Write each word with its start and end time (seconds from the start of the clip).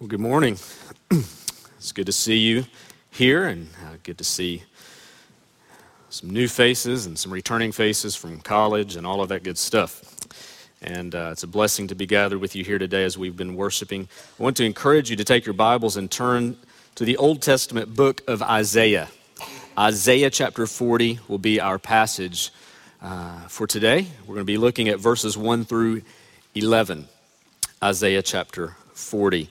Well, 0.00 0.06
good 0.06 0.20
morning. 0.20 0.56
It's 1.10 1.90
good 1.90 2.06
to 2.06 2.12
see 2.12 2.36
you 2.36 2.66
here 3.10 3.48
and 3.48 3.68
uh, 3.84 3.96
good 4.04 4.18
to 4.18 4.24
see 4.24 4.62
some 6.08 6.30
new 6.30 6.46
faces 6.46 7.06
and 7.06 7.18
some 7.18 7.32
returning 7.32 7.72
faces 7.72 8.14
from 8.14 8.40
college 8.40 8.94
and 8.94 9.04
all 9.04 9.20
of 9.20 9.28
that 9.30 9.42
good 9.42 9.58
stuff. 9.58 10.14
And 10.82 11.16
uh, 11.16 11.30
it's 11.32 11.42
a 11.42 11.48
blessing 11.48 11.88
to 11.88 11.96
be 11.96 12.06
gathered 12.06 12.38
with 12.38 12.54
you 12.54 12.62
here 12.62 12.78
today 12.78 13.02
as 13.02 13.18
we've 13.18 13.36
been 13.36 13.56
worshiping. 13.56 14.06
I 14.38 14.42
want 14.42 14.56
to 14.58 14.64
encourage 14.64 15.10
you 15.10 15.16
to 15.16 15.24
take 15.24 15.44
your 15.44 15.52
Bibles 15.52 15.96
and 15.96 16.08
turn 16.08 16.56
to 16.94 17.04
the 17.04 17.16
Old 17.16 17.42
Testament 17.42 17.96
book 17.96 18.22
of 18.28 18.40
Isaiah. 18.40 19.08
Isaiah 19.76 20.30
chapter 20.30 20.66
40 20.68 21.18
will 21.26 21.38
be 21.38 21.60
our 21.60 21.80
passage 21.80 22.52
uh, 23.02 23.48
for 23.48 23.66
today. 23.66 24.06
We're 24.28 24.36
going 24.36 24.46
to 24.46 24.52
be 24.52 24.58
looking 24.58 24.88
at 24.88 25.00
verses 25.00 25.36
1 25.36 25.64
through 25.64 26.02
11. 26.54 27.08
Isaiah 27.82 28.22
chapter 28.22 28.76
40 28.94 29.48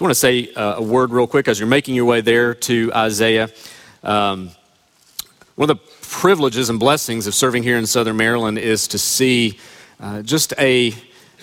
just 0.00 0.02
want 0.02 0.12
to 0.12 0.48
say 0.48 0.54
uh, 0.54 0.76
a 0.76 0.82
word 0.82 1.10
real 1.10 1.26
quick 1.26 1.46
as 1.46 1.60
you're 1.60 1.68
making 1.68 1.94
your 1.94 2.06
way 2.06 2.22
there 2.22 2.54
to 2.54 2.90
Isaiah. 2.94 3.50
Um, 4.02 4.48
one 5.56 5.68
of 5.68 5.76
the 5.76 5.82
privileges 6.00 6.70
and 6.70 6.80
blessings 6.80 7.26
of 7.26 7.34
serving 7.34 7.64
here 7.64 7.76
in 7.76 7.84
Southern 7.84 8.16
Maryland 8.16 8.56
is 8.56 8.88
to 8.88 8.98
see 8.98 9.58
uh, 10.00 10.22
just 10.22 10.54
a 10.58 10.94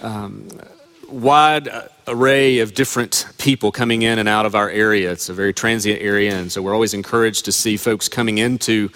um, 0.02 0.48
wide 1.08 1.70
array 2.08 2.58
of 2.58 2.74
different 2.74 3.28
people 3.38 3.72
coming 3.72 4.02
in 4.02 4.18
and 4.18 4.28
out 4.28 4.48
of 4.48 4.56
our 4.56 4.72
area. 4.72 5.12
It's 5.12 5.30
a 5.30 5.36
very 5.36 5.54
transient 5.54 6.02
area, 6.02 6.36
and 6.36 6.52
so 6.52 6.64
we're 6.64 6.74
always 6.74 6.96
encouraged 6.96 7.46
to 7.46 7.52
see 7.52 7.78
folks 7.78 8.10
coming 8.10 8.40
into 8.40 8.90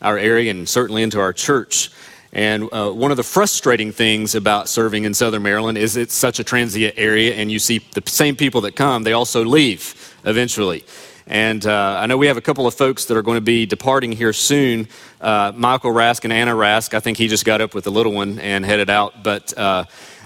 our 0.00 0.16
area 0.16 0.52
and 0.52 0.68
certainly 0.68 1.02
into 1.02 1.18
our 1.18 1.32
church. 1.32 1.90
And 2.32 2.68
uh, 2.72 2.90
one 2.90 3.10
of 3.10 3.16
the 3.16 3.22
frustrating 3.22 3.90
things 3.90 4.34
about 4.34 4.68
serving 4.68 5.04
in 5.04 5.14
Southern 5.14 5.42
Maryland 5.42 5.78
is 5.78 5.96
it's 5.96 6.14
such 6.14 6.38
a 6.38 6.44
transient 6.44 6.94
area, 6.96 7.34
and 7.34 7.50
you 7.50 7.58
see 7.58 7.78
the 7.94 8.02
same 8.06 8.36
people 8.36 8.60
that 8.62 8.76
come, 8.76 9.02
they 9.02 9.14
also 9.14 9.44
leave 9.44 10.14
eventually. 10.24 10.84
And 11.26 11.66
uh, 11.66 11.98
I 12.00 12.06
know 12.06 12.16
we 12.16 12.26
have 12.28 12.38
a 12.38 12.42
couple 12.42 12.66
of 12.66 12.74
folks 12.74 13.04
that 13.06 13.16
are 13.16 13.22
going 13.22 13.36
to 13.36 13.42
be 13.42 13.66
departing 13.66 14.12
here 14.12 14.32
soon. 14.32 14.88
Uh, 15.20 15.52
Michael 15.54 15.92
Rask 15.92 16.24
and 16.24 16.32
Anna 16.32 16.52
Rask. 16.52 16.94
I 16.94 17.00
think 17.00 17.18
he 17.18 17.28
just 17.28 17.44
got 17.44 17.60
up 17.60 17.74
with 17.74 17.84
the 17.84 17.90
little 17.90 18.12
one 18.12 18.38
and 18.38 18.64
headed 18.64 18.88
out. 18.88 19.22
But 19.22 19.52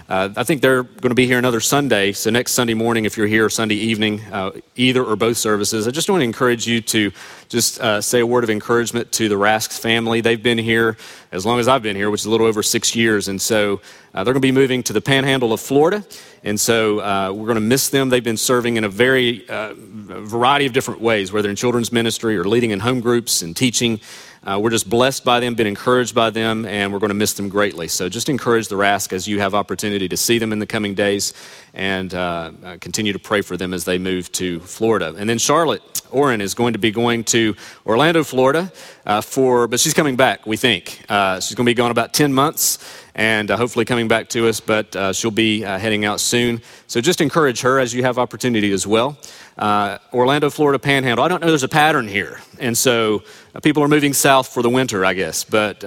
uh, 0.09 0.29
I 0.35 0.43
think 0.43 0.61
they're 0.61 0.83
going 0.83 1.09
to 1.09 1.15
be 1.15 1.27
here 1.27 1.37
another 1.37 1.59
Sunday. 1.59 2.11
So 2.11 2.29
next 2.29 2.51
Sunday 2.51 2.73
morning, 2.73 3.05
if 3.05 3.17
you're 3.17 3.27
here, 3.27 3.49
Sunday 3.49 3.75
evening, 3.75 4.21
uh, 4.31 4.51
either 4.75 5.03
or 5.03 5.15
both 5.15 5.37
services, 5.37 5.87
I 5.87 5.91
just 5.91 6.09
want 6.09 6.21
to 6.21 6.25
encourage 6.25 6.67
you 6.67 6.81
to 6.81 7.11
just 7.49 7.79
uh, 7.79 8.01
say 8.01 8.19
a 8.19 8.25
word 8.25 8.43
of 8.43 8.49
encouragement 8.49 9.11
to 9.13 9.29
the 9.29 9.37
Rasks 9.37 9.77
family. 9.77 10.21
They've 10.21 10.41
been 10.41 10.57
here 10.57 10.97
as 11.31 11.45
long 11.45 11.59
as 11.59 11.67
I've 11.67 11.83
been 11.83 11.95
here, 11.95 12.09
which 12.09 12.21
is 12.21 12.25
a 12.25 12.29
little 12.29 12.47
over 12.47 12.61
six 12.61 12.95
years, 12.95 13.27
and 13.27 13.41
so 13.41 13.81
uh, 14.13 14.23
they're 14.23 14.33
going 14.33 14.41
to 14.41 14.47
be 14.47 14.51
moving 14.51 14.83
to 14.83 14.93
the 14.93 15.01
Panhandle 15.01 15.53
of 15.53 15.61
Florida, 15.61 16.03
and 16.43 16.59
so 16.59 16.99
uh, 16.99 17.31
we're 17.31 17.47
going 17.47 17.55
to 17.55 17.61
miss 17.61 17.89
them. 17.89 18.09
They've 18.09 18.23
been 18.23 18.37
serving 18.37 18.77
in 18.77 18.83
a 18.83 18.89
very 18.89 19.47
uh, 19.49 19.73
variety 19.75 20.65
of 20.65 20.73
different 20.73 21.01
ways, 21.01 21.31
whether 21.31 21.49
in 21.49 21.55
children's 21.55 21.91
ministry 21.91 22.37
or 22.37 22.43
leading 22.43 22.71
in 22.71 22.81
home 22.81 22.99
groups 22.99 23.41
and 23.41 23.55
teaching. 23.55 23.99
Uh, 24.45 24.59
we're 24.59 24.69
just 24.69 24.89
blessed 24.89 25.23
by 25.23 25.39
them, 25.39 25.55
been 25.55 25.67
encouraged 25.67 26.13
by 26.13 26.29
them, 26.29 26.65
and 26.65 26.91
we're 26.91 26.99
going 26.99 27.09
to 27.09 27.15
miss 27.15 27.33
them 27.33 27.47
greatly. 27.47 27.87
So 27.87 28.09
just 28.09 28.27
encourage 28.27 28.67
the 28.67 28.75
Rask 28.75 29.13
as 29.13 29.25
you 29.25 29.39
have 29.39 29.55
opportunity 29.55 30.09
to 30.09 30.17
see 30.17 30.37
them 30.37 30.51
in 30.51 30.59
the 30.59 30.67
coming 30.67 30.93
days 30.93 31.33
and 31.73 32.13
uh, 32.13 32.51
uh, 32.63 32.77
continue 32.81 33.13
to 33.13 33.19
pray 33.19 33.41
for 33.41 33.55
them 33.55 33.73
as 33.73 33.85
they 33.85 33.97
move 33.97 34.29
to 34.33 34.59
Florida. 34.59 35.15
And 35.17 35.29
then 35.29 35.37
Charlotte 35.37 35.81
Oren 36.11 36.41
is 36.41 36.53
going 36.53 36.73
to 36.73 36.79
be 36.79 36.91
going 36.91 37.23
to 37.25 37.55
Orlando, 37.85 38.23
Florida 38.23 38.71
uh, 39.05 39.21
for, 39.21 39.67
but 39.67 39.79
she's 39.79 39.93
coming 39.93 40.15
back, 40.15 40.45
we 40.45 40.57
think. 40.57 41.01
Uh, 41.09 41.39
she's 41.39 41.55
going 41.55 41.65
to 41.65 41.69
be 41.69 41.73
gone 41.73 41.91
about 41.91 42.13
10 42.13 42.33
months 42.33 42.79
and 43.15 43.51
uh, 43.51 43.57
hopefully 43.57 43.85
coming 43.85 44.07
back 44.07 44.29
to 44.29 44.47
us, 44.47 44.59
but 44.59 44.95
uh, 44.95 45.13
she'll 45.13 45.31
be 45.31 45.63
uh, 45.63 45.77
heading 45.77 46.05
out 46.05 46.19
soon. 46.19 46.61
So 46.87 47.01
just 47.01 47.21
encourage 47.21 47.61
her 47.61 47.79
as 47.79 47.93
you 47.93 48.03
have 48.03 48.17
opportunity 48.17 48.71
as 48.71 48.87
well. 48.87 49.17
Uh, 49.57 49.97
Orlando, 50.13 50.49
Florida 50.49 50.79
Panhandle. 50.79 51.23
I 51.23 51.27
don't 51.27 51.41
know 51.41 51.47
there's 51.47 51.63
a 51.63 51.67
pattern 51.67 52.07
here, 52.07 52.39
and 52.59 52.75
so 52.75 53.23
people 53.61 53.83
are 53.83 53.87
moving 53.87 54.13
south 54.13 54.47
for 54.47 54.63
the 54.63 54.69
winter, 54.69 55.05
I 55.05 55.13
guess. 55.13 55.43
But 55.43 55.83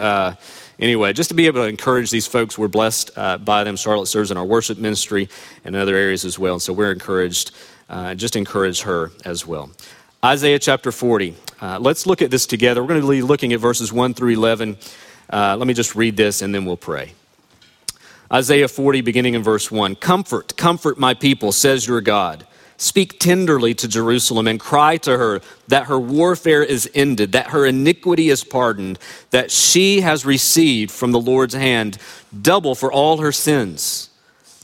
anyway, 0.79 1.13
just 1.13 1.31
to 1.31 1.35
be 1.35 1.47
able 1.47 1.63
to 1.63 1.69
encourage 1.69 2.13
these 2.13 2.29
folks, 2.29 2.57
we're 2.57 2.69
blessed 2.69 3.15
by 3.17 3.65
them. 3.65 3.77
Charlotte 3.77 4.07
serves 4.07 4.31
in 4.31 4.37
our 4.37 4.45
worship 4.45 4.79
ministry 4.79 5.29
and 5.65 5.75
in 5.75 5.83
other 5.83 5.97
areas 5.97 6.25
as 6.25 6.39
well, 6.39 6.55
and 6.55 6.63
so 6.63 6.73
we're 6.73 6.93
encouraged. 6.93 7.51
just 8.15 8.37
encourage 8.37 8.83
her 8.83 9.11
as 9.25 9.45
well. 9.45 9.71
Isaiah 10.27 10.59
chapter 10.59 10.91
40. 10.91 11.37
let's 11.79 12.05
look 12.05 12.21
at 12.21 12.33
this 12.33 12.47
together. 12.47 12.83
We're 12.83 12.89
going 12.89 13.01
to 13.01 13.09
be 13.09 13.23
looking 13.23 13.53
at 13.53 13.61
verses 13.61 13.93
1 13.93 14.15
through 14.15 14.31
11. 14.31 14.77
Uh, 15.33 15.57
let 15.57 15.69
me 15.69 15.73
just 15.73 15.95
read 15.95 16.17
this 16.17 16.43
and 16.43 16.53
then 16.53 16.65
we'll 16.65 16.77
pray. 16.77 17.13
Isaiah 18.33 18.67
40, 18.67 19.03
beginning 19.03 19.35
in 19.35 19.45
verse 19.45 19.71
1 19.71 19.95
Comfort, 19.95 20.57
comfort 20.57 20.99
my 20.99 21.15
people, 21.15 21.53
says 21.53 21.87
your 21.87 22.01
God. 22.01 22.45
Speak 22.77 23.21
tenderly 23.21 23.73
to 23.75 23.87
Jerusalem 23.87 24.49
and 24.49 24.59
cry 24.59 24.97
to 24.97 25.17
her 25.17 25.43
that 25.69 25.87
her 25.87 25.99
warfare 25.99 26.65
is 26.65 26.91
ended, 26.93 27.31
that 27.31 27.51
her 27.51 27.65
iniquity 27.65 28.29
is 28.29 28.43
pardoned, 28.43 28.99
that 29.31 29.53
she 29.53 30.01
has 30.01 30.27
received 30.27 30.91
from 30.91 31.13
the 31.13 31.21
Lord's 31.21 31.55
hand 31.55 31.99
double 32.43 32.75
for 32.75 32.91
all 32.93 33.19
her 33.19 33.31
sins. 33.31 34.11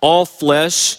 All 0.00 0.26
flesh 0.26 0.98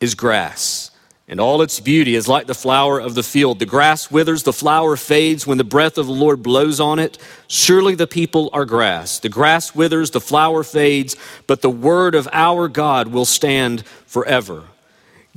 is 0.00 0.14
grass, 0.14 0.90
and 1.26 1.40
all 1.40 1.60
its 1.60 1.80
beauty 1.80 2.14
is 2.14 2.28
like 2.28 2.46
the 2.46 2.54
flower 2.54 3.00
of 3.00 3.14
the 3.14 3.22
field. 3.22 3.58
The 3.58 3.66
grass 3.66 4.10
withers, 4.10 4.44
the 4.44 4.52
flower 4.52 4.96
fades 4.96 5.46
when 5.46 5.58
the 5.58 5.64
breath 5.64 5.98
of 5.98 6.06
the 6.06 6.12
Lord 6.12 6.42
blows 6.42 6.80
on 6.80 6.98
it. 6.98 7.18
Surely 7.48 7.94
the 7.94 8.06
people 8.06 8.48
are 8.52 8.64
grass. 8.64 9.18
The 9.18 9.28
grass 9.28 9.74
withers, 9.74 10.12
the 10.12 10.20
flower 10.20 10.62
fades, 10.62 11.16
but 11.46 11.62
the 11.62 11.70
word 11.70 12.14
of 12.14 12.28
our 12.32 12.68
God 12.68 13.08
will 13.08 13.24
stand 13.24 13.84
forever. 14.06 14.67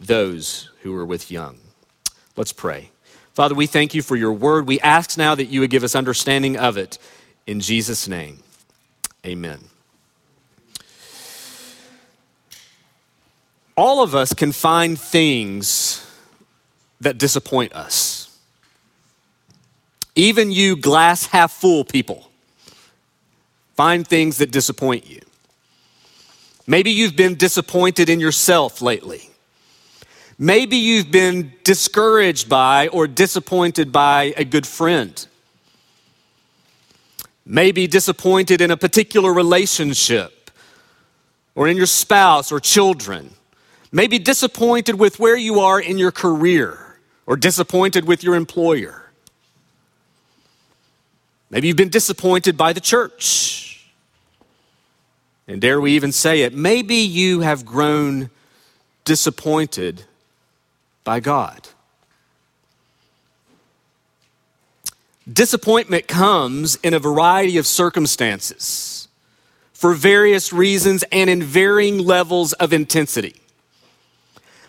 those 0.00 0.70
who 0.82 0.94
are 0.94 1.04
with 1.04 1.30
young. 1.30 1.58
Let's 2.36 2.52
pray. 2.52 2.90
Father, 3.34 3.54
we 3.54 3.66
thank 3.66 3.94
you 3.94 4.02
for 4.02 4.16
your 4.16 4.32
word. 4.32 4.66
We 4.66 4.80
ask 4.80 5.16
now 5.16 5.34
that 5.34 5.46
you 5.46 5.60
would 5.60 5.70
give 5.70 5.84
us 5.84 5.94
understanding 5.94 6.56
of 6.56 6.76
it. 6.76 6.98
In 7.46 7.60
Jesus' 7.60 8.08
name, 8.08 8.42
amen. 9.24 9.60
All 13.76 14.02
of 14.02 14.14
us 14.14 14.34
can 14.34 14.52
find 14.52 14.98
things 14.98 16.06
that 17.00 17.16
disappoint 17.16 17.72
us. 17.72 18.38
Even 20.14 20.52
you, 20.52 20.76
glass 20.76 21.26
half 21.26 21.52
full 21.52 21.84
people, 21.84 22.30
find 23.74 24.06
things 24.06 24.38
that 24.38 24.50
disappoint 24.50 25.08
you. 25.08 25.20
Maybe 26.66 26.90
you've 26.90 27.16
been 27.16 27.36
disappointed 27.36 28.10
in 28.10 28.20
yourself 28.20 28.82
lately. 28.82 29.29
Maybe 30.42 30.78
you've 30.78 31.10
been 31.10 31.52
discouraged 31.64 32.48
by 32.48 32.88
or 32.88 33.06
disappointed 33.06 33.92
by 33.92 34.32
a 34.38 34.44
good 34.44 34.66
friend. 34.66 35.26
Maybe 37.44 37.86
disappointed 37.86 38.62
in 38.62 38.70
a 38.70 38.76
particular 38.78 39.34
relationship 39.34 40.50
or 41.54 41.68
in 41.68 41.76
your 41.76 41.84
spouse 41.84 42.50
or 42.50 42.58
children. 42.58 43.34
Maybe 43.92 44.18
disappointed 44.18 44.98
with 44.98 45.18
where 45.18 45.36
you 45.36 45.60
are 45.60 45.78
in 45.78 45.98
your 45.98 46.10
career 46.10 46.96
or 47.26 47.36
disappointed 47.36 48.06
with 48.06 48.24
your 48.24 48.34
employer. 48.34 49.12
Maybe 51.50 51.68
you've 51.68 51.76
been 51.76 51.90
disappointed 51.90 52.56
by 52.56 52.72
the 52.72 52.80
church. 52.80 53.86
And 55.46 55.60
dare 55.60 55.82
we 55.82 55.92
even 55.92 56.12
say 56.12 56.40
it, 56.40 56.54
maybe 56.54 56.94
you 56.94 57.40
have 57.40 57.66
grown 57.66 58.30
disappointed 59.04 60.06
by 61.04 61.20
God. 61.20 61.68
Disappointment 65.30 66.08
comes 66.08 66.76
in 66.76 66.94
a 66.94 66.98
variety 66.98 67.56
of 67.56 67.66
circumstances 67.66 69.08
for 69.72 69.94
various 69.94 70.52
reasons 70.52 71.04
and 71.12 71.30
in 71.30 71.42
varying 71.42 71.98
levels 71.98 72.52
of 72.54 72.72
intensity. 72.72 73.40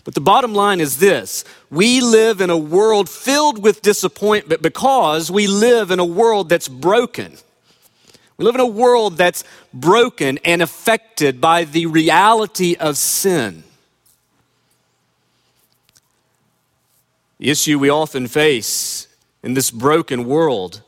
But 0.04 0.14
the 0.16 0.22
bottom 0.22 0.54
line 0.54 0.80
is 0.80 0.98
this 0.98 1.44
we 1.70 2.02
live 2.02 2.42
in 2.42 2.50
a 2.50 2.58
world 2.58 3.10
filled 3.10 3.64
with 3.64 3.82
disappointment 3.82 4.62
because 4.62 5.32
we 5.32 5.48
live 5.48 5.92
in 5.92 6.00
a 6.00 6.06
world 6.06 6.50
that's 6.50 6.68
broken. 6.68 7.38
We 8.38 8.46
live 8.46 8.56
in 8.56 8.62
a 8.62 8.66
world 8.66 9.18
that's 9.18 9.44
broken 9.74 10.40
and 10.44 10.62
affected 10.62 11.40
by 11.40 11.64
the 11.64 11.86
reality 11.86 12.76
of 12.80 12.98
sin. 12.98 13.64
The 17.42 17.50
issue 17.50 17.80
we 17.80 17.90
often 17.90 18.28
face 18.28 19.08
in 19.42 19.56
this 19.56 19.72
broken 19.72 20.26
world 20.26 20.84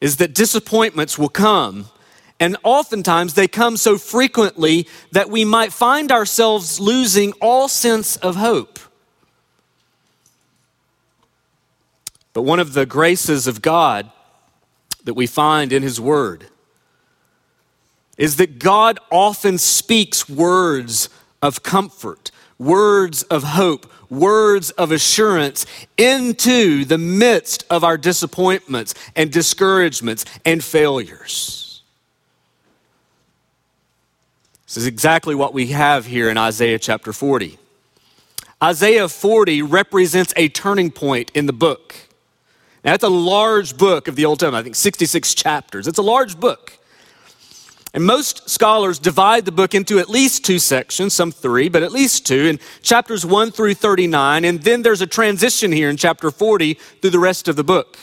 is 0.00 0.18
that 0.18 0.32
disappointments 0.32 1.18
will 1.18 1.28
come 1.28 1.86
and 2.38 2.56
oftentimes 2.62 3.34
they 3.34 3.48
come 3.48 3.76
so 3.76 3.98
frequently 3.98 4.86
that 5.10 5.28
we 5.28 5.44
might 5.44 5.72
find 5.72 6.12
ourselves 6.12 6.78
losing 6.78 7.32
all 7.40 7.66
sense 7.66 8.14
of 8.18 8.36
hope. 8.36 8.78
But 12.32 12.42
one 12.42 12.60
of 12.60 12.72
the 12.72 12.86
graces 12.86 13.48
of 13.48 13.60
God 13.60 14.08
that 15.02 15.14
we 15.14 15.26
find 15.26 15.72
in 15.72 15.82
His 15.82 16.00
Word 16.00 16.46
is 18.16 18.36
that 18.36 18.60
God 18.60 19.00
often 19.10 19.58
speaks 19.58 20.28
words 20.28 21.08
of 21.42 21.64
comfort, 21.64 22.30
words 22.64 23.22
of 23.24 23.42
hope, 23.42 23.90
words 24.10 24.70
of 24.72 24.92
assurance 24.92 25.66
into 25.96 26.84
the 26.84 26.98
midst 26.98 27.64
of 27.70 27.82
our 27.82 27.96
disappointments 27.96 28.94
and 29.16 29.32
discouragements 29.32 30.24
and 30.44 30.62
failures. 30.62 31.82
This 34.66 34.76
is 34.78 34.86
exactly 34.86 35.34
what 35.34 35.52
we 35.52 35.68
have 35.68 36.06
here 36.06 36.30
in 36.30 36.38
Isaiah 36.38 36.78
chapter 36.78 37.12
40. 37.12 37.58
Isaiah 38.62 39.08
40 39.08 39.62
represents 39.62 40.32
a 40.36 40.48
turning 40.48 40.90
point 40.90 41.30
in 41.34 41.46
the 41.46 41.52
book. 41.52 41.94
Now, 42.84 42.94
it's 42.94 43.04
a 43.04 43.08
large 43.08 43.76
book 43.76 44.08
of 44.08 44.16
the 44.16 44.24
Old 44.24 44.40
Testament, 44.40 44.60
I 44.60 44.64
think 44.64 44.76
66 44.76 45.34
chapters. 45.34 45.86
It's 45.86 45.98
a 45.98 46.02
large 46.02 46.38
book. 46.38 46.78
And 47.94 48.04
most 48.04 48.48
scholars 48.48 48.98
divide 48.98 49.44
the 49.44 49.52
book 49.52 49.74
into 49.74 49.98
at 49.98 50.08
least 50.08 50.44
two 50.44 50.58
sections, 50.58 51.12
some 51.12 51.30
three, 51.30 51.68
but 51.68 51.82
at 51.82 51.92
least 51.92 52.26
two, 52.26 52.46
in 52.46 52.58
chapters 52.80 53.26
1 53.26 53.50
through 53.50 53.74
39. 53.74 54.44
And 54.44 54.62
then 54.62 54.80
there's 54.80 55.02
a 55.02 55.06
transition 55.06 55.72
here 55.72 55.90
in 55.90 55.98
chapter 55.98 56.30
40 56.30 56.74
through 56.74 57.10
the 57.10 57.18
rest 57.18 57.48
of 57.48 57.56
the 57.56 57.64
book. 57.64 57.98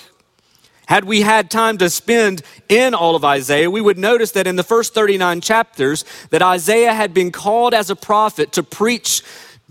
Had 0.88 1.06
we 1.06 1.22
had 1.22 1.52
time 1.52 1.78
to 1.80 1.90
spend 1.90 2.42
in 2.68 2.94
all 2.94 3.16
of 3.16 3.24
Isaiah, 3.24 3.70
we 3.70 3.82
would 3.82 3.98
notice 3.98 4.32
that 4.32 4.48
in 4.48 4.56
the 4.56 4.64
first 4.64 4.94
39 4.94 5.42
chapters 5.42 6.04
that 6.30 6.42
Isaiah 6.42 6.94
had 6.94 7.14
been 7.14 7.32
called 7.32 7.74
as 7.74 7.90
a 7.90 7.96
prophet 7.96 8.52
to 8.54 8.64
preach 8.64 9.24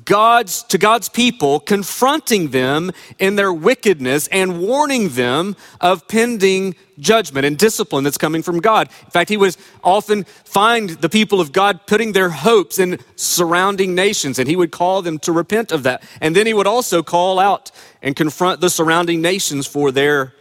God's 0.08 0.62
to 0.64 0.78
God's 0.78 1.10
people, 1.10 1.60
confronting 1.60 2.48
them 2.48 2.92
in 3.18 3.36
their 3.36 3.52
wickedness 3.52 4.26
and 4.28 4.58
warning 4.58 5.10
them 5.10 5.54
of 5.82 6.08
pending 6.08 6.76
judgment 6.98 7.44
and 7.44 7.58
discipline 7.58 8.04
that's 8.04 8.16
coming 8.16 8.42
from 8.42 8.60
God. 8.60 8.88
In 9.04 9.10
fact, 9.10 9.28
he 9.28 9.36
would 9.36 9.54
often 9.84 10.24
find 10.24 10.88
the 10.88 11.10
people 11.10 11.42
of 11.42 11.52
God 11.52 11.86
putting 11.86 12.12
their 12.12 12.30
hopes 12.30 12.78
in 12.78 12.98
surrounding 13.16 13.94
nations, 13.94 14.38
and 14.38 14.48
he 14.48 14.56
would 14.56 14.72
call 14.72 15.02
them 15.02 15.18
to 15.20 15.30
repent 15.30 15.72
of 15.72 15.82
that. 15.82 16.02
And 16.22 16.34
then 16.34 16.46
he 16.46 16.54
would 16.54 16.66
also 16.66 17.02
call 17.02 17.38
out 17.38 17.70
and 18.00 18.16
confront 18.16 18.62
the 18.62 18.70
surrounding 18.70 19.20
nations 19.20 19.66
for 19.66 19.92
their 19.92 20.32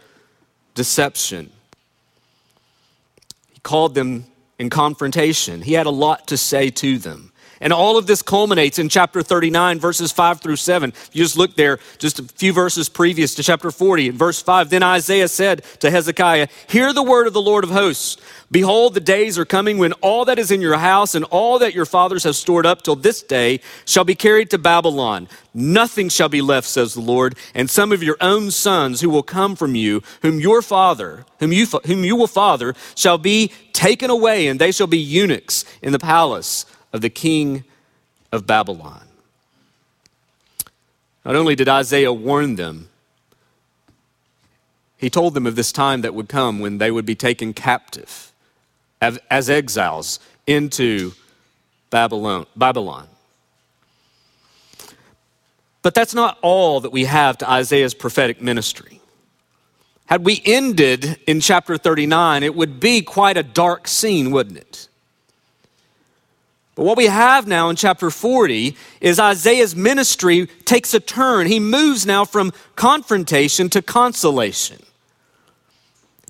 deception. 0.74 1.50
He 3.52 3.60
called 3.60 3.94
them 3.94 4.24
in 4.58 4.70
confrontation. 4.70 5.60
He 5.60 5.74
had 5.74 5.84
a 5.84 5.90
lot 5.90 6.26
to 6.28 6.38
say 6.38 6.70
to 6.70 6.96
them. 6.96 7.32
And 7.60 7.72
all 7.72 7.96
of 7.96 8.06
this 8.06 8.22
culminates 8.22 8.78
in 8.78 8.88
chapter 8.88 9.22
39, 9.22 9.78
verses 9.78 10.12
5 10.12 10.40
through 10.40 10.56
7. 10.56 10.92
You 11.12 11.24
just 11.24 11.36
look 11.36 11.56
there, 11.56 11.78
just 11.98 12.18
a 12.18 12.22
few 12.22 12.52
verses 12.52 12.88
previous 12.88 13.34
to 13.36 13.42
chapter 13.42 13.70
40, 13.70 14.10
verse 14.10 14.40
5. 14.40 14.70
Then 14.70 14.82
Isaiah 14.82 15.28
said 15.28 15.64
to 15.80 15.90
Hezekiah, 15.90 16.48
Hear 16.68 16.92
the 16.92 17.02
word 17.02 17.26
of 17.26 17.32
the 17.32 17.42
Lord 17.42 17.64
of 17.64 17.70
hosts. 17.70 18.16
Behold, 18.50 18.94
the 18.94 19.00
days 19.00 19.38
are 19.38 19.44
coming 19.44 19.76
when 19.76 19.92
all 19.94 20.24
that 20.24 20.38
is 20.38 20.50
in 20.50 20.62
your 20.62 20.78
house 20.78 21.14
and 21.14 21.24
all 21.26 21.58
that 21.58 21.74
your 21.74 21.84
fathers 21.84 22.24
have 22.24 22.36
stored 22.36 22.64
up 22.64 22.80
till 22.80 22.96
this 22.96 23.22
day 23.22 23.60
shall 23.84 24.04
be 24.04 24.14
carried 24.14 24.50
to 24.50 24.58
Babylon. 24.58 25.28
Nothing 25.52 26.08
shall 26.08 26.30
be 26.30 26.40
left, 26.40 26.66
says 26.66 26.94
the 26.94 27.00
Lord, 27.00 27.36
and 27.54 27.68
some 27.68 27.92
of 27.92 28.02
your 28.02 28.16
own 28.20 28.50
sons 28.50 29.00
who 29.00 29.10
will 29.10 29.22
come 29.22 29.54
from 29.54 29.74
you, 29.74 30.02
whom 30.22 30.40
your 30.40 30.62
father, 30.62 31.26
whom 31.40 31.52
you, 31.52 31.66
whom 31.66 32.04
you 32.04 32.16
will 32.16 32.26
father, 32.26 32.74
shall 32.94 33.18
be 33.18 33.52
taken 33.72 34.08
away, 34.08 34.46
and 34.46 34.58
they 34.58 34.72
shall 34.72 34.86
be 34.86 34.98
eunuchs 34.98 35.64
in 35.82 35.92
the 35.92 35.98
palace 35.98 36.64
of 36.92 37.00
the 37.00 37.10
king 37.10 37.64
of 38.32 38.46
Babylon. 38.46 39.06
Not 41.24 41.36
only 41.36 41.54
did 41.54 41.68
Isaiah 41.68 42.12
warn 42.12 42.56
them, 42.56 42.88
he 44.96 45.10
told 45.10 45.34
them 45.34 45.46
of 45.46 45.56
this 45.56 45.72
time 45.72 46.00
that 46.02 46.14
would 46.14 46.28
come 46.28 46.58
when 46.58 46.78
they 46.78 46.90
would 46.90 47.06
be 47.06 47.14
taken 47.14 47.52
captive 47.52 48.32
as 49.00 49.48
exiles 49.48 50.18
into 50.46 51.12
Babylon. 51.90 52.46
Babylon. 52.56 53.06
But 55.82 55.94
that's 55.94 56.14
not 56.14 56.38
all 56.42 56.80
that 56.80 56.90
we 56.90 57.04
have 57.04 57.38
to 57.38 57.48
Isaiah's 57.48 57.94
prophetic 57.94 58.42
ministry. 58.42 59.00
Had 60.06 60.24
we 60.24 60.42
ended 60.44 61.18
in 61.26 61.40
chapter 61.40 61.76
39, 61.76 62.42
it 62.42 62.54
would 62.54 62.80
be 62.80 63.02
quite 63.02 63.36
a 63.36 63.42
dark 63.42 63.86
scene, 63.86 64.30
wouldn't 64.30 64.56
it? 64.56 64.87
But 66.78 66.84
what 66.84 66.96
we 66.96 67.06
have 67.06 67.48
now 67.48 67.70
in 67.70 67.74
chapter 67.74 68.08
40 68.08 68.76
is 69.00 69.18
Isaiah's 69.18 69.74
ministry 69.74 70.46
takes 70.64 70.94
a 70.94 71.00
turn. 71.00 71.48
He 71.48 71.58
moves 71.58 72.06
now 72.06 72.24
from 72.24 72.52
confrontation 72.76 73.68
to 73.70 73.82
consolation. 73.82 74.80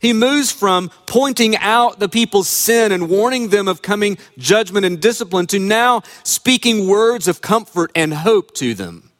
He 0.00 0.15
moves 0.15 0.50
from 0.50 0.91
pointing 1.05 1.55
out 1.59 1.99
the 1.99 2.09
people's 2.09 2.49
sin 2.49 2.93
and 2.93 3.11
warning 3.11 3.50
them 3.50 3.69
of 3.69 3.83
coming 3.83 4.17
judgment 4.39 4.87
and 4.87 4.99
discipline 4.99 5.47
to 5.49 5.59
now 5.59 6.00
speaking 6.25 6.89
words 6.89 7.29
of 7.29 7.43
comfort 7.43 7.91
and 7.95 8.15
hope 8.15 8.55
to 8.55 8.73
them. 8.73 9.11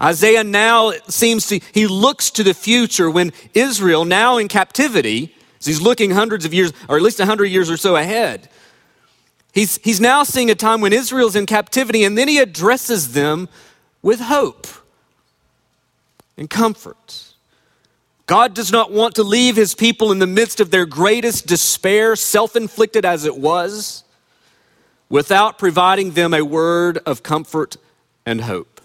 Isaiah 0.00 0.44
now 0.44 0.92
seems 1.08 1.48
to, 1.48 1.58
he 1.72 1.88
looks 1.88 2.30
to 2.30 2.44
the 2.44 2.54
future 2.54 3.10
when 3.10 3.32
Israel, 3.54 4.04
now 4.04 4.38
in 4.38 4.46
captivity, 4.46 5.34
he's 5.60 5.80
looking 5.80 6.12
hundreds 6.12 6.44
of 6.44 6.54
years, 6.54 6.72
or 6.88 6.96
at 6.96 7.02
least 7.02 7.18
a 7.18 7.26
hundred 7.26 7.46
years 7.46 7.68
or 7.68 7.76
so 7.76 7.96
ahead, 7.96 8.50
He's, 9.56 9.78
he's 9.78 10.02
now 10.02 10.22
seeing 10.22 10.50
a 10.50 10.54
time 10.54 10.82
when 10.82 10.92
Israel's 10.92 11.34
in 11.34 11.46
captivity, 11.46 12.04
and 12.04 12.18
then 12.18 12.28
he 12.28 12.36
addresses 12.36 13.14
them 13.14 13.48
with 14.02 14.20
hope 14.20 14.66
and 16.36 16.50
comfort. 16.50 17.32
God 18.26 18.52
does 18.52 18.70
not 18.70 18.92
want 18.92 19.14
to 19.14 19.22
leave 19.22 19.56
his 19.56 19.74
people 19.74 20.12
in 20.12 20.18
the 20.18 20.26
midst 20.26 20.60
of 20.60 20.70
their 20.70 20.84
greatest 20.84 21.46
despair, 21.46 22.16
self 22.16 22.54
inflicted 22.54 23.06
as 23.06 23.24
it 23.24 23.38
was, 23.38 24.04
without 25.08 25.56
providing 25.56 26.10
them 26.10 26.34
a 26.34 26.42
word 26.42 26.98
of 27.06 27.22
comfort 27.22 27.78
and 28.26 28.42
hope. 28.42 28.75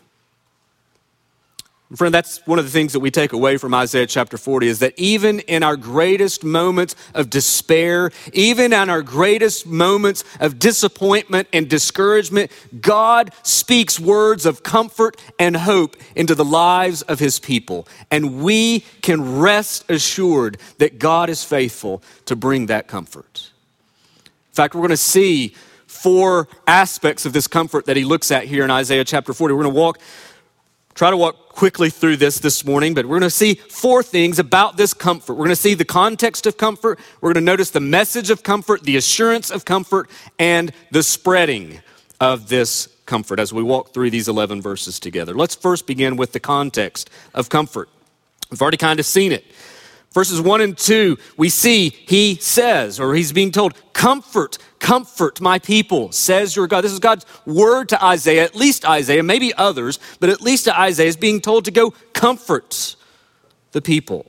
Friend, 1.96 2.14
that's 2.14 2.46
one 2.48 2.58
of 2.58 2.64
the 2.64 2.72
things 2.72 2.94
that 2.94 3.02
we 3.02 3.12
take 3.12 3.34
away 3.34 3.58
from 3.58 3.74
Isaiah 3.74 4.08
chapter 4.08 4.38
40 4.38 4.68
is 4.68 4.80
that 4.80 4.94
even 4.98 5.42
in 5.42 5.62
our 5.62 5.76
greatest 5.76 6.42
moments 6.42 6.96
of 7.14 7.30
despair, 7.30 8.12
even 8.32 8.72
in 8.72 8.90
our 8.90 9.02
greatest 9.02 9.68
moments 9.68 10.24
of 10.40 10.58
disappointment 10.58 11.50
and 11.52 11.70
discouragement, 11.70 12.50
God 12.80 13.32
speaks 13.44 14.00
words 14.00 14.46
of 14.46 14.64
comfort 14.64 15.18
and 15.38 15.58
hope 15.58 15.98
into 16.16 16.34
the 16.34 16.46
lives 16.46 17.02
of 17.02 17.20
his 17.20 17.40
people. 17.40 17.86
And 18.10 18.42
we 18.42 18.86
can 19.02 19.40
rest 19.40 19.84
assured 19.90 20.60
that 20.78 20.98
God 20.98 21.30
is 21.30 21.44
faithful 21.44 22.02
to 22.24 22.38
bring 22.38 22.68
that 22.68 22.88
comfort. 22.88 23.52
In 24.26 24.54
fact, 24.54 24.76
we're 24.76 24.82
going 24.82 24.92
to 24.92 24.98
see 24.98 25.56
four 25.88 26.48
aspects 26.66 27.26
of 27.26 27.34
this 27.34 27.48
comfort 27.48 27.86
that 27.86 27.98
he 27.98 28.06
looks 28.06 28.32
at 28.32 28.46
here 28.46 28.64
in 28.64 28.72
Isaiah 28.72 29.04
chapter 29.04 29.34
40. 29.34 29.54
We're 29.54 29.64
going 29.64 29.74
to 29.74 29.80
walk 29.80 30.00
try 31.02 31.10
to 31.10 31.18
walk 31.18 31.50
quickly 31.50 31.90
through 31.90 32.16
this 32.16 32.38
this 32.38 32.64
morning, 32.64 32.94
but 32.94 33.08
we're 33.08 33.18
going 33.18 33.28
to 33.28 33.30
see 33.32 33.56
four 33.56 34.04
things 34.04 34.38
about 34.38 34.78
this 34.78 34.94
comfort. 34.94 35.34
We're 35.34 35.46
going 35.46 35.50
to 35.50 35.56
see 35.56 35.74
the 35.74 35.84
context 35.84 36.46
of 36.46 36.58
comfort, 36.58 37.00
we're 37.22 37.34
going 37.34 37.44
to 37.44 37.52
notice 37.52 37.72
the 37.72 37.80
message 37.80 38.30
of 38.30 38.44
comfort, 38.44 38.84
the 38.84 38.98
assurance 38.98 39.50
of 39.50 39.66
comfort, 39.66 40.12
and 40.38 40.72
the 40.92 41.02
spreading 41.02 41.82
of 42.20 42.50
this 42.50 42.88
comfort 43.08 43.40
as 43.40 43.52
we 43.52 43.64
walk 43.64 43.96
through 43.96 44.12
these 44.12 44.28
11 44.28 44.62
verses 44.62 45.00
together. 45.00 45.34
Let's 45.34 45.56
first 45.56 45.88
begin 45.88 46.18
with 46.18 46.34
the 46.34 46.40
context 46.40 47.10
of 47.34 47.50
comfort. 47.50 47.90
We've 48.52 48.62
already 48.62 48.78
kind 48.78 49.00
of 49.00 49.08
seen 49.08 49.32
it. 49.32 49.44
Verses 50.14 50.42
1 50.42 50.62
and 50.62 50.78
2, 50.78 51.18
we 51.38 51.48
see 51.48 51.90
he 51.90 52.36
says, 52.36 53.00
or 53.00 53.16
he's 53.16 53.32
being 53.32 53.52
told, 53.52 53.74
Comfort, 53.94 54.58
comfort 54.80 55.40
my 55.40 55.58
people, 55.60 56.12
says 56.12 56.56
your 56.56 56.68
God. 56.68 56.82
This 56.82 56.92
is 56.92 57.00
God's 57.00 57.26
word 57.46 57.90
to 57.90 58.04
Isaiah, 58.04 58.44
at 58.44 58.56
least 58.56 58.84
Isaiah, 58.84 59.24
maybe 59.24 59.54
others, 59.54 60.00
but 60.20 60.30
at 60.30 60.42
least 60.42 60.66
to 60.66 60.78
Isaiah 60.78 61.08
is 61.08 61.16
being 61.16 61.40
told 61.40 61.66
to 61.66 61.72
go 61.72 61.92
comfort 62.14 62.96
the 63.72 63.82
people. 63.82 64.26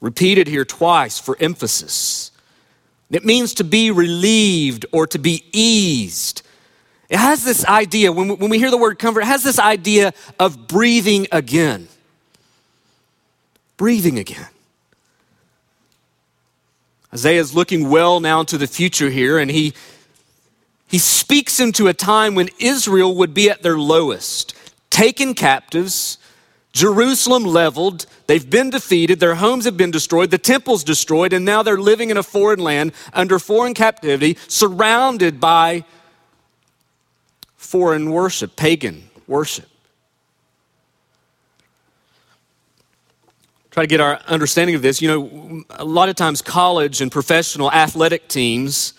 Repeated 0.00 0.48
here 0.48 0.64
twice 0.64 1.18
for 1.18 1.36
emphasis. 1.38 2.30
It 3.10 3.24
means 3.24 3.54
to 3.54 3.64
be 3.64 3.90
relieved 3.90 4.86
or 4.90 5.06
to 5.08 5.18
be 5.18 5.44
eased. 5.52 6.42
It 7.10 7.18
has 7.18 7.44
this 7.44 7.66
idea, 7.66 8.10
when 8.10 8.28
we, 8.28 8.34
when 8.36 8.50
we 8.50 8.58
hear 8.58 8.70
the 8.70 8.78
word 8.78 8.98
comfort, 8.98 9.20
it 9.20 9.26
has 9.26 9.42
this 9.42 9.58
idea 9.58 10.14
of 10.40 10.66
breathing 10.66 11.26
again. 11.30 11.88
Breathing 13.76 14.18
again. 14.18 14.48
Isaiah 17.14 17.40
is 17.40 17.54
looking 17.54 17.90
well 17.90 18.20
now 18.20 18.40
into 18.40 18.56
the 18.56 18.66
future 18.66 19.10
here, 19.10 19.38
and 19.38 19.50
he, 19.50 19.74
he 20.88 20.98
speaks 20.98 21.60
into 21.60 21.88
a 21.88 21.94
time 21.94 22.34
when 22.34 22.48
Israel 22.58 23.14
would 23.16 23.34
be 23.34 23.50
at 23.50 23.62
their 23.62 23.78
lowest, 23.78 24.54
taken 24.88 25.34
captives, 25.34 26.18
Jerusalem 26.72 27.44
leveled, 27.44 28.06
they've 28.26 28.48
been 28.48 28.70
defeated, 28.70 29.20
their 29.20 29.34
homes 29.34 29.66
have 29.66 29.76
been 29.76 29.90
destroyed, 29.90 30.30
the 30.30 30.38
temple's 30.38 30.82
destroyed, 30.82 31.34
and 31.34 31.44
now 31.44 31.62
they're 31.62 31.76
living 31.76 32.08
in 32.08 32.16
a 32.16 32.22
foreign 32.22 32.60
land 32.60 32.92
under 33.12 33.38
foreign 33.38 33.74
captivity, 33.74 34.38
surrounded 34.48 35.38
by 35.38 35.84
foreign 37.56 38.10
worship, 38.10 38.56
pagan 38.56 39.10
worship. 39.26 39.68
Try 43.72 43.84
to 43.84 43.86
get 43.86 44.00
our 44.00 44.20
understanding 44.26 44.76
of 44.76 44.82
this. 44.82 45.00
You 45.00 45.08
know, 45.08 45.64
a 45.70 45.84
lot 45.84 46.08
of 46.08 46.14
times 46.14 46.42
college 46.42 47.00
and 47.00 47.10
professional 47.10 47.72
athletic 47.72 48.28
teams, 48.28 48.92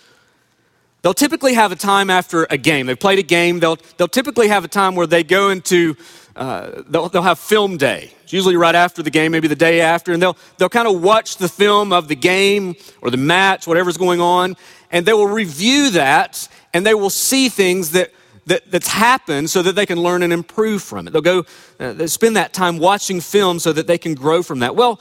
they'll 1.04 1.14
typically 1.14 1.54
have 1.54 1.72
a 1.72 1.76
time 1.76 2.10
after 2.10 2.48
a 2.50 2.58
game. 2.58 2.88
They've 2.88 3.00
played 3.00 3.20
a 3.20 3.24
game, 3.24 3.60
they'll, 3.60 3.78
they'll 3.98 4.08
typically 4.08 4.48
have 4.48 4.66
a 4.66 4.68
time 4.68 4.96
where 4.96 5.06
they 5.06 5.24
go 5.24 5.52
into 5.52 5.96
uh, 6.36 6.82
they'll, 6.88 7.10
they'll 7.10 7.22
have 7.22 7.38
film 7.38 7.78
day. 7.78 8.12
It's 8.24 8.34
usually 8.34 8.56
right 8.56 8.74
after 8.74 9.04
the 9.04 9.12
game, 9.12 9.32
maybe 9.32 9.48
the 9.48 9.56
day 9.56 9.82
after, 9.82 10.12
and 10.12 10.22
they'll, 10.22 10.36
they'll 10.58 10.70
kind 10.70 10.88
of 10.88 11.02
watch 11.02 11.38
the 11.38 11.48
film 11.48 11.94
of 11.94 12.08
the 12.08 12.16
game 12.16 12.76
or 13.02 13.12
the 13.12 13.18
match, 13.18 13.68
whatever's 13.68 13.98
going 13.98 14.20
on, 14.20 14.58
and 14.90 15.06
they 15.06 15.14
will 15.14 15.28
review 15.28 15.92
that 15.92 16.48
and 16.74 16.84
they 16.84 16.96
will 16.96 17.12
see 17.12 17.50
things 17.50 17.92
that, 17.92 18.12
that, 18.46 18.70
that's 18.70 18.88
happened 18.88 19.50
so 19.50 19.62
that 19.62 19.76
they 19.76 19.86
can 19.86 20.00
learn 20.00 20.24
and 20.24 20.34
improve 20.34 20.84
from 20.84 21.08
it. 21.08 21.12
They'll 21.12 21.22
go 21.22 21.46
uh, 21.80 21.94
they 21.94 22.08
spend 22.08 22.36
that 22.36 22.54
time 22.54 22.78
watching 22.78 23.22
film 23.22 23.60
so 23.60 23.74
that 23.74 23.88
they 23.88 23.98
can 23.98 24.16
grow 24.16 24.44
from 24.44 24.60
that. 24.60 24.76
Well, 24.76 25.00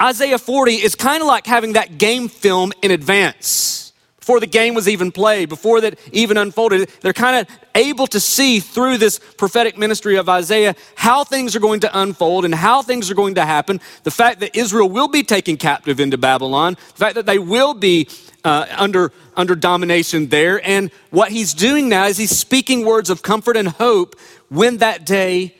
Isaiah 0.00 0.38
40 0.38 0.74
is 0.74 0.94
kind 0.94 1.22
of 1.22 1.26
like 1.26 1.46
having 1.46 1.72
that 1.72 1.98
game 1.98 2.28
film 2.28 2.72
in 2.82 2.90
advance 2.90 3.92
before 4.28 4.40
the 4.40 4.46
game 4.46 4.74
was 4.74 4.86
even 4.86 5.10
played, 5.10 5.48
before 5.48 5.80
that 5.80 5.98
even 6.12 6.36
unfolded. 6.36 6.90
They're 7.00 7.14
kind 7.14 7.36
of 7.36 7.56
able 7.74 8.06
to 8.08 8.20
see 8.20 8.60
through 8.60 8.98
this 8.98 9.18
prophetic 9.38 9.78
ministry 9.78 10.16
of 10.16 10.28
Isaiah 10.28 10.76
how 10.96 11.24
things 11.24 11.56
are 11.56 11.60
going 11.60 11.80
to 11.80 11.98
unfold 11.98 12.44
and 12.44 12.54
how 12.54 12.82
things 12.82 13.10
are 13.10 13.14
going 13.14 13.36
to 13.36 13.46
happen. 13.46 13.80
The 14.02 14.10
fact 14.10 14.40
that 14.40 14.54
Israel 14.54 14.90
will 14.90 15.08
be 15.08 15.22
taken 15.22 15.56
captive 15.56 15.98
into 15.98 16.18
Babylon, 16.18 16.74
the 16.74 16.98
fact 16.98 17.14
that 17.14 17.24
they 17.24 17.38
will 17.38 17.72
be 17.72 18.06
uh, 18.44 18.66
under, 18.76 19.12
under 19.36 19.54
domination 19.54 20.28
there. 20.28 20.64
And 20.66 20.90
what 21.10 21.30
he's 21.30 21.54
doing 21.54 21.88
now 21.88 22.06
is 22.06 22.16
he's 22.16 22.36
speaking 22.36 22.84
words 22.84 23.10
of 23.10 23.22
comfort 23.22 23.56
and 23.56 23.68
hope 23.68 24.16
when 24.48 24.78
that 24.78 25.04
day 25.04 25.54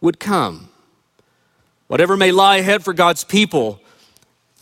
would 0.00 0.18
come. 0.20 0.68
Whatever 1.86 2.16
may 2.16 2.32
lie 2.32 2.56
ahead 2.56 2.84
for 2.84 2.92
God's 2.92 3.24
people, 3.24 3.80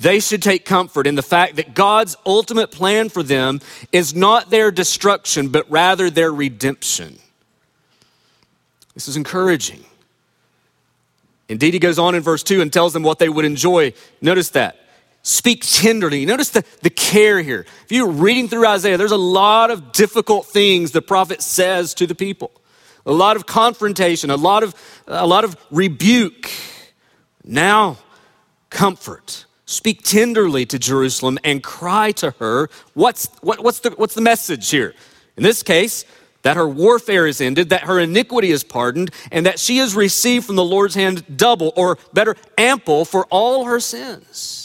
they 0.01 0.21
should 0.21 0.43
take 0.43 0.65
comfort 0.65 1.07
in 1.07 1.15
the 1.15 1.23
fact 1.23 1.57
that 1.57 1.75
God's 1.75 2.17
ultimate 2.27 2.71
plan 2.71 3.09
for 3.09 3.23
them 3.23 3.61
is 3.93 4.15
not 4.15 4.51
their 4.51 4.71
destruction, 4.71 5.49
but 5.49 5.71
rather 5.71 6.11
their 6.11 6.33
redemption. 6.33 7.19
This 8.95 9.09
is 9.09 9.17
encouraging. 9.17 9.85
Indeed, 11.49 11.75
he 11.75 11.81
goes 11.81 11.99
on 11.99 12.15
in 12.15 12.23
verse 12.23 12.43
2 12.43 12.61
and 12.61 12.73
tells 12.73 12.93
them 12.93 13.03
what 13.03 13.19
they 13.19 13.29
would 13.29 13.45
enjoy. 13.45 13.93
Notice 14.21 14.51
that. 14.51 14.82
Speak 15.23 15.65
tenderly. 15.65 16.27
Notice 16.27 16.51
the, 16.51 16.65
the 16.83 16.91
care 16.91 17.41
here. 17.41 17.65
If 17.85 17.93
you're 17.93 18.11
reading 18.11 18.49
through 18.49 18.67
Isaiah, 18.67 18.97
there's 18.97 19.13
a 19.13 19.17
lot 19.17 19.71
of 19.71 19.93
difficult 19.93 20.47
things 20.47 20.91
the 20.91 21.03
prophet 21.03 21.43
says 21.43 21.95
to 21.95 22.07
the 22.09 22.15
people. 22.15 22.51
A 23.07 23.13
lot 23.13 23.37
of 23.37 23.47
confrontation, 23.47 24.31
a 24.31 24.37
lot 24.37 24.63
of, 24.63 24.75
a 25.07 25.27
lot 25.27 25.45
of 25.45 25.57
rebuke. 25.71 26.51
Now, 27.45 27.99
comfort. 28.71 29.47
Speak 29.65 30.03
tenderly 30.03 30.67
to 30.67 30.79
Jerusalem 30.79 31.39
and 31.45 31.63
cry 31.63 32.11
to 32.13 32.33
her. 32.39 32.69
What's, 32.95 33.29
what, 33.43 33.63
what's, 33.63 33.81
the, 33.81 33.91
what's 33.91 34.15
the 34.15 34.21
message 34.21 34.71
here? 34.71 34.95
In 35.37 35.45
this 35.45 35.63
case, 35.63 36.05
that 36.43 36.57
her 36.57 36.69
warfare 36.69 37.29
is 37.29 37.41
ended, 37.41 37.71
that 37.71 37.85
her 37.85 38.01
iniquity 38.01 38.51
is 38.51 38.65
pardoned, 38.65 39.11
and 39.31 39.47
that 39.47 39.61
she 39.61 39.79
has 39.79 39.95
received 39.95 40.47
from 40.47 40.57
the 40.57 40.65
Lord's 40.65 40.97
hand 40.97 41.37
double, 41.37 41.73
or 41.77 41.97
better, 42.13 42.37
ample, 42.59 43.05
for 43.05 43.27
all 43.31 43.65
her 43.67 43.79
sins. 43.79 44.62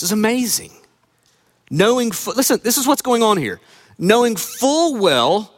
This 0.00 0.08
is 0.08 0.12
amazing. 0.12 0.72
Knowing, 1.70 2.08
listen, 2.08 2.58
this 2.64 2.78
is 2.78 2.86
what's 2.86 3.02
going 3.02 3.22
on 3.22 3.36
here. 3.36 3.60
Knowing 3.98 4.34
full 4.34 4.96
well 4.96 5.52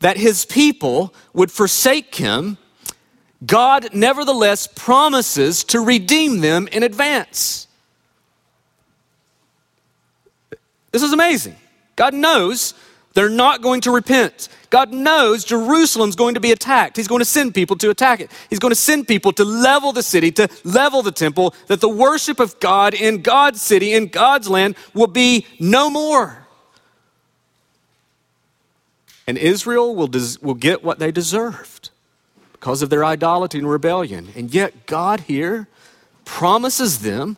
that 0.00 0.16
his 0.16 0.44
people 0.44 1.14
would 1.32 1.52
forsake 1.52 2.16
him 2.16 2.58
God 3.46 3.94
nevertheless 3.94 4.66
promises 4.66 5.62
to 5.64 5.78
redeem 5.78 6.40
them 6.40 6.66
in 6.72 6.82
advance. 6.82 7.68
This 10.90 11.02
is 11.02 11.12
amazing. 11.12 11.54
God 11.94 12.12
knows 12.12 12.74
they're 13.14 13.30
not 13.30 13.62
going 13.62 13.80
to 13.82 13.90
repent. 13.90 14.48
God 14.70 14.92
knows 14.92 15.44
Jerusalem's 15.44 16.16
going 16.16 16.34
to 16.34 16.40
be 16.40 16.52
attacked. 16.52 16.96
He's 16.96 17.08
going 17.08 17.20
to 17.20 17.24
send 17.24 17.54
people 17.54 17.76
to 17.76 17.90
attack 17.90 18.20
it. 18.20 18.30
He's 18.50 18.58
going 18.58 18.72
to 18.72 18.76
send 18.76 19.06
people 19.06 19.32
to 19.32 19.44
level 19.44 19.92
the 19.92 20.02
city, 20.02 20.32
to 20.32 20.48
level 20.64 21.02
the 21.02 21.12
temple, 21.12 21.54
that 21.68 21.80
the 21.80 21.88
worship 21.88 22.40
of 22.40 22.58
God 22.60 22.92
in 22.92 23.22
God's 23.22 23.62
city, 23.62 23.92
in 23.92 24.08
God's 24.08 24.48
land, 24.48 24.74
will 24.92 25.06
be 25.06 25.46
no 25.60 25.88
more. 25.88 26.44
And 29.26 29.38
Israel 29.38 29.94
will, 29.94 30.08
des- 30.08 30.38
will 30.42 30.54
get 30.54 30.84
what 30.84 30.98
they 30.98 31.10
deserved 31.10 31.90
because 32.52 32.82
of 32.82 32.90
their 32.90 33.04
idolatry 33.04 33.60
and 33.60 33.70
rebellion. 33.70 34.28
And 34.34 34.52
yet, 34.52 34.86
God 34.86 35.20
here 35.20 35.68
promises 36.24 37.00
them 37.00 37.36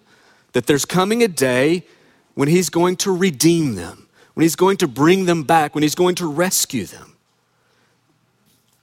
that 0.52 0.66
there's 0.66 0.85
coming 0.85 1.23
a 1.23 1.28
day 1.28 1.85
when 2.35 2.49
He's 2.49 2.71
going 2.71 2.97
to 2.97 3.14
redeem 3.14 3.75
them, 3.75 4.06
when 4.37 4.43
He's 4.43 4.55
going 4.55 4.76
to 4.76 4.87
bring 4.87 5.25
them 5.25 5.45
back, 5.45 5.75
when 5.75 5.81
He's 5.81 5.95
going 5.95 6.14
to 6.16 6.26
rescue 6.26 6.85
them. 6.85 7.16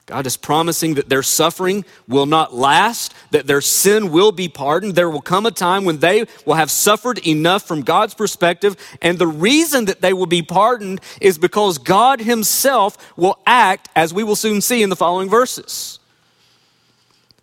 God 0.06 0.26
is 0.26 0.36
promising 0.36 0.94
that 0.94 1.08
their 1.08 1.22
suffering 1.22 1.84
will 2.08 2.26
not 2.26 2.52
last, 2.52 3.14
that 3.30 3.46
their 3.46 3.60
sin 3.60 4.10
will 4.10 4.32
be 4.32 4.48
pardoned. 4.48 4.96
There 4.96 5.08
will 5.08 5.20
come 5.20 5.46
a 5.46 5.52
time 5.52 5.84
when 5.84 5.98
they 5.98 6.26
will 6.44 6.54
have 6.54 6.72
suffered 6.72 7.24
enough 7.24 7.62
from 7.62 7.82
God's 7.82 8.14
perspective. 8.14 8.76
And 9.00 9.16
the 9.16 9.28
reason 9.28 9.84
that 9.84 10.00
they 10.00 10.12
will 10.12 10.26
be 10.26 10.42
pardoned 10.42 11.00
is 11.20 11.38
because 11.38 11.78
God 11.78 12.20
Himself 12.20 13.16
will 13.16 13.38
act, 13.46 13.88
as 13.94 14.12
we 14.12 14.24
will 14.24 14.36
soon 14.36 14.60
see 14.60 14.82
in 14.82 14.90
the 14.90 14.96
following 14.96 15.30
verses. 15.30 16.00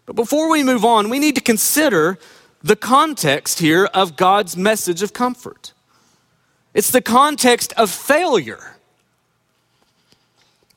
But 0.05 0.17
before 0.17 0.51
we 0.51 0.65
move 0.65 0.83
on, 0.83 1.09
we 1.09 1.17
need 1.17 1.35
to 1.35 1.41
consider 1.41 2.19
the 2.61 2.75
context 2.75 3.59
here 3.59 3.85
of 3.85 4.17
God's 4.17 4.57
message 4.57 5.01
of 5.01 5.13
comfort. 5.13 5.71
It's 6.73 6.91
the 6.91 7.01
context 7.01 7.73
of 7.73 7.89
failure. 7.89 8.77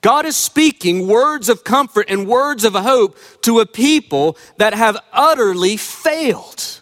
God 0.01 0.27
is 0.27 0.37
speaking 0.37 1.07
words 1.07 1.49
of 1.49 1.65
comfort 1.65 2.11
and 2.11 2.27
words 2.27 2.65
of 2.65 2.75
hope 2.75 3.17
to 3.43 3.61
a 3.61 3.67
people 3.67 4.37
that 4.59 4.75
have 4.75 4.99
utterly 5.13 5.77
failed. 5.77 6.81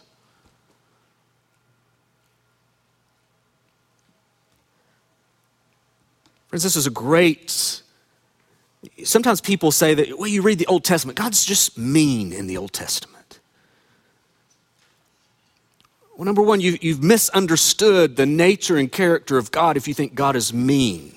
Friends, 6.49 6.64
this 6.64 6.76
is 6.76 6.87
a 6.87 6.90
great 6.90 7.83
sometimes 9.04 9.40
people 9.40 9.71
say 9.71 9.95
that, 9.95 10.19
well, 10.19 10.28
you 10.28 10.42
read 10.42 10.59
the 10.59 10.66
Old 10.66 10.85
Testament, 10.85 11.19
God's 11.19 11.45
just 11.45 11.78
mean 11.78 12.33
in 12.33 12.47
the 12.47 12.57
Old 12.57 12.73
Testament. 12.73 13.12
Well, 16.16 16.26
number 16.26 16.42
one, 16.42 16.61
you, 16.61 16.78
you've 16.81 17.02
misunderstood 17.02 18.16
the 18.16 18.26
nature 18.26 18.76
and 18.76 18.90
character 18.90 19.38
of 19.38 19.50
God 19.50 19.76
if 19.76 19.88
you 19.88 19.95
think 19.95 20.14
God 20.14 20.37
is 20.37 20.52
mean. 20.52 21.14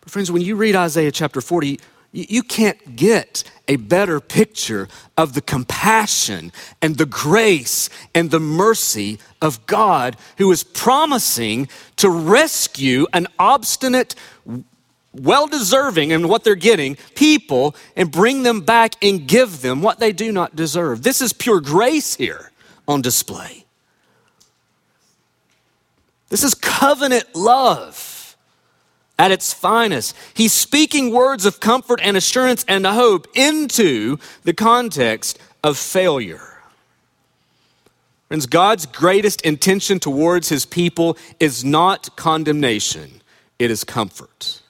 But, 0.00 0.10
friends, 0.10 0.32
when 0.32 0.42
you 0.42 0.56
read 0.56 0.74
Isaiah 0.74 1.12
chapter 1.12 1.40
40, 1.40 1.78
you 2.12 2.42
can't 2.42 2.96
get 2.96 3.44
a 3.68 3.76
better 3.76 4.20
picture 4.20 4.88
of 5.16 5.32
the 5.32 5.40
compassion 5.40 6.52
and 6.82 6.98
the 6.98 7.06
grace 7.06 7.88
and 8.14 8.30
the 8.30 8.40
mercy 8.40 9.18
of 9.40 9.64
God 9.66 10.16
who 10.36 10.50
is 10.52 10.62
promising 10.62 11.68
to 11.96 12.10
rescue 12.10 13.06
an 13.14 13.28
obstinate, 13.38 14.14
well 15.12 15.46
deserving 15.46 16.10
in 16.10 16.28
what 16.28 16.44
they're 16.44 16.54
getting 16.54 16.96
people 17.14 17.76
and 17.96 18.10
bring 18.10 18.42
them 18.42 18.60
back 18.62 18.94
and 19.02 19.26
give 19.26 19.62
them 19.62 19.82
what 19.82 19.98
they 19.98 20.12
do 20.12 20.32
not 20.32 20.56
deserve. 20.56 21.02
This 21.02 21.20
is 21.20 21.32
pure 21.32 21.60
grace 21.60 22.14
here 22.14 22.50
on 22.88 23.02
display. 23.02 23.64
This 26.28 26.42
is 26.42 26.54
covenant 26.54 27.34
love 27.34 28.36
at 29.18 29.30
its 29.30 29.52
finest. 29.52 30.16
He's 30.32 30.52
speaking 30.52 31.12
words 31.12 31.44
of 31.44 31.60
comfort 31.60 32.00
and 32.02 32.16
assurance 32.16 32.64
and 32.66 32.86
hope 32.86 33.28
into 33.34 34.18
the 34.44 34.54
context 34.54 35.38
of 35.62 35.76
failure. 35.76 36.52
Friends, 38.28 38.46
God's 38.46 38.86
greatest 38.86 39.42
intention 39.42 40.00
towards 40.00 40.48
his 40.48 40.64
people 40.64 41.18
is 41.38 41.62
not 41.62 42.16
condemnation, 42.16 43.20
it 43.58 43.70
is 43.70 43.84
comfort. 43.84 44.61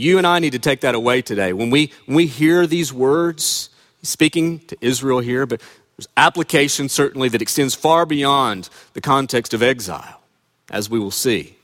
You 0.00 0.16
and 0.16 0.26
I 0.26 0.38
need 0.38 0.52
to 0.52 0.58
take 0.58 0.80
that 0.80 0.94
away 0.94 1.20
today. 1.20 1.52
When 1.52 1.68
we, 1.68 1.92
when 2.06 2.16
we 2.16 2.26
hear 2.26 2.66
these 2.66 2.92
words, 2.92 3.68
speaking 4.02 4.60
to 4.60 4.76
Israel 4.80 5.20
here, 5.20 5.44
but 5.44 5.60
there's 5.96 6.08
application 6.16 6.88
certainly 6.88 7.28
that 7.28 7.42
extends 7.42 7.74
far 7.74 8.06
beyond 8.06 8.70
the 8.94 9.02
context 9.02 9.52
of 9.52 9.62
exile, 9.62 10.22
as 10.70 10.88
we 10.88 10.98
will 10.98 11.10
see. 11.10 11.54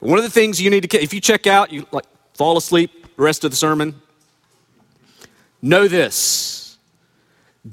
One 0.00 0.18
of 0.18 0.24
the 0.24 0.30
things 0.30 0.60
you 0.60 0.68
need 0.68 0.88
to, 0.88 1.02
if 1.02 1.14
you 1.14 1.20
check 1.20 1.46
out, 1.46 1.72
you 1.72 1.86
like 1.90 2.04
fall 2.34 2.58
asleep 2.58 3.16
the 3.16 3.22
rest 3.22 3.44
of 3.44 3.50
the 3.50 3.56
sermon, 3.56 3.94
know 5.62 5.88
this 5.88 6.76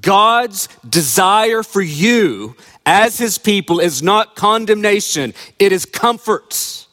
God's 0.01 0.69
desire 0.87 1.63
for 1.63 1.81
you 1.81 2.55
as 2.85 3.17
his 3.17 3.37
people 3.37 3.79
is 3.79 4.01
not 4.01 4.35
condemnation, 4.35 5.33
it 5.59 5.73
is 5.73 5.85
comfort. 5.85 6.84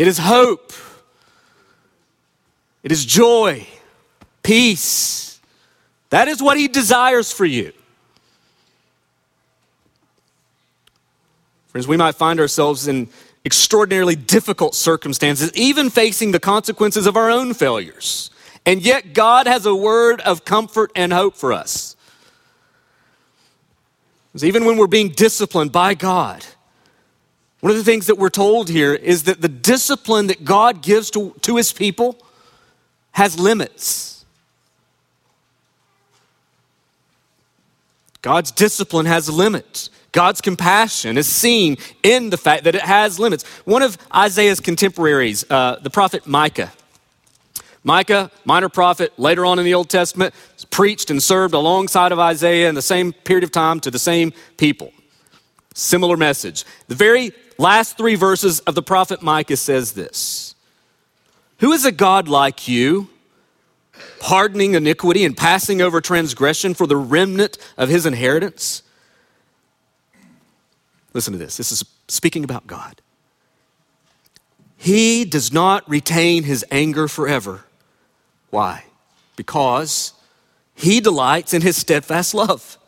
It 0.00 0.08
is 0.08 0.16
hope. 0.16 0.72
It 2.82 2.90
is 2.90 3.04
joy, 3.04 3.66
peace. 4.42 5.38
That 6.08 6.26
is 6.26 6.42
what 6.42 6.56
he 6.56 6.68
desires 6.68 7.30
for 7.30 7.44
you. 7.44 7.74
Friends, 11.68 11.86
we 11.86 11.98
might 11.98 12.14
find 12.14 12.40
ourselves 12.40 12.88
in 12.88 13.10
extraordinarily 13.44 14.16
difficult 14.16 14.74
circumstances, 14.74 15.52
even 15.52 15.90
facing 15.90 16.32
the 16.32 16.40
consequences 16.40 17.06
of 17.06 17.14
our 17.18 17.30
own 17.30 17.52
failures. 17.52 18.30
And 18.64 18.80
yet, 18.80 19.12
God 19.12 19.46
has 19.46 19.66
a 19.66 19.74
word 19.74 20.22
of 20.22 20.46
comfort 20.46 20.92
and 20.96 21.12
hope 21.12 21.36
for 21.36 21.52
us. 21.52 21.94
Because 24.32 24.46
even 24.46 24.64
when 24.64 24.78
we're 24.78 24.86
being 24.86 25.10
disciplined 25.10 25.72
by 25.72 25.92
God, 25.92 26.46
one 27.60 27.70
of 27.70 27.76
the 27.76 27.84
things 27.84 28.06
that 28.06 28.16
we're 28.16 28.30
told 28.30 28.68
here 28.68 28.94
is 28.94 29.24
that 29.24 29.42
the 29.42 29.48
discipline 29.48 30.28
that 30.28 30.44
God 30.44 30.82
gives 30.82 31.10
to, 31.10 31.34
to 31.42 31.56
his 31.56 31.72
people 31.72 32.16
has 33.12 33.38
limits. 33.38 34.24
God's 38.22 38.50
discipline 38.50 39.06
has 39.06 39.28
limits. 39.28 39.90
God's 40.12 40.40
compassion 40.40 41.16
is 41.16 41.26
seen 41.26 41.76
in 42.02 42.30
the 42.30 42.36
fact 42.36 42.64
that 42.64 42.74
it 42.74 42.82
has 42.82 43.18
limits. 43.18 43.44
One 43.64 43.82
of 43.82 43.96
Isaiah's 44.14 44.60
contemporaries, 44.60 45.44
uh, 45.50 45.76
the 45.80 45.90
prophet 45.90 46.26
Micah, 46.26 46.72
Micah, 47.82 48.30
minor 48.44 48.68
prophet, 48.68 49.12
later 49.18 49.46
on 49.46 49.58
in 49.58 49.64
the 49.64 49.72
Old 49.74 49.88
Testament, 49.88 50.34
preached 50.70 51.10
and 51.10 51.22
served 51.22 51.54
alongside 51.54 52.12
of 52.12 52.18
Isaiah 52.18 52.68
in 52.68 52.74
the 52.74 52.82
same 52.82 53.12
period 53.12 53.44
of 53.44 53.52
time 53.52 53.80
to 53.80 53.90
the 53.90 53.98
same 53.98 54.32
people. 54.58 54.92
Similar 55.74 56.16
message. 56.16 56.64
The 56.88 56.94
very 56.94 57.32
last 57.60 57.96
three 57.96 58.14
verses 58.14 58.60
of 58.60 58.74
the 58.74 58.82
prophet 58.82 59.22
Micah 59.22 59.56
says 59.56 59.92
this 59.92 60.54
Who 61.58 61.72
is 61.72 61.84
a 61.84 61.92
God 61.92 62.28
like 62.28 62.66
you, 62.66 63.08
pardoning 64.18 64.74
iniquity 64.74 65.24
and 65.24 65.36
passing 65.36 65.80
over 65.80 66.00
transgression 66.00 66.74
for 66.74 66.86
the 66.86 66.96
remnant 66.96 67.58
of 67.76 67.88
his 67.88 68.06
inheritance? 68.06 68.82
Listen 71.12 71.32
to 71.32 71.38
this. 71.38 71.56
This 71.56 71.72
is 71.72 71.84
speaking 72.08 72.44
about 72.44 72.66
God. 72.66 73.00
He 74.76 75.24
does 75.24 75.52
not 75.52 75.88
retain 75.90 76.44
his 76.44 76.64
anger 76.70 77.08
forever 77.08 77.64
why? 78.50 78.84
Because 79.36 80.12
he 80.74 81.00
delights 81.00 81.54
in 81.54 81.62
his 81.62 81.76
steadfast 81.76 82.34
love. 82.34 82.78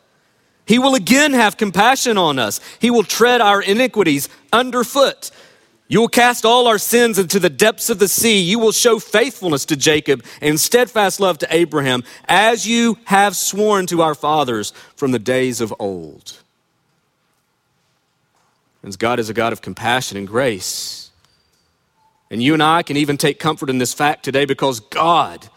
He 0.65 0.79
will 0.79 0.95
again 0.95 1.33
have 1.33 1.57
compassion 1.57 2.17
on 2.17 2.39
us. 2.39 2.59
He 2.79 2.89
will 2.89 3.03
tread 3.03 3.41
our 3.41 3.61
iniquities 3.61 4.29
underfoot. 4.51 5.31
You 5.87 5.99
will 5.99 6.07
cast 6.07 6.45
all 6.45 6.67
our 6.67 6.77
sins 6.77 7.19
into 7.19 7.39
the 7.39 7.49
depths 7.49 7.89
of 7.89 7.99
the 7.99 8.07
sea. 8.07 8.39
You 8.39 8.59
will 8.59 8.71
show 8.71 8.97
faithfulness 8.99 9.65
to 9.65 9.75
Jacob 9.75 10.23
and 10.41 10.59
steadfast 10.59 11.19
love 11.19 11.37
to 11.39 11.47
Abraham, 11.53 12.03
as 12.25 12.65
you 12.65 12.97
have 13.05 13.35
sworn 13.35 13.85
to 13.87 14.01
our 14.01 14.15
fathers 14.15 14.71
from 14.95 15.11
the 15.11 15.19
days 15.19 15.59
of 15.59 15.73
old. 15.79 16.39
Friends, 18.81 18.95
God 18.95 19.19
is 19.19 19.29
a 19.29 19.33
God 19.33 19.53
of 19.53 19.61
compassion 19.61 20.17
and 20.17 20.27
grace. 20.27 21.11
And 22.31 22.41
you 22.41 22.53
and 22.53 22.63
I 22.63 22.81
can 22.81 22.97
even 22.97 23.17
take 23.17 23.37
comfort 23.37 23.69
in 23.69 23.77
this 23.77 23.93
fact 23.93 24.23
today 24.23 24.45
because 24.45 24.79
God 24.79 25.47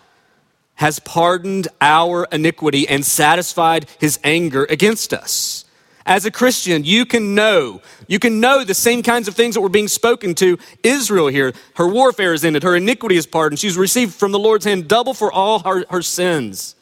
has 0.76 0.98
pardoned 1.00 1.68
our 1.80 2.26
iniquity 2.32 2.88
and 2.88 3.04
satisfied 3.04 3.86
his 3.98 4.18
anger 4.24 4.64
against 4.70 5.12
us. 5.12 5.64
As 6.06 6.24
a 6.24 6.30
Christian, 6.30 6.84
you 6.84 7.04
can 7.04 7.34
know, 7.34 7.82
you 8.06 8.20
can 8.20 8.38
know 8.38 8.62
the 8.62 8.74
same 8.74 9.02
kinds 9.02 9.26
of 9.26 9.34
things 9.34 9.56
that 9.56 9.60
were 9.60 9.68
being 9.68 9.88
spoken 9.88 10.36
to 10.36 10.56
Israel 10.84 11.26
here. 11.26 11.52
Her 11.74 11.88
warfare 11.88 12.32
is 12.32 12.44
ended, 12.44 12.62
her 12.62 12.76
iniquity 12.76 13.16
is 13.16 13.26
pardoned. 13.26 13.58
She's 13.58 13.76
received 13.76 14.14
from 14.14 14.30
the 14.30 14.38
Lord's 14.38 14.64
hand 14.64 14.86
double 14.86 15.14
for 15.14 15.32
all 15.32 15.58
her, 15.60 15.84
her 15.90 16.02
sins. 16.02 16.76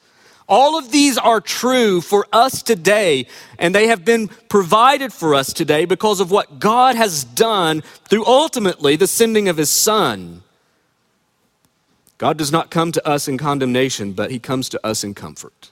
All 0.46 0.78
of 0.78 0.90
these 0.92 1.16
are 1.16 1.40
true 1.40 2.02
for 2.02 2.26
us 2.30 2.62
today, 2.62 3.26
and 3.58 3.74
they 3.74 3.86
have 3.86 4.04
been 4.04 4.28
provided 4.28 5.10
for 5.10 5.34
us 5.34 5.54
today 5.54 5.86
because 5.86 6.20
of 6.20 6.30
what 6.30 6.58
God 6.58 6.96
has 6.96 7.24
done 7.24 7.80
through 8.10 8.26
ultimately 8.26 8.94
the 8.96 9.06
sending 9.06 9.48
of 9.48 9.56
his 9.56 9.70
Son. 9.70 10.43
God 12.18 12.36
does 12.36 12.52
not 12.52 12.70
come 12.70 12.92
to 12.92 13.06
us 13.06 13.28
in 13.28 13.38
condemnation, 13.38 14.12
but 14.12 14.30
he 14.30 14.38
comes 14.38 14.68
to 14.70 14.86
us 14.86 15.02
in 15.02 15.14
comfort. 15.14 15.70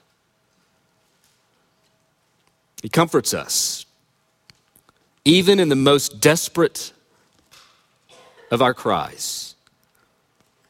He 2.81 2.89
comforts 2.89 3.33
us, 3.33 3.85
even 5.23 5.59
in 5.59 5.69
the 5.69 5.75
most 5.75 6.19
desperate 6.19 6.91
of 8.51 8.61
our 8.61 8.73
cries. 8.73 9.55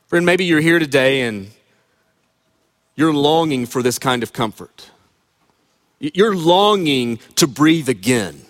Friend, 0.08 0.24
maybe 0.26 0.46
you're 0.46 0.62
here 0.62 0.78
today 0.78 1.22
and 1.22 1.50
you're 2.96 3.14
longing 3.14 3.66
for 3.66 3.82
this 3.82 3.98
kind 3.98 4.22
of 4.22 4.32
comfort. 4.32 4.92
You're 6.00 6.36
longing 6.36 7.18
to 7.36 7.48
breathe 7.48 7.90
again. 7.90 8.42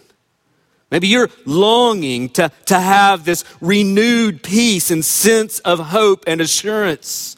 Maybe 0.93 1.07
you're 1.07 1.31
longing 1.43 2.29
to, 2.29 2.51
to 2.67 2.79
have 2.79 3.25
this 3.25 3.43
renewed 3.59 4.43
peace 4.43 4.91
and 4.91 5.03
sense 5.03 5.57
of 5.61 5.79
hope 5.79 6.23
and 6.27 6.39
assurance. 6.39 7.35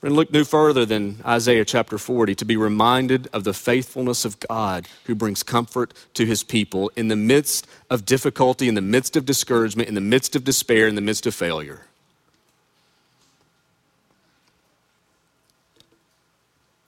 And 0.00 0.16
look 0.16 0.32
no 0.32 0.44
further 0.44 0.86
than 0.86 1.20
Isaiah 1.22 1.66
chapter 1.66 1.98
40 1.98 2.34
to 2.36 2.46
be 2.46 2.56
reminded 2.56 3.28
of 3.34 3.44
the 3.44 3.52
faithfulness 3.52 4.24
of 4.24 4.40
God 4.40 4.88
who 5.04 5.14
brings 5.14 5.42
comfort 5.42 5.92
to 6.14 6.24
his 6.24 6.42
people 6.42 6.90
in 6.96 7.08
the 7.08 7.16
midst 7.16 7.66
of 7.90 8.06
difficulty, 8.06 8.66
in 8.66 8.74
the 8.74 8.80
midst 8.80 9.14
of 9.14 9.26
discouragement, 9.26 9.86
in 9.86 9.94
the 9.94 10.00
midst 10.00 10.34
of 10.34 10.44
despair, 10.44 10.88
in 10.88 10.94
the 10.94 11.02
midst 11.02 11.26
of 11.26 11.34
failure. 11.34 11.82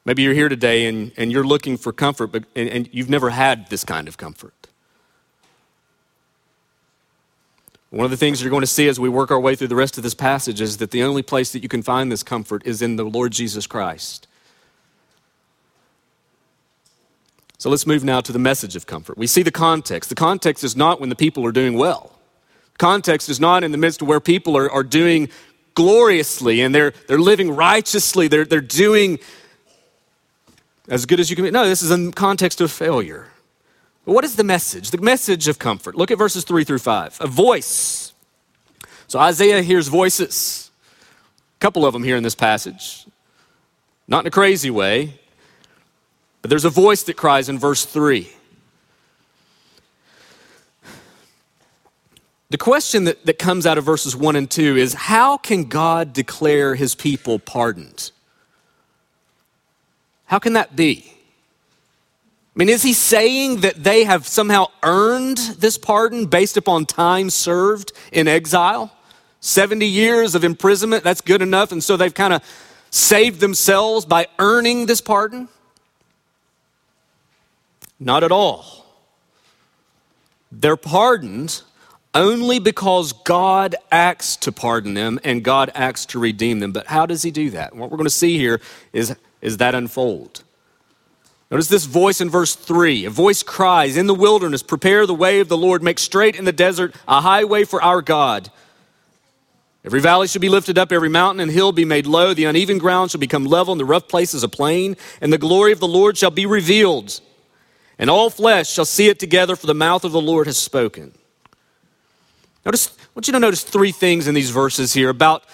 Maybe 0.06 0.22
you're 0.22 0.34
here 0.34 0.48
today 0.48 0.86
and, 0.86 1.10
and 1.16 1.32
you're 1.32 1.44
looking 1.44 1.76
for 1.76 1.92
comfort, 1.92 2.28
but, 2.28 2.44
and, 2.54 2.68
and 2.68 2.88
you've 2.92 3.10
never 3.10 3.30
had 3.30 3.68
this 3.70 3.84
kind 3.84 4.06
of 4.06 4.16
comfort. 4.16 4.54
One 7.90 8.04
of 8.04 8.12
the 8.12 8.16
things 8.16 8.40
you're 8.40 8.50
going 8.50 8.62
to 8.62 8.68
see 8.68 8.88
as 8.88 9.00
we 9.00 9.08
work 9.08 9.32
our 9.32 9.40
way 9.40 9.56
through 9.56 9.66
the 9.66 9.76
rest 9.76 9.96
of 9.96 10.04
this 10.04 10.14
passage 10.14 10.60
is 10.60 10.76
that 10.76 10.92
the 10.92 11.02
only 11.02 11.22
place 11.22 11.50
that 11.52 11.62
you 11.62 11.68
can 11.68 11.82
find 11.82 12.10
this 12.10 12.22
comfort 12.22 12.62
is 12.64 12.82
in 12.82 12.94
the 12.94 13.04
Lord 13.04 13.32
Jesus 13.32 13.66
Christ. 13.66 14.28
So 17.58 17.68
let's 17.68 17.86
move 17.86 18.04
now 18.04 18.20
to 18.20 18.32
the 18.32 18.38
message 18.38 18.76
of 18.76 18.86
comfort. 18.86 19.18
We 19.18 19.26
see 19.26 19.42
the 19.42 19.50
context. 19.50 20.08
The 20.08 20.14
context 20.14 20.62
is 20.62 20.76
not 20.76 21.00
when 21.00 21.08
the 21.08 21.16
people 21.16 21.44
are 21.44 21.52
doing 21.52 21.74
well. 21.74 22.12
Context 22.78 23.28
is 23.28 23.40
not 23.40 23.64
in 23.64 23.72
the 23.72 23.78
midst 23.78 24.02
of 24.02 24.08
where 24.08 24.20
people 24.20 24.56
are, 24.56 24.70
are 24.70 24.84
doing 24.84 25.30
gloriously 25.74 26.60
and 26.60 26.72
they're, 26.72 26.92
they're 27.08 27.18
living 27.18 27.56
righteously. 27.56 28.28
They're, 28.28 28.44
they're 28.44 28.60
doing 28.60 29.18
as 30.88 31.06
good 31.06 31.20
as 31.20 31.30
you 31.30 31.36
can 31.36 31.44
be. 31.44 31.50
No, 31.50 31.68
this 31.68 31.82
is 31.82 31.90
in 31.90 32.12
context 32.12 32.60
of 32.60 32.70
failure. 32.70 33.28
But 34.04 34.12
what 34.12 34.24
is 34.24 34.36
the 34.36 34.44
message? 34.44 34.90
The 34.90 35.00
message 35.00 35.48
of 35.48 35.58
comfort. 35.58 35.94
Look 35.96 36.10
at 36.10 36.18
verses 36.18 36.44
three 36.44 36.64
through 36.64 36.78
five. 36.78 37.16
A 37.20 37.26
voice. 37.26 38.12
So 39.08 39.18
Isaiah 39.18 39.62
hears 39.62 39.88
voices. 39.88 40.70
A 41.56 41.60
couple 41.60 41.84
of 41.84 41.92
them 41.92 42.04
here 42.04 42.16
in 42.16 42.22
this 42.22 42.34
passage. 42.34 43.06
Not 44.08 44.20
in 44.20 44.28
a 44.28 44.30
crazy 44.30 44.70
way, 44.70 45.18
but 46.42 46.50
there's 46.50 46.64
a 46.64 46.70
voice 46.70 47.02
that 47.04 47.16
cries 47.16 47.48
in 47.48 47.58
verse 47.58 47.84
three. 47.84 48.30
The 52.48 52.58
question 52.58 53.04
that, 53.04 53.26
that 53.26 53.40
comes 53.40 53.66
out 53.66 53.76
of 53.76 53.84
verses 53.84 54.14
1 54.14 54.36
and 54.36 54.48
2 54.48 54.76
is 54.76 54.94
how 54.94 55.36
can 55.36 55.64
God 55.64 56.12
declare 56.12 56.76
his 56.76 56.94
people 56.94 57.40
pardoned? 57.40 58.12
How 60.26 60.38
can 60.38 60.54
that 60.54 60.76
be? 60.76 61.12
I 62.56 62.58
mean, 62.58 62.68
is 62.68 62.82
he 62.82 62.92
saying 62.92 63.60
that 63.60 63.82
they 63.82 64.04
have 64.04 64.26
somehow 64.26 64.66
earned 64.82 65.38
this 65.58 65.76
pardon 65.76 66.26
based 66.26 66.56
upon 66.56 66.86
time 66.86 67.30
served 67.30 67.92
in 68.12 68.28
exile? 68.28 68.92
70 69.40 69.86
years 69.86 70.34
of 70.34 70.42
imprisonment, 70.42 71.04
that's 71.04 71.20
good 71.20 71.42
enough. 71.42 71.70
And 71.70 71.84
so 71.84 71.96
they've 71.96 72.14
kind 72.14 72.32
of 72.32 72.42
saved 72.90 73.40
themselves 73.40 74.06
by 74.06 74.26
earning 74.38 74.86
this 74.86 75.00
pardon? 75.00 75.48
Not 78.00 78.24
at 78.24 78.32
all. 78.32 78.86
They're 80.50 80.76
pardoned 80.76 81.62
only 82.14 82.58
because 82.58 83.12
God 83.12 83.74
acts 83.92 84.36
to 84.38 84.52
pardon 84.52 84.94
them 84.94 85.20
and 85.22 85.44
God 85.44 85.70
acts 85.74 86.06
to 86.06 86.18
redeem 86.18 86.60
them. 86.60 86.72
But 86.72 86.86
how 86.86 87.04
does 87.04 87.22
He 87.22 87.30
do 87.30 87.50
that? 87.50 87.76
what 87.76 87.90
we're 87.90 87.98
going 87.98 88.04
to 88.04 88.10
see 88.10 88.38
here 88.38 88.60
is, 88.92 89.14
is 89.40 89.56
that 89.58 89.74
unfold. 89.74 90.42
Notice 91.50 91.68
this 91.68 91.84
voice 91.84 92.20
in 92.20 92.28
verse 92.28 92.54
3. 92.54 93.04
A 93.04 93.10
voice 93.10 93.42
cries, 93.42 93.96
In 93.96 94.06
the 94.06 94.14
wilderness, 94.14 94.62
prepare 94.62 95.06
the 95.06 95.14
way 95.14 95.40
of 95.40 95.48
the 95.48 95.56
Lord, 95.56 95.82
make 95.82 95.98
straight 95.98 96.36
in 96.36 96.44
the 96.44 96.52
desert 96.52 96.94
a 97.06 97.20
highway 97.20 97.64
for 97.64 97.80
our 97.80 98.02
God. 98.02 98.50
Every 99.84 100.00
valley 100.00 100.26
shall 100.26 100.40
be 100.40 100.48
lifted 100.48 100.78
up, 100.78 100.90
every 100.90 101.08
mountain 101.08 101.38
and 101.38 101.50
hill 101.50 101.70
be 101.70 101.84
made 101.84 102.06
low, 102.06 102.34
the 102.34 102.44
uneven 102.46 102.78
ground 102.78 103.12
shall 103.12 103.20
become 103.20 103.44
level, 103.44 103.72
and 103.72 103.80
the 103.80 103.84
rough 103.84 104.08
places 104.08 104.42
a 104.42 104.48
plain, 104.48 104.96
and 105.20 105.32
the 105.32 105.38
glory 105.38 105.70
of 105.70 105.78
the 105.78 105.86
Lord 105.86 106.18
shall 106.18 106.32
be 106.32 106.44
revealed. 106.44 107.20
And 107.96 108.10
all 108.10 108.28
flesh 108.28 108.68
shall 108.68 108.84
see 108.84 109.08
it 109.08 109.20
together, 109.20 109.54
for 109.54 109.68
the 109.68 109.74
mouth 109.74 110.04
of 110.04 110.10
the 110.10 110.20
Lord 110.20 110.48
has 110.48 110.58
spoken. 110.58 111.12
Notice, 112.64 112.88
I 112.98 113.06
want 113.14 113.28
you 113.28 113.32
to 113.32 113.38
notice 113.38 113.62
three 113.62 113.92
things 113.92 114.26
in 114.26 114.34
these 114.34 114.50
verses 114.50 114.92
here 114.92 115.08
about, 115.08 115.44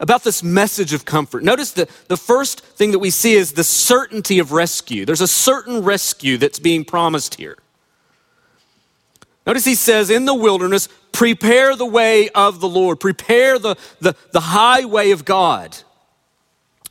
about 0.00 0.24
this 0.24 0.42
message 0.42 0.92
of 0.92 1.04
comfort. 1.04 1.42
Notice 1.42 1.72
the, 1.72 1.88
the 2.08 2.16
first 2.16 2.60
thing 2.60 2.90
that 2.90 2.98
we 2.98 3.10
see 3.10 3.34
is 3.34 3.52
the 3.52 3.64
certainty 3.64 4.38
of 4.38 4.52
rescue. 4.52 5.04
There's 5.04 5.20
a 5.20 5.28
certain 5.28 5.84
rescue 5.84 6.36
that's 6.36 6.58
being 6.58 6.84
promised 6.84 7.36
here. 7.36 7.56
Notice 9.46 9.64
he 9.64 9.74
says, 9.74 10.10
in 10.10 10.24
the 10.24 10.34
wilderness, 10.34 10.88
prepare 11.12 11.76
the 11.76 11.86
way 11.86 12.28
of 12.30 12.60
the 12.60 12.68
Lord, 12.68 12.98
prepare 12.98 13.58
the, 13.58 13.76
the, 14.00 14.16
the 14.32 14.40
highway 14.40 15.10
of 15.10 15.24
God. 15.24 15.76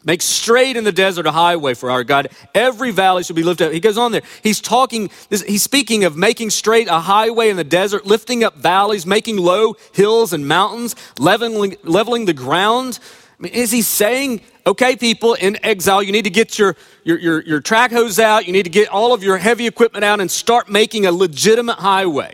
Make 0.06 0.22
straight 0.22 0.76
in 0.76 0.84
the 0.84 0.92
desert 0.92 1.26
a 1.26 1.32
highway 1.32 1.74
for 1.74 1.90
our 1.90 2.04
God. 2.04 2.28
Every 2.54 2.92
valley 2.92 3.24
shall 3.24 3.36
be 3.36 3.44
lifted 3.44 3.68
up. 3.68 3.74
He 3.74 3.80
goes 3.80 3.98
on 3.98 4.12
there. 4.12 4.22
He's 4.42 4.60
talking, 4.60 5.10
he's 5.30 5.64
speaking 5.64 6.04
of 6.04 6.18
making 6.18 6.50
straight 6.50 6.90
a 6.90 7.00
highway 7.00 7.50
in 7.50 7.56
the 7.56 7.64
desert, 7.64 8.06
lifting 8.06 8.44
up 8.44 8.58
valleys, 8.58 9.06
making 9.06 9.38
low 9.38 9.76
hills 9.94 10.34
and 10.34 10.46
mountains, 10.46 10.96
leveling, 11.18 11.78
leveling 11.84 12.26
the 12.26 12.34
ground. 12.34 13.00
I 13.40 13.44
mean, 13.44 13.54
is 13.54 13.72
he 13.72 13.82
saying, 13.82 14.42
okay, 14.68 14.98
people 14.98 15.36
in 15.36 15.58
exile, 15.64 16.04
you 16.04 16.12
need 16.12 16.26
to 16.26 16.30
get 16.30 16.60
your, 16.60 16.76
your, 17.06 17.18
your, 17.18 17.42
your 17.44 17.62
track 17.62 17.92
hoes 17.92 18.20
out, 18.20 18.46
you 18.46 18.52
need 18.52 18.64
to 18.64 18.70
get 18.70 18.90
all 18.90 19.14
of 19.14 19.24
your 19.24 19.38
heavy 19.38 19.68
equipment 19.68 20.04
out 20.04 20.20
and 20.20 20.30
start 20.30 20.70
making 20.70 21.06
a 21.06 21.12
legitimate 21.12 21.78
highway? 21.78 22.34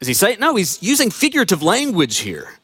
Is 0.00 0.08
he 0.08 0.14
saying? 0.14 0.38
No, 0.40 0.56
he's 0.56 0.82
using 0.82 1.10
figurative 1.10 1.62
language 1.62 2.18
here. 2.18 2.58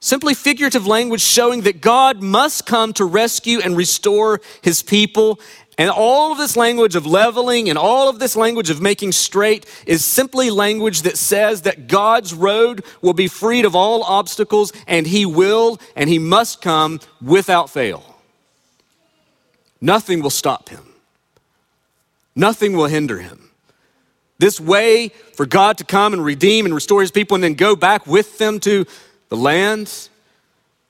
Simply 0.00 0.32
figurative 0.32 0.86
language 0.86 1.20
showing 1.20 1.62
that 1.62 1.82
God 1.82 2.22
must 2.22 2.64
come 2.64 2.94
to 2.94 3.04
rescue 3.04 3.60
and 3.60 3.76
restore 3.76 4.40
his 4.62 4.82
people. 4.82 5.38
And 5.76 5.90
all 5.90 6.32
of 6.32 6.38
this 6.38 6.56
language 6.56 6.96
of 6.96 7.04
leveling 7.04 7.68
and 7.68 7.78
all 7.78 8.08
of 8.08 8.18
this 8.18 8.34
language 8.34 8.70
of 8.70 8.80
making 8.80 9.12
straight 9.12 9.66
is 9.86 10.02
simply 10.02 10.48
language 10.50 11.02
that 11.02 11.18
says 11.18 11.62
that 11.62 11.86
God's 11.86 12.32
road 12.32 12.82
will 13.02 13.12
be 13.12 13.28
freed 13.28 13.66
of 13.66 13.76
all 13.76 14.02
obstacles 14.02 14.72
and 14.86 15.06
he 15.06 15.26
will 15.26 15.78
and 15.94 16.08
he 16.08 16.18
must 16.18 16.62
come 16.62 17.00
without 17.20 17.68
fail. 17.68 18.16
Nothing 19.82 20.22
will 20.22 20.30
stop 20.30 20.70
him, 20.70 20.94
nothing 22.34 22.74
will 22.74 22.86
hinder 22.86 23.18
him. 23.18 23.50
This 24.38 24.58
way 24.58 25.08
for 25.34 25.44
God 25.44 25.76
to 25.78 25.84
come 25.84 26.14
and 26.14 26.24
redeem 26.24 26.64
and 26.64 26.74
restore 26.74 27.02
his 27.02 27.10
people 27.10 27.34
and 27.34 27.44
then 27.44 27.54
go 27.54 27.76
back 27.76 28.06
with 28.06 28.38
them 28.38 28.58
to 28.60 28.86
the 29.30 29.36
land 29.36 30.08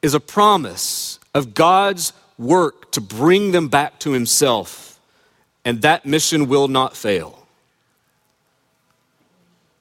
is 0.03 0.14
a 0.14 0.20
promise 0.20 1.20
of 1.35 1.55
God's 1.55 2.12
work 2.37 2.90
to 2.92 3.00
bring 3.00 3.53
them 3.53 3.68
back 3.68 4.00
to 4.00 4.12
Himself, 4.12 4.98
and 5.64 5.83
that 5.83 6.05
mission 6.05 6.48
will 6.48 6.66
not 6.66 6.96
fail. 6.96 7.46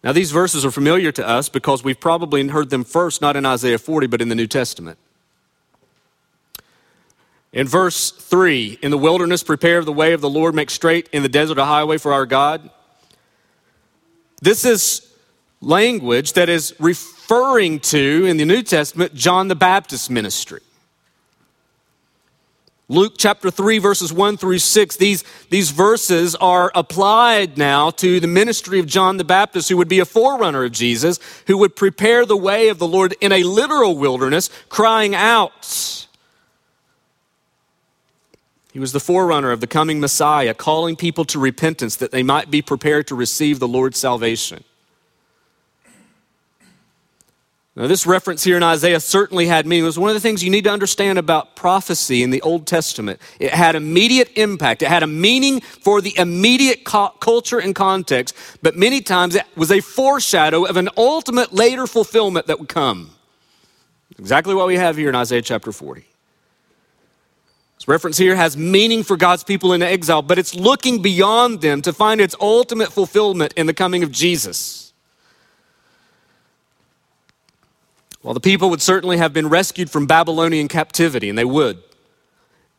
Now, 0.03 0.11
these 0.11 0.31
verses 0.31 0.65
are 0.65 0.71
familiar 0.71 1.11
to 1.13 1.27
us 1.27 1.49
because 1.49 1.83
we've 1.83 1.99
probably 1.99 2.47
heard 2.47 2.69
them 2.69 2.83
first, 2.83 3.21
not 3.21 3.35
in 3.35 3.45
Isaiah 3.45 3.77
40, 3.77 4.07
but 4.07 4.21
in 4.21 4.29
the 4.29 4.35
New 4.35 4.47
Testament. 4.47 4.97
In 7.51 7.67
verse 7.67 8.11
3, 8.11 8.79
in 8.81 8.91
the 8.91 8.97
wilderness, 8.97 9.41
prepare 9.41 9.83
the 9.83 9.91
way 9.91 10.13
of 10.13 10.21
the 10.21 10.29
Lord, 10.29 10.53
make 10.53 10.69
straight 10.69 11.09
in 11.11 11.23
the 11.23 11.29
desert 11.29 11.57
a 11.57 11.65
highway 11.65 11.97
for 11.97 12.13
our 12.13 12.25
God. 12.25 12.69
This 14.41 14.63
is 14.63 15.11
language 15.59 16.33
that 16.33 16.47
is 16.47 16.73
to, 17.29 18.25
in 18.25 18.37
the 18.37 18.45
New 18.45 18.63
Testament, 18.63 19.13
John 19.13 19.49
the 19.49 19.55
Baptist 19.55 20.09
ministry. 20.09 20.61
Luke 22.87 23.13
chapter 23.19 23.51
3, 23.51 23.77
verses 23.77 24.11
1 24.11 24.37
through 24.37 24.57
6, 24.57 24.95
these, 24.95 25.23
these 25.51 25.69
verses 25.69 26.33
are 26.33 26.71
applied 26.73 27.55
now 27.55 27.91
to 27.91 28.19
the 28.19 28.25
ministry 28.27 28.79
of 28.79 28.87
John 28.87 29.17
the 29.17 29.23
Baptist, 29.23 29.69
who 29.69 29.77
would 29.77 29.87
be 29.87 29.99
a 29.99 30.05
forerunner 30.05 30.63
of 30.63 30.71
Jesus, 30.71 31.19
who 31.45 31.55
would 31.59 31.75
prepare 31.75 32.25
the 32.25 32.35
way 32.35 32.69
of 32.69 32.79
the 32.79 32.87
Lord 32.87 33.15
in 33.21 33.31
a 33.31 33.43
literal 33.43 33.95
wilderness, 33.95 34.49
crying 34.67 35.13
out. 35.13 36.07
He 38.73 38.79
was 38.79 38.91
the 38.91 38.99
forerunner 38.99 39.51
of 39.51 39.61
the 39.61 39.67
coming 39.67 39.99
Messiah, 39.99 40.55
calling 40.55 40.95
people 40.95 41.25
to 41.25 41.37
repentance 41.37 41.95
that 41.97 42.09
they 42.09 42.23
might 42.23 42.49
be 42.49 42.63
prepared 42.63 43.05
to 43.07 43.15
receive 43.15 43.59
the 43.59 43.67
Lord's 43.67 43.99
salvation. 43.99 44.63
Now, 47.75 47.87
this 47.87 48.05
reference 48.05 48.43
here 48.43 48.57
in 48.57 48.63
Isaiah 48.63 48.99
certainly 48.99 49.45
had 49.45 49.65
meaning. 49.65 49.83
It 49.83 49.87
was 49.87 49.99
one 49.99 50.09
of 50.09 50.15
the 50.15 50.19
things 50.19 50.43
you 50.43 50.49
need 50.49 50.65
to 50.65 50.71
understand 50.71 51.17
about 51.17 51.55
prophecy 51.55 52.23
in 52.23 52.29
the 52.29 52.41
Old 52.41 52.67
Testament. 52.67 53.21
It 53.39 53.53
had 53.53 53.75
immediate 53.75 54.31
impact, 54.35 54.81
it 54.81 54.89
had 54.89 55.03
a 55.03 55.07
meaning 55.07 55.61
for 55.61 56.01
the 56.01 56.17
immediate 56.17 56.83
culture 56.83 57.59
and 57.59 57.75
context, 57.75 58.35
but 58.61 58.75
many 58.75 59.01
times 59.01 59.35
it 59.35 59.45
was 59.55 59.71
a 59.71 59.79
foreshadow 59.79 60.65
of 60.65 60.77
an 60.77 60.89
ultimate 60.97 61.53
later 61.53 61.87
fulfillment 61.87 62.47
that 62.47 62.59
would 62.59 62.69
come. 62.69 63.11
Exactly 64.17 64.55
what 64.55 64.67
we 64.67 64.75
have 64.75 64.97
here 64.97 65.07
in 65.07 65.15
Isaiah 65.15 65.41
chapter 65.41 65.71
40. 65.71 66.03
This 67.77 67.87
reference 67.87 68.17
here 68.17 68.35
has 68.35 68.57
meaning 68.57 69.03
for 69.03 69.15
God's 69.15 69.45
people 69.45 69.71
in 69.71 69.81
exile, 69.81 70.21
but 70.21 70.37
it's 70.37 70.53
looking 70.53 71.01
beyond 71.01 71.61
them 71.61 71.81
to 71.83 71.93
find 71.93 72.19
its 72.19 72.35
ultimate 72.41 72.91
fulfillment 72.91 73.53
in 73.55 73.67
the 73.67 73.73
coming 73.73 74.03
of 74.03 74.11
Jesus. 74.11 74.88
While 78.21 78.33
the 78.33 78.39
people 78.39 78.69
would 78.69 78.81
certainly 78.81 79.17
have 79.17 79.33
been 79.33 79.47
rescued 79.47 79.89
from 79.89 80.05
Babylonian 80.05 80.67
captivity, 80.67 81.29
and 81.29 81.37
they 81.37 81.45
would, 81.45 81.81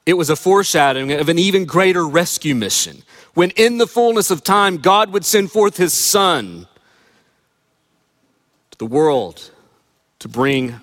it 0.04 0.14
was 0.14 0.28
a 0.30 0.36
foreshadowing 0.36 1.12
of 1.12 1.28
an 1.28 1.38
even 1.38 1.64
greater 1.64 2.06
rescue 2.06 2.54
mission. 2.54 3.02
When 3.34 3.50
in 3.50 3.78
the 3.78 3.86
fullness 3.86 4.30
of 4.30 4.44
time, 4.44 4.78
God 4.78 5.12
would 5.12 5.24
send 5.24 5.50
forth 5.50 5.76
his 5.76 5.92
Son 5.92 6.66
to 8.70 8.78
the 8.78 8.86
world 8.86 9.50
to 10.18 10.28
bring 10.28 10.80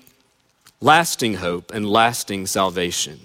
lasting 0.80 1.34
hope 1.34 1.72
and 1.72 1.88
lasting 1.88 2.46
salvation. 2.46 3.20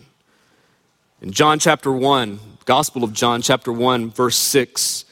In 1.22 1.32
John 1.32 1.58
chapter 1.58 1.92
1, 1.92 2.40
Gospel 2.66 3.04
of 3.04 3.14
John 3.14 3.42
chapter 3.42 3.72
1, 3.72 4.12
verse 4.12 4.36
6, 4.36 5.03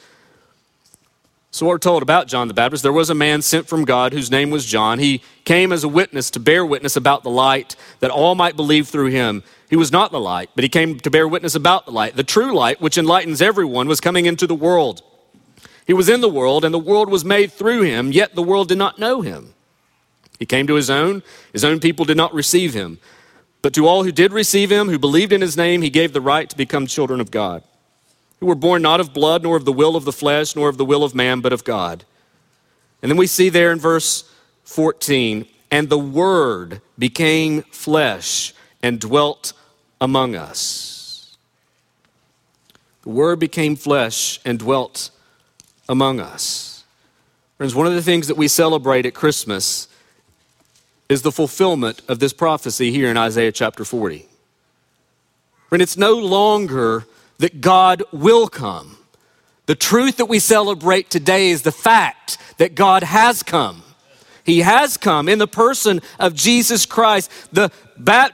so, 1.54 1.66
we're 1.66 1.76
told 1.76 2.02
about 2.02 2.28
John 2.28 2.48
the 2.48 2.54
Baptist 2.54 2.82
there 2.82 2.94
was 2.94 3.10
a 3.10 3.14
man 3.14 3.42
sent 3.42 3.68
from 3.68 3.84
God 3.84 4.14
whose 4.14 4.30
name 4.30 4.48
was 4.48 4.64
John. 4.64 4.98
He 4.98 5.20
came 5.44 5.70
as 5.70 5.84
a 5.84 5.88
witness 5.88 6.30
to 6.30 6.40
bear 6.40 6.64
witness 6.64 6.96
about 6.96 7.24
the 7.24 7.30
light, 7.30 7.76
that 8.00 8.10
all 8.10 8.34
might 8.34 8.56
believe 8.56 8.88
through 8.88 9.08
him. 9.08 9.42
He 9.68 9.76
was 9.76 9.92
not 9.92 10.12
the 10.12 10.18
light, 10.18 10.48
but 10.54 10.64
he 10.64 10.70
came 10.70 10.98
to 11.00 11.10
bear 11.10 11.28
witness 11.28 11.54
about 11.54 11.84
the 11.84 11.92
light. 11.92 12.16
The 12.16 12.24
true 12.24 12.54
light, 12.54 12.80
which 12.80 12.96
enlightens 12.96 13.42
everyone, 13.42 13.86
was 13.86 14.00
coming 14.00 14.24
into 14.24 14.46
the 14.46 14.54
world. 14.54 15.02
He 15.86 15.92
was 15.92 16.08
in 16.08 16.22
the 16.22 16.28
world, 16.28 16.64
and 16.64 16.72
the 16.72 16.78
world 16.78 17.10
was 17.10 17.22
made 17.22 17.52
through 17.52 17.82
him, 17.82 18.12
yet 18.12 18.34
the 18.34 18.42
world 18.42 18.68
did 18.68 18.78
not 18.78 18.98
know 18.98 19.20
him. 19.20 19.52
He 20.38 20.46
came 20.46 20.66
to 20.68 20.74
his 20.74 20.88
own, 20.88 21.22
his 21.52 21.66
own 21.66 21.80
people 21.80 22.06
did 22.06 22.16
not 22.16 22.32
receive 22.32 22.72
him. 22.72 22.98
But 23.60 23.74
to 23.74 23.86
all 23.86 24.04
who 24.04 24.12
did 24.12 24.32
receive 24.32 24.72
him, 24.72 24.88
who 24.88 24.98
believed 24.98 25.34
in 25.34 25.42
his 25.42 25.58
name, 25.58 25.82
he 25.82 25.90
gave 25.90 26.14
the 26.14 26.22
right 26.22 26.48
to 26.48 26.56
become 26.56 26.86
children 26.86 27.20
of 27.20 27.30
God 27.30 27.62
who 28.42 28.48
were 28.48 28.56
born 28.56 28.82
not 28.82 28.98
of 28.98 29.14
blood, 29.14 29.44
nor 29.44 29.56
of 29.56 29.64
the 29.64 29.72
will 29.72 29.94
of 29.94 30.04
the 30.04 30.10
flesh, 30.10 30.56
nor 30.56 30.68
of 30.68 30.76
the 30.76 30.84
will 30.84 31.04
of 31.04 31.14
man, 31.14 31.40
but 31.40 31.52
of 31.52 31.62
God. 31.62 32.04
And 33.00 33.08
then 33.08 33.16
we 33.16 33.28
see 33.28 33.50
there 33.50 33.70
in 33.70 33.78
verse 33.78 34.28
14, 34.64 35.46
and 35.70 35.88
the 35.88 35.96
Word 35.96 36.80
became 36.98 37.62
flesh 37.62 38.52
and 38.82 38.98
dwelt 38.98 39.52
among 40.00 40.34
us. 40.34 41.36
The 43.02 43.10
Word 43.10 43.38
became 43.38 43.76
flesh 43.76 44.40
and 44.44 44.58
dwelt 44.58 45.10
among 45.88 46.18
us. 46.18 46.82
Friends, 47.58 47.76
one 47.76 47.86
of 47.86 47.94
the 47.94 48.02
things 48.02 48.26
that 48.26 48.36
we 48.36 48.48
celebrate 48.48 49.06
at 49.06 49.14
Christmas 49.14 49.86
is 51.08 51.22
the 51.22 51.30
fulfillment 51.30 52.02
of 52.08 52.18
this 52.18 52.32
prophecy 52.32 52.90
here 52.90 53.08
in 53.08 53.16
Isaiah 53.16 53.52
chapter 53.52 53.84
40. 53.84 54.26
And 55.70 55.80
it's 55.80 55.96
no 55.96 56.14
longer 56.14 57.06
that 57.42 57.60
God 57.60 58.04
will 58.12 58.46
come. 58.46 58.96
The 59.66 59.74
truth 59.74 60.18
that 60.18 60.26
we 60.26 60.38
celebrate 60.38 61.10
today 61.10 61.50
is 61.50 61.62
the 61.62 61.72
fact 61.72 62.38
that 62.58 62.76
God 62.76 63.02
has 63.02 63.42
come. 63.42 63.82
He 64.44 64.60
has 64.60 64.96
come 64.96 65.28
in 65.28 65.40
the 65.40 65.48
person 65.48 66.02
of 66.20 66.34
Jesus 66.34 66.86
Christ. 66.86 67.28
The, 67.52 67.72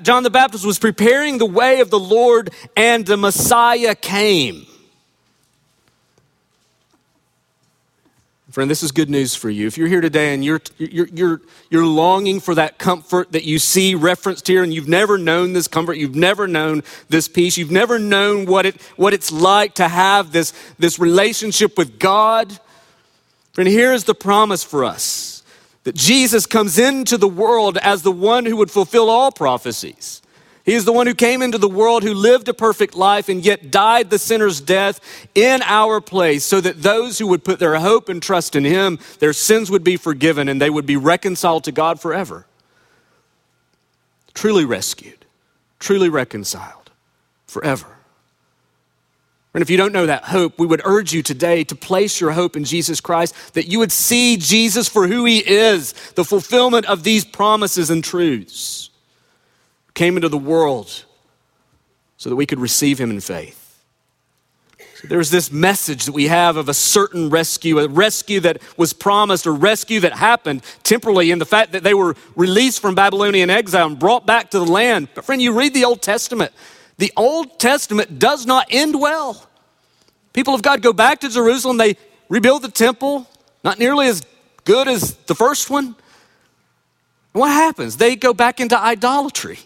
John 0.02 0.24
the 0.24 0.30
Baptist 0.30 0.66
was 0.66 0.78
preparing 0.78 1.38
the 1.38 1.46
way 1.46 1.80
of 1.80 1.88
the 1.88 1.98
Lord, 1.98 2.50
and 2.76 3.06
the 3.06 3.16
Messiah 3.16 3.94
came. 3.94 4.66
Friend, 8.50 8.70
this 8.70 8.82
is 8.82 8.92
good 8.92 9.10
news 9.10 9.34
for 9.34 9.50
you. 9.50 9.66
If 9.66 9.76
you're 9.76 9.88
here 9.88 10.00
today 10.00 10.32
and 10.32 10.42
you're, 10.42 10.62
you're, 10.78 11.08
you're, 11.08 11.42
you're 11.68 11.84
longing 11.84 12.40
for 12.40 12.54
that 12.54 12.78
comfort 12.78 13.32
that 13.32 13.44
you 13.44 13.58
see 13.58 13.94
referenced 13.94 14.46
here, 14.46 14.62
and 14.62 14.72
you've 14.72 14.88
never 14.88 15.18
known 15.18 15.52
this 15.52 15.68
comfort, 15.68 15.98
you've 15.98 16.14
never 16.14 16.48
known 16.48 16.82
this 17.10 17.28
peace, 17.28 17.58
you've 17.58 17.70
never 17.70 17.98
known 17.98 18.46
what, 18.46 18.64
it, 18.64 18.80
what 18.96 19.12
it's 19.12 19.30
like 19.30 19.74
to 19.74 19.86
have 19.86 20.32
this, 20.32 20.54
this 20.78 20.98
relationship 20.98 21.76
with 21.76 21.98
God, 21.98 22.58
friend, 23.52 23.68
here 23.68 23.92
is 23.92 24.04
the 24.04 24.14
promise 24.14 24.64
for 24.64 24.82
us 24.82 25.42
that 25.84 25.94
Jesus 25.94 26.46
comes 26.46 26.78
into 26.78 27.18
the 27.18 27.28
world 27.28 27.76
as 27.78 28.02
the 28.02 28.12
one 28.12 28.46
who 28.46 28.56
would 28.56 28.70
fulfill 28.70 29.10
all 29.10 29.30
prophecies. 29.30 30.22
He 30.68 30.74
is 30.74 30.84
the 30.84 30.92
one 30.92 31.06
who 31.06 31.14
came 31.14 31.40
into 31.40 31.56
the 31.56 31.66
world, 31.66 32.02
who 32.02 32.12
lived 32.12 32.46
a 32.46 32.52
perfect 32.52 32.94
life, 32.94 33.30
and 33.30 33.42
yet 33.42 33.70
died 33.70 34.10
the 34.10 34.18
sinner's 34.18 34.60
death 34.60 35.00
in 35.34 35.62
our 35.62 35.98
place, 35.98 36.44
so 36.44 36.60
that 36.60 36.82
those 36.82 37.18
who 37.18 37.26
would 37.28 37.42
put 37.42 37.58
their 37.58 37.76
hope 37.76 38.10
and 38.10 38.22
trust 38.22 38.54
in 38.54 38.66
him, 38.66 38.98
their 39.18 39.32
sins 39.32 39.70
would 39.70 39.82
be 39.82 39.96
forgiven 39.96 40.46
and 40.46 40.60
they 40.60 40.68
would 40.68 40.84
be 40.84 40.98
reconciled 40.98 41.64
to 41.64 41.72
God 41.72 42.02
forever. 42.02 42.44
Truly 44.34 44.66
rescued, 44.66 45.24
truly 45.78 46.10
reconciled 46.10 46.90
forever. 47.46 47.96
And 49.54 49.62
if 49.62 49.70
you 49.70 49.78
don't 49.78 49.94
know 49.94 50.04
that 50.04 50.24
hope, 50.24 50.58
we 50.58 50.66
would 50.66 50.82
urge 50.84 51.14
you 51.14 51.22
today 51.22 51.64
to 51.64 51.74
place 51.74 52.20
your 52.20 52.32
hope 52.32 52.56
in 52.56 52.64
Jesus 52.64 53.00
Christ, 53.00 53.54
that 53.54 53.68
you 53.68 53.78
would 53.78 53.90
see 53.90 54.36
Jesus 54.36 54.86
for 54.86 55.08
who 55.08 55.24
he 55.24 55.38
is, 55.38 55.94
the 56.14 56.26
fulfillment 56.26 56.84
of 56.84 57.04
these 57.04 57.24
promises 57.24 57.88
and 57.88 58.04
truths 58.04 58.87
came 59.98 60.14
into 60.14 60.28
the 60.28 60.38
world 60.38 61.04
so 62.18 62.30
that 62.30 62.36
we 62.36 62.46
could 62.46 62.60
receive 62.60 63.00
him 63.00 63.10
in 63.10 63.18
faith. 63.18 63.82
So 64.94 65.08
there's 65.08 65.30
this 65.30 65.50
message 65.50 66.04
that 66.04 66.12
we 66.12 66.28
have 66.28 66.56
of 66.56 66.68
a 66.68 66.74
certain 66.74 67.30
rescue, 67.30 67.80
a 67.80 67.88
rescue 67.88 68.38
that 68.40 68.62
was 68.76 68.92
promised, 68.92 69.44
a 69.44 69.50
rescue 69.50 69.98
that 70.00 70.12
happened 70.12 70.62
temporally 70.84 71.32
in 71.32 71.40
the 71.40 71.44
fact 71.44 71.72
that 71.72 71.82
they 71.82 71.94
were 71.94 72.14
released 72.36 72.80
from 72.80 72.94
Babylonian 72.94 73.50
exile 73.50 73.88
and 73.88 73.98
brought 73.98 74.24
back 74.24 74.52
to 74.52 74.60
the 74.60 74.64
land. 74.64 75.08
But, 75.16 75.24
friend, 75.24 75.42
you 75.42 75.52
read 75.52 75.74
the 75.74 75.84
Old 75.84 76.00
Testament, 76.00 76.52
the 76.98 77.12
Old 77.16 77.58
Testament 77.58 78.20
does 78.20 78.46
not 78.46 78.68
end 78.70 79.00
well. 79.00 79.48
People 80.32 80.54
of 80.54 80.62
God 80.62 80.80
go 80.80 80.92
back 80.92 81.18
to 81.20 81.28
Jerusalem, 81.28 81.76
they 81.76 81.96
rebuild 82.28 82.62
the 82.62 82.70
temple, 82.70 83.26
not 83.64 83.80
nearly 83.80 84.06
as 84.06 84.22
good 84.62 84.86
as 84.86 85.16
the 85.26 85.34
first 85.34 85.70
one. 85.70 85.96
What 87.32 87.50
happens? 87.50 87.96
They 87.96 88.14
go 88.14 88.32
back 88.32 88.60
into 88.60 88.78
idolatry. 88.78 89.58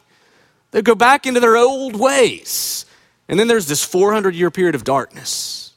They 0.73 0.83
go 0.83 0.95
back 0.95 1.27
into 1.27 1.39
their 1.39 1.57
old 1.57 1.97
ways. 1.97 2.85
And 3.29 3.39
then 3.39 3.47
there's 3.47 3.69
this 3.69 3.85
400 3.85 4.35
year 4.35 4.51
period 4.51 4.75
of 4.75 4.85
darkness. 4.85 5.73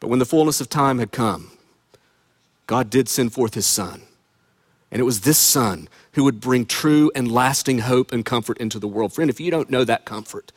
But 0.00 0.08
when 0.08 0.18
the 0.18 0.26
fullness 0.26 0.60
of 0.60 0.70
time 0.70 0.98
had 0.98 1.12
come, 1.12 1.52
God 2.66 2.88
did 2.88 3.08
send 3.08 3.32
forth 3.32 3.54
his 3.54 3.66
son. 3.66 4.02
And 4.90 5.00
it 5.00 5.04
was 5.04 5.20
this 5.20 5.38
son 5.38 5.88
who 6.12 6.24
would 6.24 6.40
bring 6.40 6.66
true 6.66 7.12
and 7.14 7.30
lasting 7.30 7.80
hope 7.80 8.12
and 8.12 8.24
comfort 8.24 8.58
into 8.58 8.78
the 8.78 8.88
world. 8.88 9.12
Friend, 9.12 9.28
if 9.28 9.38
you 9.38 9.50
don't 9.50 9.70
know 9.70 9.84
that 9.84 10.04
comfort, 10.04 10.52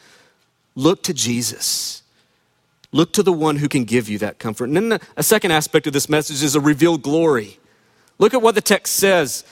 look 0.75 1.03
to 1.03 1.13
Jesus. 1.13 2.01
Look 2.91 3.13
to 3.13 3.23
the 3.23 3.33
one 3.33 3.57
who 3.57 3.67
can 3.67 3.83
give 3.83 4.07
you 4.07 4.17
that 4.19 4.39
comfort. 4.39 4.65
And 4.65 4.75
then 4.75 4.89
the, 4.89 5.01
a 5.17 5.23
second 5.23 5.51
aspect 5.51 5.87
of 5.87 5.93
this 5.93 6.07
message 6.07 6.41
is 6.41 6.55
a 6.55 6.61
revealed 6.61 7.01
glory. 7.01 7.59
Look 8.19 8.33
at 8.33 8.41
what 8.41 8.55
the 8.55 8.61
text 8.61 8.95
says 8.95 9.43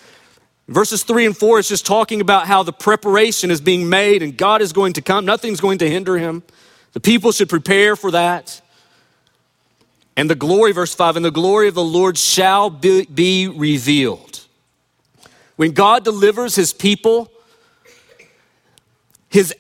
Verses 0.71 1.03
3 1.03 1.25
and 1.25 1.38
4 1.38 1.60
is 1.60 1.67
just 1.67 1.86
talking 1.86 2.21
about 2.21 2.47
how 2.47 2.63
the 2.63 2.71
preparation 2.71 3.51
is 3.51 3.60
being 3.60 3.89
made 3.89 4.23
and 4.23 4.38
God 4.38 4.62
is 4.62 4.71
going 4.71 4.93
to 4.93 5.01
come. 5.01 5.25
Nothing's 5.25 5.60
going 5.60 5.79
to 5.79 5.89
hinder 5.89 6.17
him. 6.17 6.43
The 6.93 7.01
people 7.01 7.34
should 7.34 7.49
prepare 7.49 7.97
for 7.97 8.12
that. 8.12 8.62
And 10.15 10.29
the 10.29 10.36
glory, 10.36 10.71
verse 10.71 10.95
5, 10.95 11.17
and 11.17 11.25
the 11.25 11.31
glory 11.31 11.67
of 11.67 11.73
the 11.73 11.84
Lord 11.84 12.17
shall 12.17 12.69
be, 12.69 13.05
be 13.05 13.49
revealed. 13.49 14.45
When 15.57 15.71
God 15.71 16.05
delivers 16.05 16.55
his 16.55 16.71
people, 16.71 17.31
his 19.27 19.53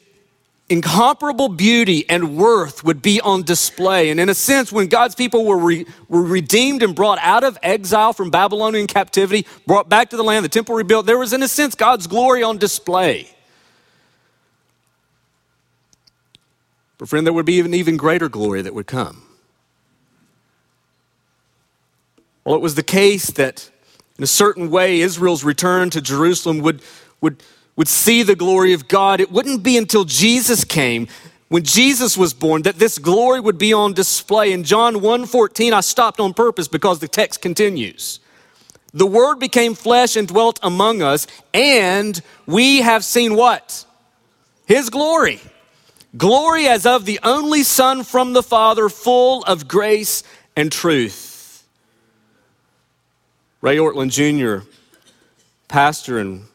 incomparable 0.71 1.49
beauty 1.49 2.09
and 2.09 2.37
worth 2.37 2.83
would 2.83 3.01
be 3.01 3.19
on 3.19 3.43
display. 3.43 4.09
And 4.09 4.19
in 4.19 4.29
a 4.29 4.33
sense, 4.33 4.71
when 4.71 4.87
God's 4.87 5.15
people 5.15 5.45
were, 5.45 5.57
re- 5.57 5.85
were 6.07 6.23
redeemed 6.23 6.81
and 6.81 6.95
brought 6.95 7.19
out 7.19 7.43
of 7.43 7.57
exile 7.61 8.13
from 8.13 8.31
Babylonian 8.31 8.87
captivity, 8.87 9.45
brought 9.67 9.89
back 9.89 10.09
to 10.11 10.17
the 10.17 10.23
land, 10.23 10.45
the 10.45 10.49
temple 10.49 10.75
rebuilt, 10.75 11.05
there 11.05 11.17
was, 11.17 11.33
in 11.33 11.43
a 11.43 11.47
sense, 11.47 11.75
God's 11.75 12.07
glory 12.07 12.41
on 12.41 12.57
display. 12.57 13.29
But, 16.97 17.09
friend, 17.09 17.25
there 17.25 17.33
would 17.33 17.45
be 17.45 17.59
an 17.59 17.73
even 17.73 17.97
greater 17.97 18.29
glory 18.29 18.61
that 18.61 18.73
would 18.73 18.87
come. 18.87 19.23
Well, 22.45 22.55
it 22.55 22.61
was 22.61 22.75
the 22.75 22.83
case 22.83 23.27
that, 23.31 23.69
in 24.17 24.23
a 24.23 24.27
certain 24.27 24.71
way, 24.71 25.01
Israel's 25.01 25.43
return 25.43 25.89
to 25.89 26.01
Jerusalem 26.01 26.59
would, 26.59 26.81
would 27.19 27.43
would 27.75 27.87
see 27.87 28.23
the 28.23 28.35
glory 28.35 28.73
of 28.73 28.87
God, 28.87 29.19
it 29.19 29.31
wouldn't 29.31 29.63
be 29.63 29.77
until 29.77 30.03
Jesus 30.03 30.63
came, 30.63 31.07
when 31.47 31.63
Jesus 31.63 32.17
was 32.17 32.33
born, 32.33 32.61
that 32.61 32.79
this 32.79 32.97
glory 32.97 33.39
would 33.39 33.57
be 33.57 33.73
on 33.73 33.93
display. 33.93 34.53
In 34.53 34.63
John 34.63 35.01
1:14, 35.01 35.73
I 35.73 35.81
stopped 35.81 36.19
on 36.19 36.33
purpose 36.33 36.67
because 36.67 36.99
the 36.99 37.07
text 37.09 37.41
continues. 37.41 38.19
The 38.93 39.05
word 39.05 39.39
became 39.39 39.73
flesh 39.73 40.15
and 40.15 40.27
dwelt 40.27 40.59
among 40.63 41.01
us, 41.01 41.27
and 41.53 42.21
we 42.45 42.81
have 42.81 43.03
seen 43.03 43.35
what? 43.35 43.85
His 44.65 44.89
glory. 44.89 45.39
Glory 46.17 46.67
as 46.67 46.85
of 46.85 47.05
the 47.05 47.19
only 47.23 47.63
Son 47.63 48.03
from 48.03 48.33
the 48.33 48.43
Father, 48.43 48.89
full 48.89 49.43
of 49.43 49.67
grace 49.67 50.23
and 50.55 50.71
truth. 50.71 51.63
Ray 53.61 53.77
Ortlund 53.77 54.11
Jr., 54.11 54.65
pastor 55.67 56.17
and 56.17 56.45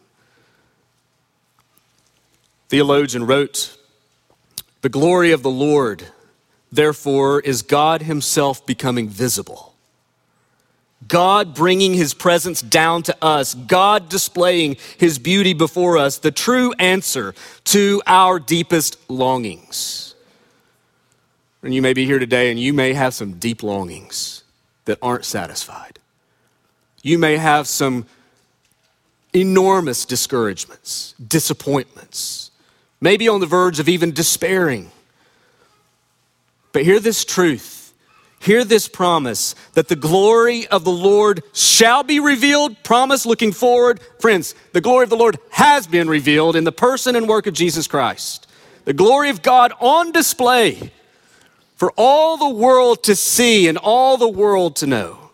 theologian 2.68 3.26
wrote, 3.26 3.76
The 4.82 4.88
glory 4.88 5.32
of 5.32 5.42
the 5.42 5.50
Lord, 5.50 6.04
therefore, 6.70 7.40
is 7.40 7.62
God 7.62 8.02
Himself 8.02 8.64
becoming 8.66 9.08
visible. 9.08 9.74
God 11.06 11.54
bringing 11.54 11.94
His 11.94 12.14
presence 12.14 12.62
down 12.62 13.02
to 13.04 13.16
us, 13.22 13.54
God 13.54 14.08
displaying 14.08 14.76
His 14.98 15.18
beauty 15.18 15.52
before 15.52 15.98
us, 15.98 16.18
the 16.18 16.30
true 16.30 16.72
answer 16.78 17.34
to 17.64 18.02
our 18.06 18.38
deepest 18.38 18.98
longings. 19.08 20.14
And 21.62 21.74
you 21.74 21.82
may 21.82 21.92
be 21.92 22.06
here 22.06 22.18
today 22.18 22.50
and 22.50 22.60
you 22.60 22.72
may 22.72 22.92
have 22.92 23.12
some 23.12 23.34
deep 23.34 23.62
longings 23.62 24.44
that 24.84 24.98
aren't 25.02 25.24
satisfied. 25.24 25.98
You 27.02 27.18
may 27.18 27.36
have 27.36 27.66
some 27.66 28.06
enormous 29.32 30.04
discouragements, 30.04 31.14
disappointments 31.24 32.45
maybe 33.00 33.28
on 33.28 33.40
the 33.40 33.46
verge 33.46 33.80
of 33.80 33.88
even 33.88 34.12
despairing. 34.12 34.90
But 36.72 36.84
hear 36.84 37.00
this 37.00 37.24
truth. 37.24 37.76
Hear 38.38 38.64
this 38.64 38.86
promise 38.86 39.54
that 39.72 39.88
the 39.88 39.96
glory 39.96 40.66
of 40.68 40.84
the 40.84 40.92
Lord 40.92 41.42
shall 41.52 42.02
be 42.02 42.20
revealed. 42.20 42.82
Promise 42.84 43.26
looking 43.26 43.50
forward. 43.50 44.00
Friends, 44.20 44.54
the 44.72 44.80
glory 44.80 45.04
of 45.04 45.10
the 45.10 45.16
Lord 45.16 45.38
has 45.50 45.86
been 45.86 46.08
revealed 46.08 46.54
in 46.54 46.64
the 46.64 46.72
person 46.72 47.16
and 47.16 47.28
work 47.28 47.46
of 47.46 47.54
Jesus 47.54 47.86
Christ. 47.86 48.46
The 48.84 48.92
glory 48.92 49.30
of 49.30 49.42
God 49.42 49.72
on 49.80 50.12
display 50.12 50.92
for 51.76 51.92
all 51.96 52.36
the 52.36 52.48
world 52.48 53.02
to 53.04 53.16
see 53.16 53.68
and 53.68 53.78
all 53.78 54.16
the 54.16 54.28
world 54.28 54.76
to 54.76 54.86
know. 54.86 55.30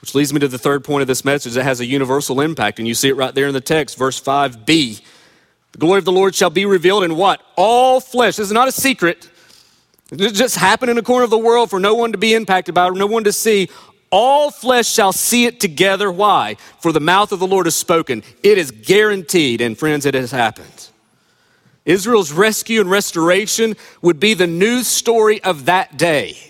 Which 0.00 0.14
leads 0.14 0.32
me 0.32 0.40
to 0.40 0.48
the 0.48 0.58
third 0.58 0.84
point 0.84 1.02
of 1.02 1.08
this 1.08 1.24
message 1.24 1.54
that 1.54 1.64
has 1.64 1.80
a 1.80 1.86
universal 1.86 2.40
impact, 2.40 2.78
and 2.78 2.88
you 2.88 2.94
see 2.94 3.08
it 3.08 3.16
right 3.16 3.34
there 3.34 3.46
in 3.46 3.54
the 3.54 3.60
text, 3.60 3.98
verse 3.98 4.20
5b. 4.20 5.02
The 5.72 5.78
glory 5.78 5.98
of 5.98 6.04
the 6.04 6.12
Lord 6.12 6.34
shall 6.34 6.50
be 6.50 6.64
revealed 6.64 7.04
in 7.04 7.16
what? 7.16 7.42
All 7.56 8.00
flesh. 8.00 8.36
This 8.36 8.46
is 8.46 8.52
not 8.52 8.68
a 8.68 8.72
secret. 8.72 9.28
It 10.10 10.34
just 10.34 10.56
happened 10.56 10.90
in 10.90 10.98
a 10.98 11.02
corner 11.02 11.24
of 11.24 11.30
the 11.30 11.38
world 11.38 11.70
for 11.70 11.78
no 11.78 11.94
one 11.94 12.12
to 12.12 12.18
be 12.18 12.34
impacted 12.34 12.74
by, 12.74 12.88
it, 12.88 12.94
no 12.94 13.06
one 13.06 13.24
to 13.24 13.32
see. 13.32 13.68
All 14.10 14.50
flesh 14.50 14.88
shall 14.88 15.12
see 15.12 15.46
it 15.46 15.60
together. 15.60 16.10
Why? 16.10 16.56
For 16.80 16.90
the 16.90 17.00
mouth 17.00 17.30
of 17.30 17.38
the 17.38 17.46
Lord 17.46 17.66
has 17.66 17.76
spoken. 17.76 18.24
It 18.42 18.58
is 18.58 18.72
guaranteed, 18.72 19.60
and 19.60 19.78
friends, 19.78 20.04
it 20.04 20.14
has 20.14 20.32
happened. 20.32 20.88
Israel's 21.84 22.32
rescue 22.32 22.80
and 22.80 22.90
restoration 22.90 23.76
would 24.02 24.18
be 24.18 24.34
the 24.34 24.48
news 24.48 24.88
story 24.88 25.42
of 25.44 25.66
that 25.66 25.96
day. 25.96 26.49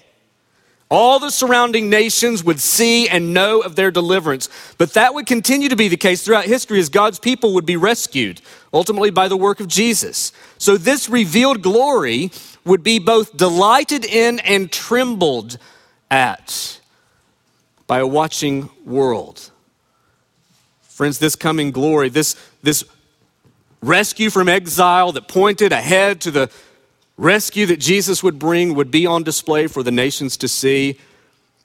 All 0.91 1.21
the 1.21 1.31
surrounding 1.31 1.89
nations 1.89 2.43
would 2.43 2.59
see 2.59 3.09
and 3.09 3.33
know 3.33 3.61
of 3.61 3.77
their 3.77 3.93
deliverance. 3.93 4.49
But 4.77 4.95
that 4.95 5.15
would 5.15 5.27
continue 5.27 5.69
to 5.69 5.77
be 5.77 5.87
the 5.87 5.97
case 5.97 6.25
throughout 6.25 6.47
history 6.47 6.81
as 6.81 6.89
God's 6.89 7.21
people 7.21 7.55
would 7.55 7.65
be 7.65 7.77
rescued, 7.77 8.41
ultimately 8.73 9.11
by 9.11 9.29
the 9.29 9.37
work 9.37 9.61
of 9.61 9.69
Jesus. 9.69 10.33
So 10.59 10.77
this 10.77 11.09
revealed 11.09 11.63
glory 11.63 12.33
would 12.65 12.83
be 12.83 12.99
both 12.99 13.37
delighted 13.37 14.05
in 14.05 14.41
and 14.41 14.71
trembled 14.71 15.59
at 16.11 16.81
by 17.87 18.01
a 18.01 18.07
watching 18.07 18.69
world. 18.85 19.51
Friends, 20.83 21.21
this 21.21 21.37
coming 21.37 21.71
glory, 21.71 22.09
this, 22.09 22.35
this 22.63 22.85
rescue 23.81 24.29
from 24.29 24.49
exile 24.49 25.13
that 25.13 25.29
pointed 25.29 25.73
ahead 25.73 26.21
to 26.23 26.31
the 26.33 26.51
rescue 27.21 27.67
that 27.67 27.79
Jesus 27.79 28.23
would 28.23 28.39
bring 28.39 28.75
would 28.75 28.91
be 28.91 29.07
on 29.07 29.23
display 29.23 29.67
for 29.67 29.83
the 29.83 29.91
nations 29.91 30.39
to 30.39 30.49
see, 30.49 30.99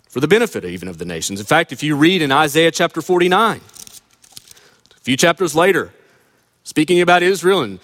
for 0.09 0.19
the 0.19 0.27
benefit 0.27 0.65
even 0.65 0.89
of 0.89 0.97
the 0.97 1.05
nations. 1.05 1.39
In 1.39 1.45
fact, 1.45 1.71
if 1.71 1.81
you 1.81 1.95
read 1.95 2.21
in 2.21 2.31
Isaiah 2.31 2.71
chapter 2.71 3.01
49, 3.01 3.61
a 3.61 4.99
few 4.99 5.15
chapters 5.15 5.55
later, 5.55 5.93
speaking 6.65 6.99
about 6.99 7.23
Israel 7.23 7.61
and 7.61 7.79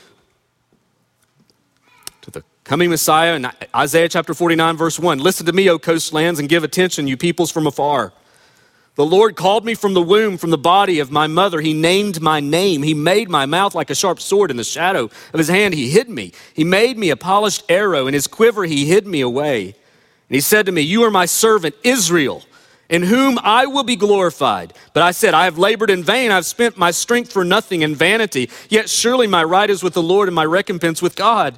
to 2.22 2.30
the 2.30 2.44
coming 2.66 2.90
Messiah 2.90 3.36
in 3.36 3.48
Isaiah 3.74 4.10
chapter 4.10 4.34
49, 4.34 4.76
verse 4.76 5.00
1 5.00 5.20
Listen 5.20 5.46
to 5.46 5.54
me, 5.54 5.70
O 5.70 5.80
coastlands, 5.80 6.40
and 6.40 6.50
give 6.50 6.66
attention, 6.66 7.08
you 7.08 7.16
peoples 7.16 7.52
from 7.52 7.66
afar. 7.66 8.12
The 8.96 9.06
Lord 9.06 9.38
called 9.38 9.64
me 9.64 9.74
from 9.74 9.94
the 9.94 10.02
womb, 10.02 10.38
from 10.38 10.50
the 10.50 10.58
body 10.58 11.00
of 11.00 11.12
my 11.12 11.26
mother. 11.26 11.62
He 11.62 11.74
named 11.74 12.22
my 12.22 12.42
name. 12.42 12.84
He 12.84 12.94
made 12.94 13.30
my 13.30 13.46
mouth 13.46 13.74
like 13.74 13.90
a 13.90 13.96
sharp 13.96 14.20
sword. 14.20 14.52
In 14.52 14.58
the 14.58 14.64
shadow 14.66 15.06
of 15.06 15.38
his 15.38 15.48
hand, 15.48 15.74
he 15.74 15.90
hid 15.90 16.10
me. 16.10 16.34
He 16.54 16.66
made 16.66 16.98
me 16.98 17.10
a 17.10 17.16
polished 17.16 17.64
arrow. 17.70 18.08
In 18.08 18.14
his 18.14 18.28
quiver, 18.28 18.66
he 18.66 18.86
hid 18.86 19.08
me 19.08 19.22
away. 19.22 19.68
And 20.32 20.36
he 20.36 20.42
said 20.42 20.66
to 20.66 20.74
me, 20.74 20.82
You 20.82 21.04
are 21.04 21.12
my 21.12 21.26
servant, 21.26 21.76
Israel, 21.84 22.44
in 22.90 23.04
whom 23.04 23.40
I 23.42 23.66
will 23.66 23.84
be 23.84 23.96
glorified. 23.96 24.74
But 24.94 25.04
I 25.04 25.12
said, 25.12 25.34
I 25.34 25.46
have 25.46 25.58
labored 25.58 25.90
in 25.90 26.04
vain. 26.04 26.30
I've 26.30 26.46
spent 26.46 26.78
my 26.78 26.92
strength 26.92 27.32
for 27.32 27.46
nothing 27.46 27.84
in 27.84 27.96
vanity. 27.96 28.50
Yet 28.68 28.90
surely 28.90 29.26
my 29.26 29.44
right 29.44 29.70
is 29.70 29.84
with 29.84 29.94
the 29.94 30.04
Lord 30.04 30.28
and 30.28 30.36
my 30.36 30.46
recompense 30.46 31.02
with 31.02 31.16
God. 31.16 31.58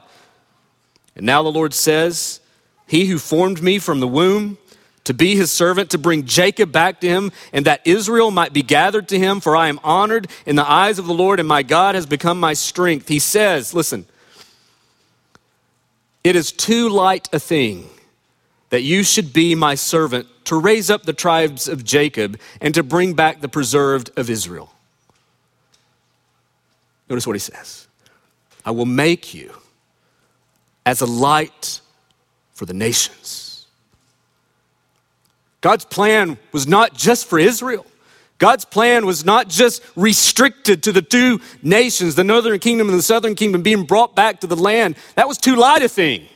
And 1.15 1.25
now 1.25 1.41
the 1.41 1.51
Lord 1.51 1.73
says, 1.73 2.41
He 2.87 3.05
who 3.05 3.17
formed 3.17 3.63
me 3.63 3.79
from 3.79 3.99
the 3.99 4.07
womb, 4.07 4.59
to 5.03 5.13
be 5.13 5.35
his 5.35 5.51
servant, 5.51 5.89
to 5.91 5.97
bring 5.97 6.25
Jacob 6.25 6.71
back 6.71 7.01
to 7.01 7.07
him, 7.07 7.31
and 7.51 7.65
that 7.65 7.81
Israel 7.85 8.31
might 8.31 8.53
be 8.53 8.61
gathered 8.61 9.07
to 9.09 9.19
him, 9.19 9.39
for 9.39 9.55
I 9.55 9.67
am 9.67 9.79
honored 9.83 10.27
in 10.45 10.55
the 10.55 10.69
eyes 10.69 10.99
of 10.99 11.05
the 11.05 11.13
Lord, 11.13 11.39
and 11.39 11.47
my 11.47 11.63
God 11.63 11.95
has 11.95 12.05
become 12.05 12.39
my 12.39 12.53
strength. 12.53 13.07
He 13.07 13.19
says, 13.19 13.73
Listen, 13.73 14.05
it 16.23 16.35
is 16.35 16.51
too 16.51 16.89
light 16.89 17.27
a 17.33 17.39
thing 17.39 17.89
that 18.69 18.81
you 18.81 19.03
should 19.03 19.33
be 19.33 19.55
my 19.55 19.75
servant 19.75 20.27
to 20.45 20.55
raise 20.55 20.89
up 20.89 21.03
the 21.03 21.13
tribes 21.13 21.67
of 21.67 21.83
Jacob 21.83 22.39
and 22.59 22.73
to 22.73 22.81
bring 22.81 23.13
back 23.13 23.41
the 23.41 23.49
preserved 23.49 24.09
of 24.17 24.29
Israel. 24.29 24.73
Notice 27.09 27.27
what 27.27 27.35
he 27.35 27.39
says 27.39 27.87
I 28.65 28.71
will 28.71 28.85
make 28.85 29.33
you 29.33 29.53
as 30.85 31.01
a 31.01 31.05
light 31.05 31.81
for 32.53 32.65
the 32.65 32.73
nations. 32.73 33.52
God's 35.63 35.85
plan 35.85 36.37
was 36.51 36.67
not 36.67 36.93
just 36.93 37.25
for 37.25 37.39
Israel. 37.39 37.85
God's 38.37 38.65
plan 38.65 39.05
was 39.05 39.23
not 39.23 39.47
just 39.47 39.81
restricted 39.95 40.83
to 40.83 40.91
the 40.91 41.01
two 41.01 41.39
nations, 41.61 42.15
the 42.15 42.23
northern 42.25 42.59
kingdom 42.59 42.89
and 42.89 42.99
the 42.99 43.03
southern 43.03 43.33
kingdom 43.33 43.61
being 43.61 43.85
brought 43.85 44.13
back 44.13 44.41
to 44.41 44.47
the 44.47 44.57
land. 44.57 44.97
That 45.15 45.29
was 45.29 45.37
too 45.37 45.55
light 45.55 45.81
a 45.81 45.87
thing. 45.87 46.27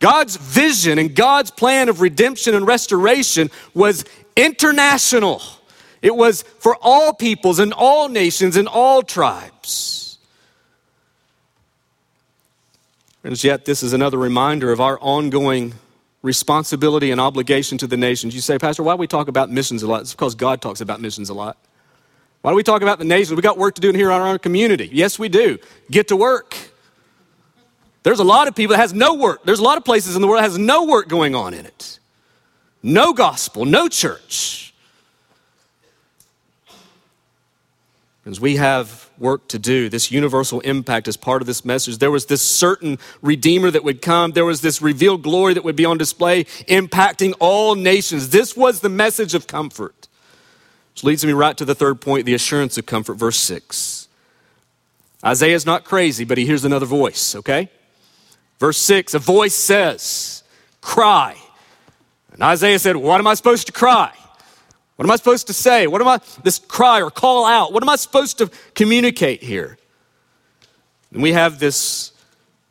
God's 0.00 0.34
vision 0.34 0.98
and 0.98 1.14
God's 1.14 1.52
plan 1.52 1.88
of 1.88 2.00
redemption 2.00 2.56
and 2.56 2.66
restoration 2.66 3.52
was 3.72 4.04
international. 4.34 5.40
It 6.02 6.16
was 6.16 6.42
for 6.42 6.76
all 6.82 7.14
peoples 7.14 7.60
and 7.60 7.72
all 7.72 8.08
nations 8.08 8.56
and 8.56 8.66
all 8.66 9.02
tribes. 9.02 10.18
And 13.22 13.42
yet, 13.44 13.64
this 13.64 13.84
is 13.84 13.92
another 13.92 14.18
reminder 14.18 14.72
of 14.72 14.80
our 14.80 14.98
ongoing 14.98 15.74
responsibility 16.22 17.10
and 17.10 17.20
obligation 17.20 17.78
to 17.78 17.86
the 17.86 17.96
nations. 17.96 18.34
You 18.34 18.40
say, 18.40 18.58
Pastor, 18.58 18.82
why 18.82 18.94
do 18.94 18.98
we 18.98 19.06
talk 19.06 19.28
about 19.28 19.50
missions 19.50 19.82
a 19.82 19.86
lot? 19.86 20.02
It's 20.02 20.12
because 20.12 20.34
God 20.34 20.60
talks 20.60 20.80
about 20.80 21.00
missions 21.00 21.28
a 21.30 21.34
lot. 21.34 21.56
Why 22.42 22.52
do 22.52 22.56
we 22.56 22.62
talk 22.62 22.82
about 22.82 22.98
the 22.98 23.04
nations? 23.04 23.36
We 23.36 23.42
got 23.42 23.58
work 23.58 23.74
to 23.76 23.80
do 23.80 23.88
in 23.88 23.94
here 23.94 24.10
in 24.10 24.20
our 24.20 24.28
own 24.28 24.38
community. 24.38 24.88
Yes, 24.92 25.18
we 25.18 25.28
do. 25.28 25.58
Get 25.90 26.08
to 26.08 26.16
work. 26.16 26.56
There's 28.02 28.20
a 28.20 28.24
lot 28.24 28.48
of 28.48 28.54
people 28.54 28.76
that 28.76 28.80
has 28.80 28.94
no 28.94 29.14
work. 29.14 29.44
There's 29.44 29.58
a 29.58 29.64
lot 29.64 29.76
of 29.76 29.84
places 29.84 30.16
in 30.16 30.22
the 30.22 30.28
world 30.28 30.38
that 30.38 30.50
has 30.50 30.58
no 30.58 30.84
work 30.84 31.08
going 31.08 31.34
on 31.34 31.52
in 31.52 31.66
it. 31.66 31.98
No 32.82 33.12
gospel, 33.12 33.64
no 33.64 33.88
church. 33.88 34.67
Friends, 38.28 38.42
we 38.42 38.56
have 38.56 39.08
work 39.16 39.48
to 39.48 39.58
do. 39.58 39.88
This 39.88 40.10
universal 40.10 40.60
impact 40.60 41.08
is 41.08 41.16
part 41.16 41.40
of 41.40 41.46
this 41.46 41.64
message. 41.64 41.96
There 41.96 42.10
was 42.10 42.26
this 42.26 42.42
certain 42.42 42.98
Redeemer 43.22 43.70
that 43.70 43.84
would 43.84 44.02
come, 44.02 44.32
there 44.32 44.44
was 44.44 44.60
this 44.60 44.82
revealed 44.82 45.22
glory 45.22 45.54
that 45.54 45.64
would 45.64 45.76
be 45.76 45.86
on 45.86 45.96
display, 45.96 46.44
impacting 46.68 47.32
all 47.40 47.74
nations. 47.74 48.28
This 48.28 48.54
was 48.54 48.80
the 48.80 48.90
message 48.90 49.32
of 49.32 49.46
comfort. 49.46 50.08
Which 50.92 51.04
leads 51.04 51.24
me 51.24 51.32
right 51.32 51.56
to 51.56 51.64
the 51.64 51.74
third 51.74 52.02
point 52.02 52.26
the 52.26 52.34
assurance 52.34 52.76
of 52.76 52.84
comfort, 52.84 53.14
verse 53.14 53.38
6. 53.38 54.08
Isaiah's 55.24 55.64
not 55.64 55.84
crazy, 55.84 56.26
but 56.26 56.36
he 56.36 56.44
hears 56.44 56.66
another 56.66 56.84
voice, 56.84 57.34
okay? 57.34 57.70
Verse 58.58 58.76
6 58.76 59.14
a 59.14 59.18
voice 59.18 59.54
says, 59.54 60.42
Cry. 60.82 61.34
And 62.32 62.42
Isaiah 62.42 62.78
said, 62.78 62.96
What 62.96 63.20
am 63.20 63.26
I 63.26 63.32
supposed 63.32 63.68
to 63.68 63.72
cry? 63.72 64.12
What 64.98 65.04
am 65.04 65.12
I 65.12 65.16
supposed 65.16 65.46
to 65.46 65.52
say? 65.52 65.86
What 65.86 66.00
am 66.00 66.08
I, 66.08 66.18
this 66.42 66.58
cry 66.58 67.00
or 67.00 67.08
call 67.08 67.46
out? 67.46 67.72
What 67.72 67.84
am 67.84 67.88
I 67.88 67.94
supposed 67.94 68.38
to 68.38 68.50
communicate 68.74 69.44
here? 69.44 69.78
And 71.12 71.22
we 71.22 71.34
have 71.34 71.60
this 71.60 72.10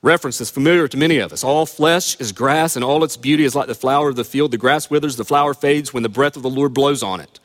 reference 0.02 0.38
that's 0.38 0.50
familiar 0.50 0.90
to 0.90 0.98
many 0.98 1.20
of 1.20 1.32
us. 1.32 1.42
All 1.42 1.66
flesh 1.66 2.20
is 2.20 2.34
grass, 2.34 2.76
and 2.76 2.84
all 2.84 3.06
its 3.06 3.16
beauty 3.16 3.46
is 3.46 3.56
like 3.56 3.68
the 3.68 3.76
flower 3.76 4.10
of 4.10 4.18
the 4.18 4.26
field. 4.26 4.52
The 4.52 4.58
grass 4.58 4.90
withers, 4.90 5.16
the 5.16 5.24
flower 5.24 5.54
fades 5.54 5.94
when 5.94 6.04
the 6.04 6.10
breath 6.10 6.36
of 6.36 6.44
the 6.44 6.50
Lord 6.50 6.74
blows 6.74 7.02
on 7.02 7.22
it. 7.22 7.40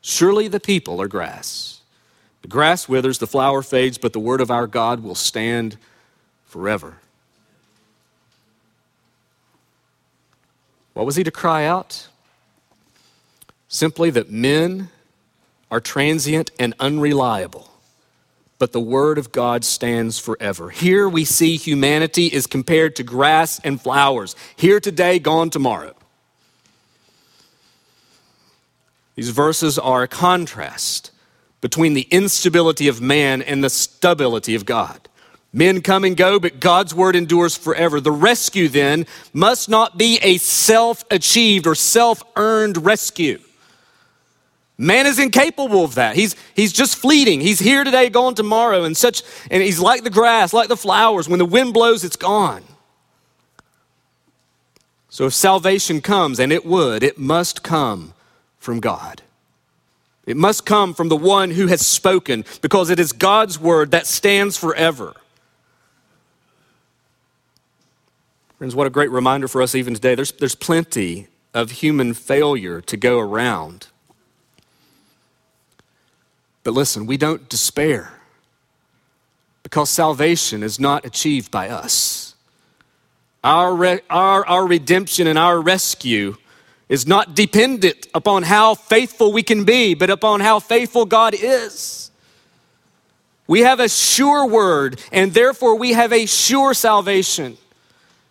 Surely 0.00 0.48
the 0.48 0.58
people 0.58 1.00
are 1.00 1.06
grass. 1.06 1.80
The 2.42 2.48
grass 2.48 2.88
withers, 2.88 3.18
the 3.18 3.28
flower 3.28 3.62
fades, 3.62 3.98
but 3.98 4.12
the 4.12 4.18
word 4.18 4.40
of 4.40 4.50
our 4.50 4.66
God 4.66 5.04
will 5.04 5.14
stand 5.14 5.76
forever. 6.44 6.96
What 10.92 11.06
was 11.06 11.14
he 11.14 11.22
to 11.22 11.30
cry 11.30 11.66
out? 11.66 12.08
Simply 13.72 14.10
that 14.10 14.30
men 14.30 14.90
are 15.70 15.80
transient 15.80 16.50
and 16.60 16.74
unreliable, 16.78 17.70
but 18.58 18.72
the 18.72 18.80
Word 18.80 19.16
of 19.16 19.32
God 19.32 19.64
stands 19.64 20.18
forever. 20.18 20.68
Here 20.68 21.08
we 21.08 21.24
see 21.24 21.56
humanity 21.56 22.26
is 22.26 22.46
compared 22.46 22.94
to 22.96 23.02
grass 23.02 23.58
and 23.64 23.80
flowers, 23.80 24.36
here 24.56 24.78
today, 24.78 25.18
gone 25.18 25.48
tomorrow. 25.48 25.94
These 29.14 29.30
verses 29.30 29.78
are 29.78 30.02
a 30.02 30.08
contrast 30.08 31.10
between 31.62 31.94
the 31.94 32.06
instability 32.10 32.88
of 32.88 33.00
man 33.00 33.40
and 33.40 33.64
the 33.64 33.70
stability 33.70 34.54
of 34.54 34.66
God. 34.66 35.08
Men 35.50 35.80
come 35.80 36.04
and 36.04 36.14
go, 36.14 36.38
but 36.38 36.60
God's 36.60 36.94
word 36.94 37.16
endures 37.16 37.56
forever. 37.56 38.02
The 38.02 38.12
rescue 38.12 38.68
then 38.68 39.06
must 39.32 39.70
not 39.70 39.96
be 39.96 40.18
a 40.20 40.36
self 40.36 41.06
achieved 41.10 41.66
or 41.66 41.74
self 41.74 42.22
earned 42.36 42.84
rescue. 42.84 43.40
Man 44.78 45.06
is 45.06 45.18
incapable 45.18 45.84
of 45.84 45.94
that. 45.94 46.16
He's, 46.16 46.34
he's 46.54 46.72
just 46.72 46.96
fleeting. 46.96 47.40
He's 47.40 47.58
here 47.58 47.84
today, 47.84 48.08
gone 48.08 48.34
tomorrow, 48.34 48.84
and 48.84 48.96
such, 48.96 49.22
and 49.50 49.62
he's 49.62 49.78
like 49.78 50.02
the 50.02 50.10
grass, 50.10 50.52
like 50.52 50.68
the 50.68 50.76
flowers. 50.76 51.28
When 51.28 51.38
the 51.38 51.44
wind 51.44 51.74
blows, 51.74 52.04
it's 52.04 52.16
gone. 52.16 52.64
So 55.08 55.26
if 55.26 55.34
salvation 55.34 56.00
comes, 56.00 56.40
and 56.40 56.50
it 56.50 56.64
would, 56.64 57.02
it 57.02 57.18
must 57.18 57.62
come 57.62 58.14
from 58.58 58.80
God. 58.80 59.22
It 60.24 60.36
must 60.36 60.64
come 60.64 60.94
from 60.94 61.08
the 61.08 61.16
one 61.16 61.50
who 61.50 61.66
has 61.66 61.86
spoken, 61.86 62.44
because 62.62 62.88
it 62.88 62.98
is 62.98 63.12
God's 63.12 63.60
word 63.60 63.90
that 63.90 64.06
stands 64.06 64.56
forever. 64.56 65.14
Friends, 68.56 68.74
what 68.74 68.86
a 68.86 68.90
great 68.90 69.10
reminder 69.10 69.48
for 69.48 69.60
us 69.60 69.74
even 69.74 69.92
today. 69.92 70.14
There's, 70.14 70.32
there's 70.32 70.54
plenty 70.54 71.28
of 71.52 71.72
human 71.72 72.14
failure 72.14 72.80
to 72.80 72.96
go 72.96 73.18
around. 73.18 73.88
But 76.64 76.74
listen, 76.74 77.06
we 77.06 77.16
don't 77.16 77.48
despair 77.48 78.12
because 79.62 79.90
salvation 79.90 80.62
is 80.62 80.78
not 80.78 81.04
achieved 81.04 81.50
by 81.50 81.68
us. 81.68 82.34
Our, 83.42 83.74
re- 83.74 84.00
our, 84.08 84.46
our 84.46 84.66
redemption 84.66 85.26
and 85.26 85.38
our 85.38 85.60
rescue 85.60 86.36
is 86.88 87.06
not 87.06 87.34
dependent 87.34 88.06
upon 88.14 88.42
how 88.44 88.74
faithful 88.74 89.32
we 89.32 89.42
can 89.42 89.64
be, 89.64 89.94
but 89.94 90.10
upon 90.10 90.40
how 90.40 90.60
faithful 90.60 91.04
God 91.06 91.34
is. 91.34 92.10
We 93.46 93.60
have 93.60 93.80
a 93.80 93.88
sure 93.88 94.46
word, 94.46 95.00
and 95.10 95.34
therefore 95.34 95.76
we 95.76 95.92
have 95.92 96.12
a 96.12 96.26
sure 96.26 96.74
salvation 96.74 97.56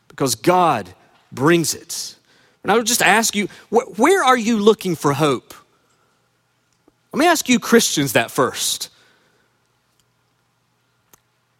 because 0.07 0.35
God 0.35 0.89
brings 1.31 1.73
it. 1.73 2.15
And 2.63 2.71
I 2.71 2.77
would 2.77 2.85
just 2.85 3.01
ask 3.01 3.35
you, 3.35 3.47
wh- 3.69 3.99
where 3.99 4.23
are 4.23 4.37
you 4.37 4.57
looking 4.57 4.95
for 4.95 5.13
hope? 5.13 5.53
Let 7.13 7.19
me 7.19 7.25
ask 7.27 7.49
you 7.49 7.59
Christians 7.59 8.13
that 8.13 8.31
first. 8.31 8.89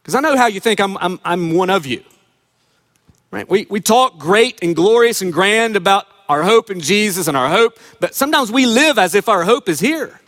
Because 0.02 0.16
I 0.16 0.20
know 0.20 0.38
how 0.38 0.48
you 0.48 0.60
think 0.60 0.80
I'm, 0.80 0.98
I'm, 0.98 1.20
I'm 1.24 1.54
one 1.54 1.70
of 1.70 1.86
you. 1.86 2.04
Right? 3.32 3.50
We, 3.50 3.68
we 3.70 3.80
talk 3.80 4.18
great 4.18 4.60
and 4.62 4.76
glorious 4.76 5.22
and 5.22 5.32
grand 5.32 5.76
about 5.76 6.08
our 6.28 6.44
hope 6.44 6.72
in 6.72 6.80
Jesus 6.80 7.28
and 7.28 7.36
our 7.36 7.50
hope, 7.50 7.78
but 8.00 8.16
sometimes 8.16 8.52
we 8.52 8.66
live 8.66 8.98
as 8.98 9.16
if 9.16 9.28
our 9.28 9.44
hope 9.44 9.68
is 9.68 9.80
here. 9.80 10.20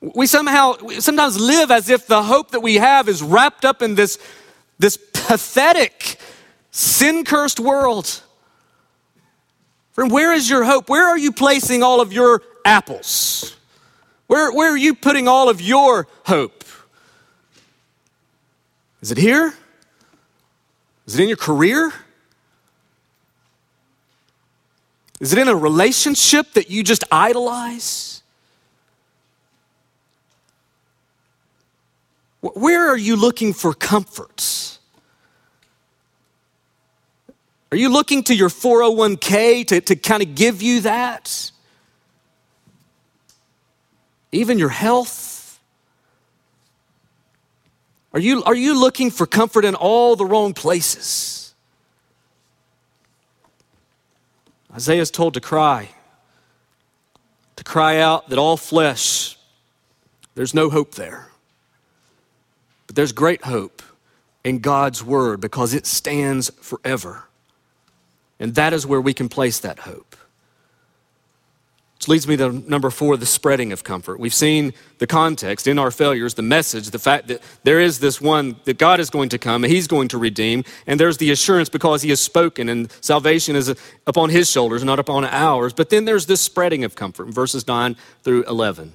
We 0.00 0.26
somehow 0.26 0.76
sometimes 0.98 1.40
live 1.40 1.70
as 1.70 1.88
if 1.88 2.06
the 2.06 2.22
hope 2.22 2.52
that 2.52 2.60
we 2.60 2.76
have 2.76 3.08
is 3.08 3.22
wrapped 3.22 3.64
up 3.64 3.82
in 3.82 3.94
this, 3.94 4.18
this 4.78 4.96
pathetic, 4.96 6.18
sin 6.70 7.24
cursed 7.24 7.60
world. 7.60 8.20
Friend, 9.92 10.10
where 10.10 10.32
is 10.32 10.48
your 10.48 10.64
hope? 10.64 10.88
Where 10.88 11.06
are 11.06 11.18
you 11.18 11.32
placing 11.32 11.82
all 11.82 12.00
of 12.00 12.12
your 12.12 12.42
apples? 12.64 13.56
Where, 14.26 14.52
where 14.52 14.70
are 14.72 14.76
you 14.76 14.94
putting 14.94 15.28
all 15.28 15.48
of 15.48 15.60
your 15.60 16.08
hope? 16.24 16.64
Is 19.00 19.10
it 19.10 19.18
here? 19.18 19.52
Is 21.06 21.18
it 21.18 21.22
in 21.22 21.28
your 21.28 21.36
career? 21.36 21.92
Is 25.20 25.32
it 25.32 25.38
in 25.38 25.48
a 25.48 25.54
relationship 25.54 26.52
that 26.54 26.70
you 26.70 26.82
just 26.82 27.04
idolize? 27.12 28.22
Where 32.40 32.88
are 32.88 32.96
you 32.96 33.14
looking 33.14 33.52
for 33.52 33.72
comforts? 33.72 34.80
Are 37.70 37.76
you 37.76 37.88
looking 37.88 38.24
to 38.24 38.34
your 38.34 38.48
401k 38.48 39.66
to, 39.68 39.80
to 39.80 39.96
kind 39.96 40.22
of 40.22 40.34
give 40.34 40.60
you 40.60 40.80
that? 40.80 41.52
Even 44.32 44.58
your 44.58 44.70
health? 44.70 45.60
Are 48.14 48.20
you, 48.20 48.42
are 48.44 48.54
you 48.54 48.78
looking 48.78 49.10
for 49.10 49.26
comfort 49.26 49.64
in 49.64 49.74
all 49.74 50.16
the 50.16 50.26
wrong 50.26 50.54
places? 50.54 51.54
Isaiah 54.74 55.02
is 55.02 55.10
told 55.10 55.34
to 55.34 55.40
cry, 55.40 55.90
to 57.56 57.64
cry 57.64 57.98
out 57.98 58.30
that 58.30 58.38
all 58.38 58.56
flesh, 58.56 59.36
there's 60.34 60.54
no 60.54 60.70
hope 60.70 60.94
there. 60.94 61.28
But 62.86 62.96
there's 62.96 63.12
great 63.12 63.44
hope 63.44 63.82
in 64.44 64.60
God's 64.60 65.04
word 65.04 65.40
because 65.40 65.74
it 65.74 65.86
stands 65.86 66.50
forever. 66.60 67.24
And 68.40 68.54
that 68.54 68.72
is 68.72 68.86
where 68.86 69.00
we 69.00 69.14
can 69.14 69.28
place 69.28 69.60
that 69.60 69.80
hope. 69.80 70.16
Which 72.02 72.08
leads 72.08 72.26
me 72.26 72.36
to 72.38 72.50
number 72.68 72.90
four 72.90 73.16
the 73.16 73.26
spreading 73.26 73.70
of 73.70 73.84
comfort. 73.84 74.18
We've 74.18 74.34
seen 74.34 74.74
the 74.98 75.06
context 75.06 75.68
in 75.68 75.78
our 75.78 75.92
failures, 75.92 76.34
the 76.34 76.42
message, 76.42 76.90
the 76.90 76.98
fact 76.98 77.28
that 77.28 77.40
there 77.62 77.78
is 77.78 78.00
this 78.00 78.20
one 78.20 78.56
that 78.64 78.76
God 78.76 78.98
is 78.98 79.08
going 79.08 79.28
to 79.28 79.38
come 79.38 79.62
and 79.62 79.72
He's 79.72 79.86
going 79.86 80.08
to 80.08 80.18
redeem. 80.18 80.64
And 80.88 80.98
there's 80.98 81.18
the 81.18 81.30
assurance 81.30 81.68
because 81.68 82.02
He 82.02 82.08
has 82.08 82.20
spoken 82.20 82.68
and 82.68 82.90
salvation 83.02 83.54
is 83.54 83.72
upon 84.04 84.30
His 84.30 84.50
shoulders, 84.50 84.82
not 84.82 84.98
upon 84.98 85.24
ours. 85.26 85.72
But 85.72 85.90
then 85.90 86.04
there's 86.04 86.26
this 86.26 86.40
spreading 86.40 86.82
of 86.82 86.96
comfort 86.96 87.28
in 87.28 87.32
verses 87.32 87.68
9 87.68 87.94
through 88.24 88.46
11. 88.46 88.94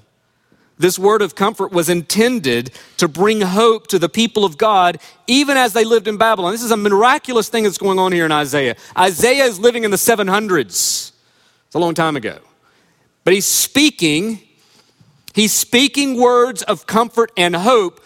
This 0.78 1.00
word 1.00 1.22
of 1.22 1.34
comfort 1.34 1.72
was 1.72 1.88
intended 1.88 2.72
to 2.98 3.08
bring 3.08 3.40
hope 3.40 3.88
to 3.88 4.00
the 4.00 4.10
people 4.10 4.44
of 4.44 4.58
God, 4.58 5.00
even 5.28 5.56
as 5.56 5.72
they 5.72 5.86
lived 5.86 6.10
in 6.10 6.18
Babylon. 6.18 6.52
This 6.52 6.62
is 6.62 6.72
a 6.72 6.78
miraculous 6.78 7.48
thing 7.48 7.64
that's 7.64 7.78
going 7.78 8.00
on 8.00 8.12
here 8.12 8.26
in 8.26 8.34
Isaiah. 8.34 8.76
Isaiah 8.98 9.46
is 9.46 9.62
living 9.62 9.86
in 9.86 9.92
the 9.92 9.98
700s. 9.98 11.14
It's 11.68 11.76
a 11.76 11.80
long 11.80 11.94
time 11.94 12.18
ago. 12.18 12.40
But 13.28 13.34
he's 13.34 13.46
speaking, 13.46 14.40
he's 15.34 15.52
speaking 15.52 16.16
words 16.16 16.64
of 16.64 16.88
comfort 16.88 17.30
and 17.36 17.58
hope 17.58 18.02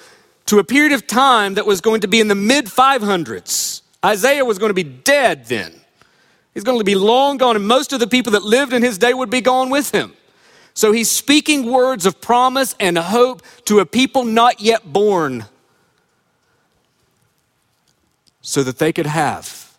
to 0.47 0.57
a 0.57 0.63
period 0.63 0.93
of 0.93 1.05
time 1.05 1.53
that 1.53 1.65
was 1.67 1.79
going 1.79 2.01
to 2.01 2.07
be 2.07 2.19
in 2.19 2.27
the 2.27 2.33
mid 2.33 2.65
500s. 2.65 3.83
Isaiah 4.03 4.43
was 4.43 4.57
going 4.57 4.71
to 4.71 4.73
be 4.73 4.81
dead 4.81 5.45
then. 5.45 5.79
He's 6.55 6.63
going 6.63 6.79
to 6.79 6.83
be 6.83 6.95
long 6.95 7.37
gone, 7.37 7.55
and 7.55 7.67
most 7.67 7.93
of 7.93 7.99
the 7.99 8.07
people 8.07 8.31
that 8.31 8.41
lived 8.41 8.73
in 8.73 8.81
his 8.81 8.97
day 8.97 9.13
would 9.13 9.29
be 9.29 9.41
gone 9.41 9.69
with 9.69 9.93
him. 9.93 10.15
So 10.73 10.91
he's 10.91 11.11
speaking 11.11 11.71
words 11.71 12.07
of 12.07 12.19
promise 12.19 12.73
and 12.79 12.97
hope 12.97 13.43
to 13.65 13.77
a 13.77 13.85
people 13.85 14.23
not 14.23 14.59
yet 14.59 14.91
born 14.91 15.45
so 18.41 18.63
that 18.63 18.79
they 18.79 18.91
could 18.91 19.05
have 19.05 19.71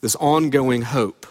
this 0.00 0.16
ongoing 0.16 0.82
hope. 0.82 1.28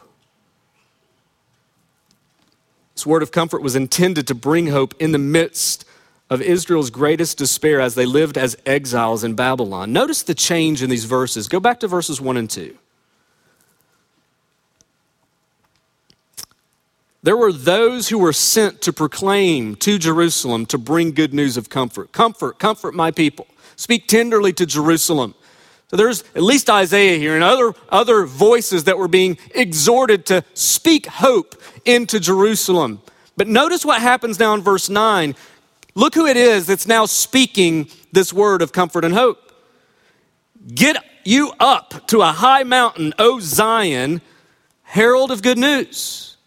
Word 3.06 3.24
of 3.24 3.32
comfort 3.32 3.62
was 3.62 3.76
intended 3.76 4.28
to 4.28 4.36
bring 4.36 4.68
hope 4.68 4.94
in 5.00 5.12
the 5.12 5.18
midst 5.18 5.86
of 6.30 6.42
Israel's 6.42 6.90
greatest 6.90 7.38
despair 7.38 7.80
as 7.80 7.96
they 7.96 8.06
lived 8.06 8.38
as 8.38 8.58
exiles 8.66 9.24
in 9.24 9.36
Babylon. 9.36 9.94
Notice 9.94 10.24
the 10.24 10.34
change 10.34 10.82
in 10.82 10.90
these 10.90 11.06
verses. 11.06 11.48
Go 11.48 11.60
back 11.60 11.80
to 11.82 11.88
verses 11.88 12.20
1 12.20 12.38
and 12.38 12.50
2. 12.50 12.78
There 17.22 17.38
were 17.38 17.52
those 17.52 18.10
who 18.10 18.20
were 18.20 18.34
sent 18.34 18.82
to 18.84 18.94
proclaim 18.94 19.76
to 19.78 19.98
Jerusalem 19.98 20.68
to 20.68 20.78
bring 20.78 21.12
good 21.12 21.34
news 21.34 21.58
of 21.58 21.70
comfort. 21.70 22.12
Comfort, 22.12 22.60
comfort 22.60 22.94
my 22.94 23.10
people. 23.10 23.48
Speak 23.76 24.08
tenderly 24.08 24.54
to 24.54 24.66
Jerusalem. 24.66 25.34
So 25.88 25.98
there's 25.98 26.24
at 26.36 26.42
least 26.42 26.70
Isaiah 26.70 27.18
here 27.18 27.36
and 27.36 27.44
other, 27.44 27.74
other 27.90 28.26
voices 28.26 28.86
that 28.86 28.98
were 28.98 29.08
being 29.08 29.38
exhorted 29.54 30.26
to 30.28 30.44
speak 30.54 31.06
hope 31.06 31.62
into 31.86 32.20
Jerusalem. 32.20 33.02
But 33.38 33.48
notice 33.48 33.86
what 33.86 34.02
happens 34.02 34.40
now 34.40 34.54
in 34.54 34.62
verse 34.62 34.90
9. 34.90 35.36
Look 35.94 36.16
who 36.16 36.26
it 36.26 36.38
is 36.38 36.68
that's 36.68 36.88
now 36.88 37.06
speaking 37.06 37.90
this 38.12 38.34
word 38.34 38.62
of 38.62 38.72
comfort 38.72 39.06
and 39.06 39.14
hope. 39.14 39.52
Get 40.74 41.04
you 41.24 41.54
up 41.60 42.08
to 42.08 42.22
a 42.22 42.32
high 42.32 42.64
mountain, 42.64 43.14
O 43.20 43.40
Zion, 43.40 44.22
herald 44.84 45.32
of 45.32 45.42
good 45.42 45.58
news. 45.58 46.38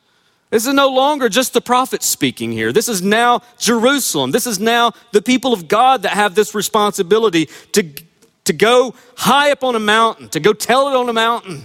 This 0.51 0.67
is 0.67 0.75
no 0.75 0.89
longer 0.89 1.29
just 1.29 1.53
the 1.53 1.61
prophets 1.61 2.07
speaking 2.07 2.53
here. 2.53 2.73
This 2.73 2.89
is 2.89 3.03
now 3.03 3.43
Jerusalem. 3.59 4.31
This 4.31 4.47
is 4.47 4.59
now 4.59 4.93
the 5.13 5.21
people 5.21 5.53
of 5.53 5.69
God 5.69 6.03
that 6.03 6.13
have 6.13 6.35
this 6.35 6.55
responsibility 6.55 7.51
to, 7.73 7.83
to 8.49 8.53
go 8.53 8.95
high 9.17 9.53
up 9.53 9.63
on 9.63 9.77
a 9.77 9.81
mountain, 9.81 10.29
to 10.31 10.41
go 10.41 10.53
tell 10.53 10.89
it 10.89 10.97
on 10.97 11.09
a 11.09 11.13
mountain. 11.13 11.65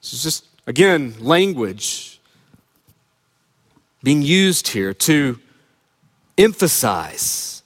This 0.00 0.14
is 0.14 0.22
just, 0.22 0.46
again, 0.66 1.14
language 1.18 2.20
being 4.02 4.22
used 4.22 4.68
here 4.68 4.94
to 4.94 5.40
emphasize 6.38 7.62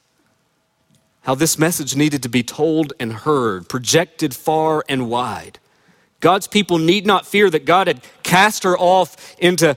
how 1.23 1.35
this 1.35 1.59
message 1.59 1.95
needed 1.95 2.23
to 2.23 2.29
be 2.29 2.43
told 2.43 2.95
and 2.99 3.13
heard, 3.13 3.69
projected 3.69 4.35
far 4.35 4.83
and 4.89 5.11
wide. 5.11 5.59
God's 6.21 6.47
people 6.47 6.79
need 6.79 7.05
not 7.05 7.27
fear 7.27 7.51
that 7.51 7.67
God 7.67 7.87
had 7.87 8.01
cast 8.23 8.63
her 8.63 8.79
off 8.79 9.37
into, 9.39 9.77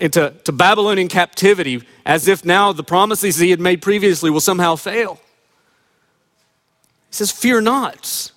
into 0.00 0.34
to 0.44 0.52
Babylonian 0.52 1.08
captivity 1.08 1.82
as 2.06 2.28
if 2.28 2.44
now 2.44 2.72
the 2.72 2.82
promises 2.82 3.38
he 3.38 3.50
had 3.50 3.60
made 3.60 3.82
previously 3.82 4.30
will 4.30 4.40
somehow 4.40 4.76
fail. 4.76 5.20
He 7.08 7.14
says, 7.14 7.30
Fear 7.30 7.62
not. 7.62 8.32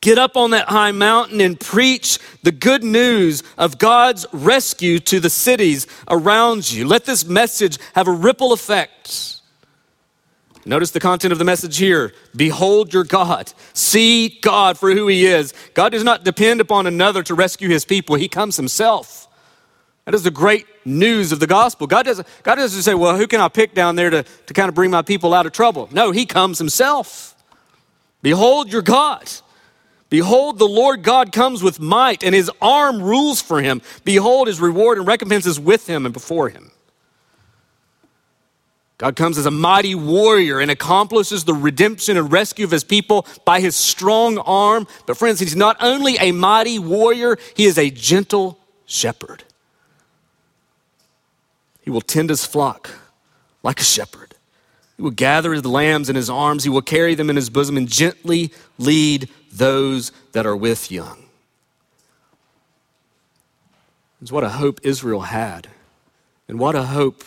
Get 0.00 0.16
up 0.16 0.36
on 0.36 0.50
that 0.52 0.68
high 0.68 0.92
mountain 0.92 1.40
and 1.42 1.60
preach 1.60 2.18
the 2.42 2.52
good 2.52 2.82
news 2.82 3.42
of 3.58 3.76
God's 3.76 4.24
rescue 4.32 4.98
to 5.00 5.20
the 5.20 5.28
cities 5.28 5.86
around 6.08 6.70
you. 6.70 6.86
Let 6.86 7.04
this 7.04 7.26
message 7.26 7.78
have 7.94 8.08
a 8.08 8.12
ripple 8.12 8.54
effect. 8.54 9.40
Notice 10.64 10.90
the 10.90 11.00
content 11.00 11.32
of 11.32 11.38
the 11.38 11.44
message 11.44 11.76
here. 11.76 12.12
Behold 12.34 12.94
your 12.94 13.04
God. 13.04 13.52
See 13.74 14.38
God 14.40 14.78
for 14.78 14.90
who 14.92 15.06
he 15.08 15.26
is. 15.26 15.52
God 15.74 15.92
does 15.92 16.04
not 16.04 16.24
depend 16.24 16.60
upon 16.60 16.86
another 16.86 17.22
to 17.24 17.34
rescue 17.34 17.68
his 17.68 17.84
people, 17.84 18.16
he 18.16 18.28
comes 18.28 18.56
himself. 18.56 19.26
That 20.04 20.14
is 20.14 20.22
the 20.22 20.30
great 20.30 20.66
news 20.84 21.30
of 21.30 21.40
the 21.40 21.46
gospel. 21.46 21.86
God 21.86 22.04
doesn't, 22.04 22.26
God 22.42 22.56
doesn't 22.56 22.82
say, 22.82 22.94
Well, 22.94 23.16
who 23.16 23.26
can 23.26 23.40
I 23.40 23.48
pick 23.48 23.74
down 23.74 23.96
there 23.96 24.10
to, 24.10 24.22
to 24.22 24.54
kind 24.54 24.68
of 24.68 24.74
bring 24.74 24.90
my 24.90 25.02
people 25.02 25.34
out 25.34 25.46
of 25.46 25.52
trouble? 25.52 25.88
No, 25.92 26.10
he 26.10 26.26
comes 26.26 26.58
himself. 26.58 27.36
Behold 28.22 28.72
your 28.72 28.82
God. 28.82 29.30
Behold, 30.08 30.58
the 30.58 30.66
Lord 30.66 31.04
God 31.04 31.30
comes 31.30 31.62
with 31.62 31.78
might, 31.78 32.24
and 32.24 32.34
his 32.34 32.50
arm 32.60 33.00
rules 33.00 33.40
for 33.40 33.62
him. 33.62 33.80
Behold, 34.04 34.48
his 34.48 34.60
reward 34.60 34.98
and 34.98 35.06
recompense 35.06 35.46
is 35.46 35.60
with 35.60 35.88
him 35.88 36.04
and 36.04 36.12
before 36.12 36.48
him. 36.48 36.72
God 38.98 39.16
comes 39.16 39.38
as 39.38 39.46
a 39.46 39.50
mighty 39.50 39.94
warrior 39.94 40.58
and 40.58 40.70
accomplishes 40.70 41.44
the 41.44 41.54
redemption 41.54 42.18
and 42.18 42.30
rescue 42.30 42.66
of 42.66 42.70
his 42.70 42.84
people 42.84 43.24
by 43.46 43.60
his 43.60 43.74
strong 43.76 44.36
arm. 44.38 44.86
But, 45.06 45.16
friends, 45.16 45.40
he's 45.40 45.56
not 45.56 45.76
only 45.80 46.16
a 46.18 46.32
mighty 46.32 46.78
warrior, 46.78 47.38
he 47.56 47.64
is 47.64 47.78
a 47.78 47.88
gentle 47.88 48.58
shepherd. 48.84 49.44
He 51.82 51.90
will 51.90 52.00
tend 52.00 52.30
his 52.30 52.44
flock 52.44 52.90
like 53.62 53.80
a 53.80 53.84
shepherd. 53.84 54.34
He 54.96 55.02
will 55.02 55.10
gather 55.10 55.58
the 55.60 55.68
lambs 55.68 56.10
in 56.10 56.16
his 56.16 56.28
arms, 56.28 56.64
he 56.64 56.70
will 56.70 56.82
carry 56.82 57.14
them 57.14 57.30
in 57.30 57.36
his 57.36 57.48
bosom 57.48 57.76
and 57.76 57.88
gently 57.88 58.52
lead 58.78 59.28
those 59.52 60.12
that 60.32 60.46
are 60.46 60.56
with 60.56 60.90
young. 60.90 61.24
It's 64.20 64.30
what 64.30 64.44
a 64.44 64.50
hope 64.50 64.80
Israel 64.82 65.22
had, 65.22 65.68
and 66.46 66.58
what 66.58 66.74
a 66.74 66.82
hope 66.82 67.24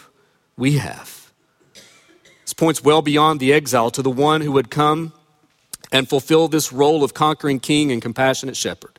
we 0.55 0.73
have. 0.73 1.31
This 2.43 2.53
points 2.53 2.83
well 2.83 3.01
beyond 3.01 3.39
the 3.39 3.51
exile 3.51 3.89
to 3.89 4.01
the 4.03 4.11
one 4.11 4.41
who 4.41 4.51
would 4.51 4.69
come 4.69 5.13
and 5.91 6.07
fulfill 6.07 6.47
this 6.47 6.71
role 6.71 7.03
of 7.03 7.13
conquering 7.13 7.59
king 7.59 7.91
and 7.91 8.01
compassionate 8.01 8.55
shepherd. 8.55 8.92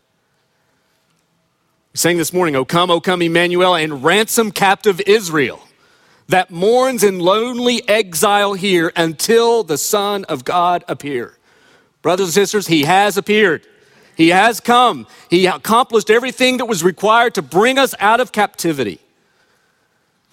We 1.95 1.99
sang 1.99 2.17
this 2.17 2.33
morning, 2.33 2.57
O 2.57 2.65
come, 2.65 2.91
O 2.91 3.01
come, 3.01 3.23
Emmanuel, 3.23 3.77
and 3.77 4.03
ransom 4.03 4.51
captive 4.51 5.01
Israel 5.07 5.63
that 6.27 6.51
mourns 6.51 7.05
in 7.05 7.21
lonely 7.21 7.89
exile 7.89 8.55
here 8.55 8.93
until 8.97 9.63
the 9.63 9.79
Son 9.79 10.25
of 10.25 10.45
God 10.45 10.85
appear. 10.89 11.39
Brothers 12.03 12.27
and 12.27 12.35
sisters, 12.35 12.67
he 12.67 12.83
has 12.83 13.17
appeared. 13.17 13.65
He 14.17 14.31
has 14.31 14.59
come. 14.59 15.07
He 15.31 15.47
accomplished 15.47 16.11
everything 16.11 16.57
that 16.57 16.65
was 16.65 16.83
required 16.83 17.37
to 17.37 17.43
bring 17.43 17.79
us 17.79 17.95
out 18.01 18.19
of 18.19 18.33
captivity. 18.33 18.99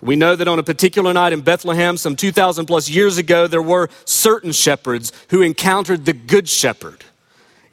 We 0.01 0.15
know 0.15 0.35
that 0.35 0.47
on 0.47 0.57
a 0.57 0.63
particular 0.63 1.13
night 1.13 1.31
in 1.31 1.41
Bethlehem, 1.41 1.95
some 1.95 2.15
2,000 2.15 2.65
plus 2.65 2.89
years 2.89 3.19
ago, 3.19 3.45
there 3.45 3.61
were 3.61 3.87
certain 4.03 4.51
shepherds 4.51 5.11
who 5.29 5.43
encountered 5.43 6.05
the 6.05 6.13
Good 6.13 6.49
Shepherd. 6.49 7.03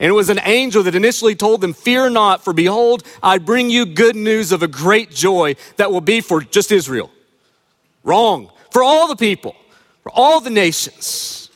And 0.01 0.09
it 0.09 0.13
was 0.13 0.29
an 0.29 0.41
angel 0.45 0.83
that 0.85 0.95
initially 0.95 1.35
told 1.35 1.61
them, 1.61 1.73
Fear 1.73 2.11
not, 2.11 2.45
for 2.45 2.53
behold, 2.53 3.03
I 3.23 3.39
bring 3.39 3.69
you 3.69 3.85
good 3.85 4.15
news 4.15 4.53
of 4.53 4.63
a 4.63 4.69
great 4.69 5.11
joy 5.11 5.57
that 5.77 5.91
will 5.91 6.01
be 6.01 6.21
for 6.21 6.41
just 6.41 6.71
Israel. 6.71 7.11
Wrong. 8.05 8.51
For 8.71 8.83
all 8.83 9.09
the 9.09 9.17
people, 9.17 9.57
for 10.03 10.13
all 10.13 10.41
the 10.41 10.51
nations. 10.51 11.51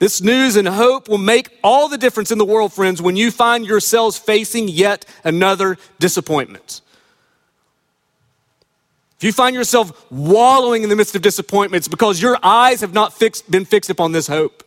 This 0.00 0.20
news 0.20 0.56
and 0.56 0.66
hope 0.66 1.08
will 1.08 1.18
make 1.18 1.48
all 1.62 1.88
the 1.88 1.96
difference 1.96 2.30
in 2.32 2.38
the 2.38 2.44
world, 2.44 2.72
friends, 2.72 3.00
when 3.00 3.16
you 3.16 3.30
find 3.30 3.64
yourselves 3.64 4.18
facing 4.18 4.68
yet 4.68 5.06
another 5.22 5.78
disappointment. 6.00 6.80
If 9.16 9.24
you 9.24 9.32
find 9.32 9.54
yourself 9.54 10.04
wallowing 10.10 10.82
in 10.82 10.88
the 10.88 10.96
midst 10.96 11.14
of 11.14 11.22
disappointments 11.22 11.86
because 11.86 12.20
your 12.20 12.38
eyes 12.42 12.80
have 12.80 12.92
not 12.92 13.12
fixed, 13.12 13.48
been 13.48 13.64
fixed 13.64 13.88
upon 13.88 14.12
this 14.12 14.26
hope, 14.26 14.64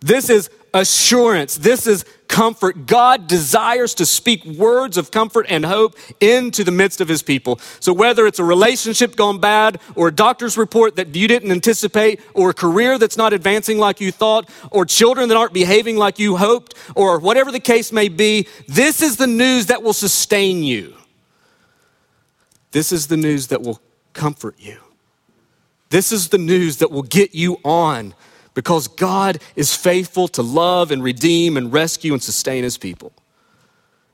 this 0.00 0.30
is 0.30 0.50
assurance. 0.76 1.56
This 1.56 1.86
is 1.86 2.04
comfort. 2.28 2.86
God 2.86 3.28
desires 3.28 3.94
to 3.94 4.04
speak 4.04 4.44
words 4.44 4.98
of 4.98 5.10
comfort 5.10 5.46
and 5.48 5.64
hope 5.64 5.96
into 6.20 6.64
the 6.64 6.70
midst 6.70 7.00
of 7.00 7.08
his 7.08 7.22
people. 7.22 7.58
So 7.80 7.92
whether 7.92 8.26
it's 8.26 8.38
a 8.38 8.44
relationship 8.44 9.16
gone 9.16 9.40
bad 9.40 9.80
or 9.94 10.08
a 10.08 10.12
doctor's 10.12 10.58
report 10.58 10.96
that 10.96 11.14
you 11.14 11.28
didn't 11.28 11.50
anticipate 11.50 12.20
or 12.34 12.50
a 12.50 12.54
career 12.54 12.98
that's 12.98 13.16
not 13.16 13.32
advancing 13.32 13.78
like 13.78 14.00
you 14.00 14.12
thought 14.12 14.50
or 14.70 14.84
children 14.84 15.28
that 15.30 15.36
aren't 15.36 15.54
behaving 15.54 15.96
like 15.96 16.18
you 16.18 16.36
hoped 16.36 16.74
or 16.94 17.18
whatever 17.18 17.50
the 17.50 17.60
case 17.60 17.90
may 17.90 18.08
be, 18.08 18.46
this 18.68 19.00
is 19.00 19.16
the 19.16 19.26
news 19.26 19.66
that 19.66 19.82
will 19.82 19.94
sustain 19.94 20.62
you. 20.62 20.94
This 22.72 22.92
is 22.92 23.06
the 23.06 23.16
news 23.16 23.46
that 23.46 23.62
will 23.62 23.80
comfort 24.12 24.56
you. 24.58 24.78
This 25.88 26.12
is 26.12 26.28
the 26.28 26.38
news 26.38 26.78
that 26.78 26.90
will 26.90 27.02
get 27.02 27.34
you 27.34 27.58
on 27.64 28.14
because 28.56 28.88
God 28.88 29.38
is 29.54 29.76
faithful 29.76 30.28
to 30.28 30.40
love 30.40 30.90
and 30.90 31.02
redeem 31.02 31.58
and 31.58 31.70
rescue 31.70 32.14
and 32.14 32.22
sustain 32.22 32.64
his 32.64 32.78
people. 32.78 33.12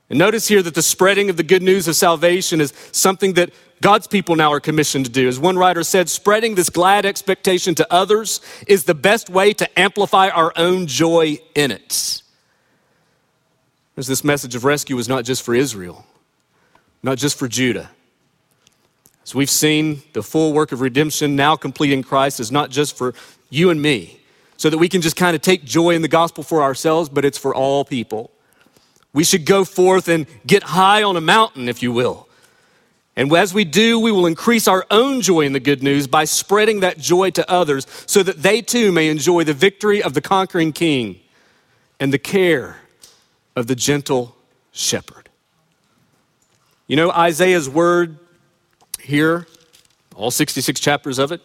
And 0.09 0.19
notice 0.19 0.49
here 0.49 0.61
that 0.61 0.75
the 0.75 0.81
spreading 0.81 1.29
of 1.29 1.37
the 1.37 1.43
good 1.43 1.63
news 1.63 1.87
of 1.87 1.95
salvation 1.95 2.59
is 2.59 2.73
something 2.91 3.35
that 3.35 3.51
God's 3.79 4.05
people 4.05 4.35
now 4.35 4.51
are 4.51 4.59
commissioned 4.59 5.05
to 5.05 5.11
do. 5.11 5.29
As 5.29 5.39
one 5.39 5.57
writer 5.57 5.81
said, 5.81 6.09
spreading 6.09 6.55
this 6.55 6.69
glad 6.69 7.05
expectation 7.05 7.73
to 7.75 7.87
others 7.91 8.41
is 8.67 8.83
the 8.83 8.93
best 8.93 9.29
way 9.29 9.53
to 9.53 9.79
amplify 9.79 10.27
our 10.27 10.51
own 10.57 10.87
joy 10.87 11.39
in 11.55 11.71
it. 11.71 12.21
As 13.95 14.07
this 14.07 14.25
message 14.25 14.55
of 14.55 14.65
rescue 14.65 14.97
was 14.97 15.07
not 15.07 15.23
just 15.23 15.41
for 15.41 15.55
Israel, 15.55 16.05
not 17.01 17.17
just 17.17 17.39
for 17.39 17.47
Judah, 17.47 17.91
as 19.23 19.33
we've 19.33 19.49
seen, 19.49 20.03
the 20.11 20.21
full 20.21 20.51
work 20.51 20.73
of 20.73 20.81
redemption 20.81 21.37
now 21.37 21.55
complete 21.55 21.93
in 21.93 22.03
Christ 22.03 22.41
is 22.41 22.51
not 22.51 22.71
just 22.71 22.97
for 22.97 23.13
you 23.49 23.69
and 23.69 23.81
me, 23.81 24.19
so 24.63 24.69
that 24.69 24.77
we 24.77 24.87
can 24.87 25.01
just 25.01 25.17
kind 25.17 25.35
of 25.35 25.41
take 25.41 25.65
joy 25.65 25.89
in 25.89 26.01
the 26.01 26.07
gospel 26.07 26.41
for 26.41 26.63
ourselves, 26.63 27.09
but 27.09 27.25
it's 27.25 27.37
for 27.37 27.53
all 27.53 27.83
people. 27.83 28.31
We 29.11 29.25
should 29.25 29.45
go 29.45 29.65
forth 29.65 30.07
and 30.07 30.25
get 30.47 30.63
high 30.63 31.03
on 31.03 31.17
a 31.17 31.19
mountain, 31.19 31.67
if 31.67 31.83
you 31.83 31.91
will. 31.91 32.29
And 33.17 33.29
as 33.35 33.53
we 33.53 33.65
do, 33.65 33.99
we 33.99 34.09
will 34.09 34.25
increase 34.25 34.65
our 34.69 34.85
own 34.89 35.19
joy 35.19 35.41
in 35.41 35.51
the 35.51 35.59
good 35.59 35.83
news 35.83 36.07
by 36.07 36.23
spreading 36.23 36.79
that 36.79 36.97
joy 36.97 37.31
to 37.31 37.51
others 37.51 37.85
so 38.05 38.23
that 38.23 38.41
they 38.41 38.61
too 38.61 38.93
may 38.93 39.09
enjoy 39.09 39.43
the 39.43 39.53
victory 39.53 40.01
of 40.01 40.13
the 40.13 40.21
conquering 40.21 40.71
king 40.71 41.19
and 41.99 42.13
the 42.13 42.17
care 42.17 42.77
of 43.57 43.67
the 43.67 43.75
gentle 43.75 44.33
shepherd. 44.71 45.27
You 46.87 46.95
know, 46.95 47.11
Isaiah's 47.11 47.69
word 47.69 48.17
here, 49.01 49.45
all 50.15 50.31
66 50.31 50.79
chapters 50.79 51.19
of 51.19 51.33
it. 51.33 51.41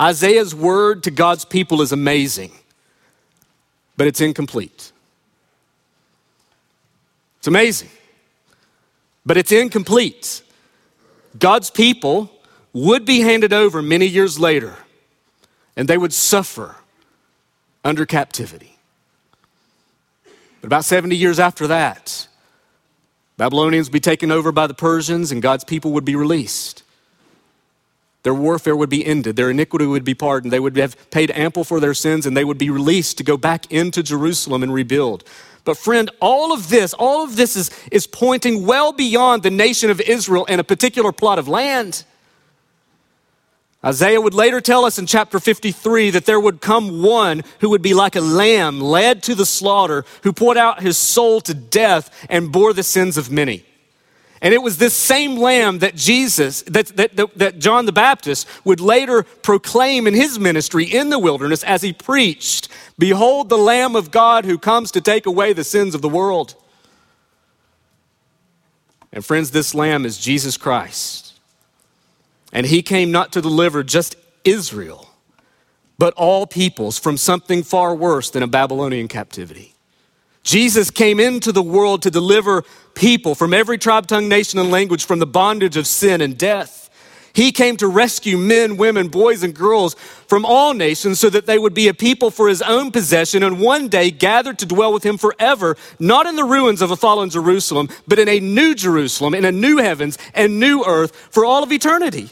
Isaiah's 0.00 0.54
word 0.54 1.02
to 1.04 1.10
God's 1.10 1.44
people 1.44 1.82
is 1.82 1.92
amazing, 1.92 2.52
but 3.96 4.06
it's 4.06 4.20
incomplete. 4.20 4.92
It's 7.38 7.46
amazing, 7.46 7.90
but 9.26 9.36
it's 9.36 9.52
incomplete. 9.52 10.42
God's 11.38 11.70
people 11.70 12.30
would 12.72 13.04
be 13.04 13.20
handed 13.20 13.52
over 13.52 13.82
many 13.82 14.06
years 14.06 14.38
later, 14.38 14.76
and 15.76 15.88
they 15.88 15.98
would 15.98 16.12
suffer 16.12 16.76
under 17.84 18.06
captivity. 18.06 18.78
But 20.60 20.68
about 20.68 20.84
70 20.84 21.16
years 21.16 21.40
after 21.40 21.66
that, 21.66 22.28
Babylonians 23.36 23.88
would 23.88 23.92
be 23.92 24.00
taken 24.00 24.30
over 24.30 24.52
by 24.52 24.68
the 24.68 24.74
Persians, 24.74 25.32
and 25.32 25.42
God's 25.42 25.64
people 25.64 25.92
would 25.92 26.04
be 26.04 26.14
released. 26.14 26.84
Their 28.22 28.34
warfare 28.34 28.76
would 28.76 28.90
be 28.90 29.04
ended, 29.04 29.36
their 29.36 29.50
iniquity 29.50 29.84
would 29.84 30.04
be 30.04 30.14
pardoned, 30.14 30.52
they 30.52 30.60
would 30.60 30.76
have 30.76 31.10
paid 31.10 31.32
ample 31.32 31.64
for 31.64 31.80
their 31.80 31.94
sins, 31.94 32.24
and 32.24 32.36
they 32.36 32.44
would 32.44 32.58
be 32.58 32.70
released 32.70 33.18
to 33.18 33.24
go 33.24 33.36
back 33.36 33.70
into 33.70 34.02
Jerusalem 34.02 34.62
and 34.62 34.72
rebuild. 34.72 35.24
But, 35.64 35.76
friend, 35.76 36.10
all 36.20 36.52
of 36.52 36.68
this, 36.68 36.92
all 36.92 37.24
of 37.24 37.36
this 37.36 37.56
is, 37.56 37.70
is 37.90 38.06
pointing 38.06 38.66
well 38.66 38.92
beyond 38.92 39.42
the 39.42 39.50
nation 39.50 39.90
of 39.90 40.00
Israel 40.00 40.46
and 40.48 40.60
a 40.60 40.64
particular 40.64 41.12
plot 41.12 41.38
of 41.38 41.48
land. 41.48 42.04
Isaiah 43.84 44.20
would 44.20 44.34
later 44.34 44.60
tell 44.60 44.84
us 44.84 44.98
in 44.98 45.06
chapter 45.06 45.40
53 45.40 46.10
that 46.10 46.24
there 46.24 46.38
would 46.38 46.60
come 46.60 47.02
one 47.02 47.42
who 47.60 47.70
would 47.70 47.82
be 47.82 47.94
like 47.94 48.14
a 48.14 48.20
lamb 48.20 48.80
led 48.80 49.24
to 49.24 49.34
the 49.34 49.46
slaughter, 49.46 50.04
who 50.22 50.32
poured 50.32 50.56
out 50.56 50.82
his 50.82 50.96
soul 50.96 51.40
to 51.42 51.54
death 51.54 52.26
and 52.30 52.52
bore 52.52 52.72
the 52.72 52.84
sins 52.84 53.16
of 53.16 53.30
many. 53.30 53.64
And 54.42 54.52
it 54.52 54.60
was 54.60 54.76
this 54.76 54.92
same 54.92 55.36
lamb 55.36 55.78
that 55.78 55.94
Jesus, 55.94 56.62
that, 56.62 56.88
that, 56.96 57.14
that, 57.14 57.38
that, 57.38 57.58
John 57.60 57.86
the 57.86 57.92
Baptist 57.92 58.48
would 58.64 58.80
later 58.80 59.22
proclaim 59.22 60.08
in 60.08 60.14
his 60.14 60.36
ministry 60.36 60.84
in 60.84 61.10
the 61.10 61.18
wilderness 61.18 61.62
as 61.62 61.80
he 61.80 61.92
preached 61.92 62.68
Behold 62.98 63.48
the 63.48 63.56
Lamb 63.56 63.94
of 63.94 64.10
God 64.10 64.44
who 64.44 64.58
comes 64.58 64.90
to 64.92 65.00
take 65.00 65.26
away 65.26 65.52
the 65.52 65.62
sins 65.62 65.94
of 65.94 66.02
the 66.02 66.08
world. 66.08 66.56
And 69.12 69.24
friends, 69.24 69.52
this 69.52 69.76
lamb 69.76 70.04
is 70.04 70.18
Jesus 70.18 70.56
Christ. 70.56 71.38
And 72.52 72.66
he 72.66 72.82
came 72.82 73.12
not 73.12 73.32
to 73.32 73.40
deliver 73.40 73.84
just 73.84 74.16
Israel, 74.44 75.08
but 75.98 76.14
all 76.14 76.48
peoples 76.48 76.98
from 76.98 77.16
something 77.16 77.62
far 77.62 77.94
worse 77.94 78.28
than 78.28 78.42
a 78.42 78.48
Babylonian 78.48 79.06
captivity. 79.06 79.72
Jesus 80.42 80.90
came 80.90 81.20
into 81.20 81.52
the 81.52 81.62
world 81.62 82.02
to 82.02 82.10
deliver 82.10 82.64
people 82.94 83.34
from 83.34 83.54
every 83.54 83.78
tribe, 83.78 84.06
tongue, 84.06 84.28
nation, 84.28 84.58
and 84.58 84.70
language 84.70 85.04
from 85.04 85.18
the 85.18 85.26
bondage 85.26 85.76
of 85.76 85.86
sin 85.86 86.20
and 86.20 86.36
death. 86.36 86.82
He 87.34 87.50
came 87.50 87.76
to 87.78 87.88
rescue 87.88 88.36
men, 88.36 88.76
women, 88.76 89.08
boys, 89.08 89.42
and 89.42 89.54
girls 89.54 89.94
from 89.94 90.44
all 90.44 90.74
nations 90.74 91.18
so 91.18 91.30
that 91.30 91.46
they 91.46 91.58
would 91.58 91.72
be 91.72 91.88
a 91.88 91.94
people 91.94 92.30
for 92.30 92.48
his 92.48 92.60
own 92.60 92.90
possession 92.90 93.42
and 93.42 93.58
one 93.58 93.88
day 93.88 94.10
gathered 94.10 94.58
to 94.58 94.66
dwell 94.66 94.92
with 94.92 95.02
him 95.02 95.16
forever, 95.16 95.76
not 95.98 96.26
in 96.26 96.36
the 96.36 96.44
ruins 96.44 96.82
of 96.82 96.90
a 96.90 96.96
fallen 96.96 97.30
Jerusalem, 97.30 97.88
but 98.06 98.18
in 98.18 98.28
a 98.28 98.38
new 98.38 98.74
Jerusalem, 98.74 99.34
in 99.34 99.46
a 99.46 99.52
new 99.52 99.78
heavens 99.78 100.18
and 100.34 100.60
new 100.60 100.84
earth 100.84 101.16
for 101.30 101.44
all 101.44 101.62
of 101.62 101.72
eternity. 101.72 102.28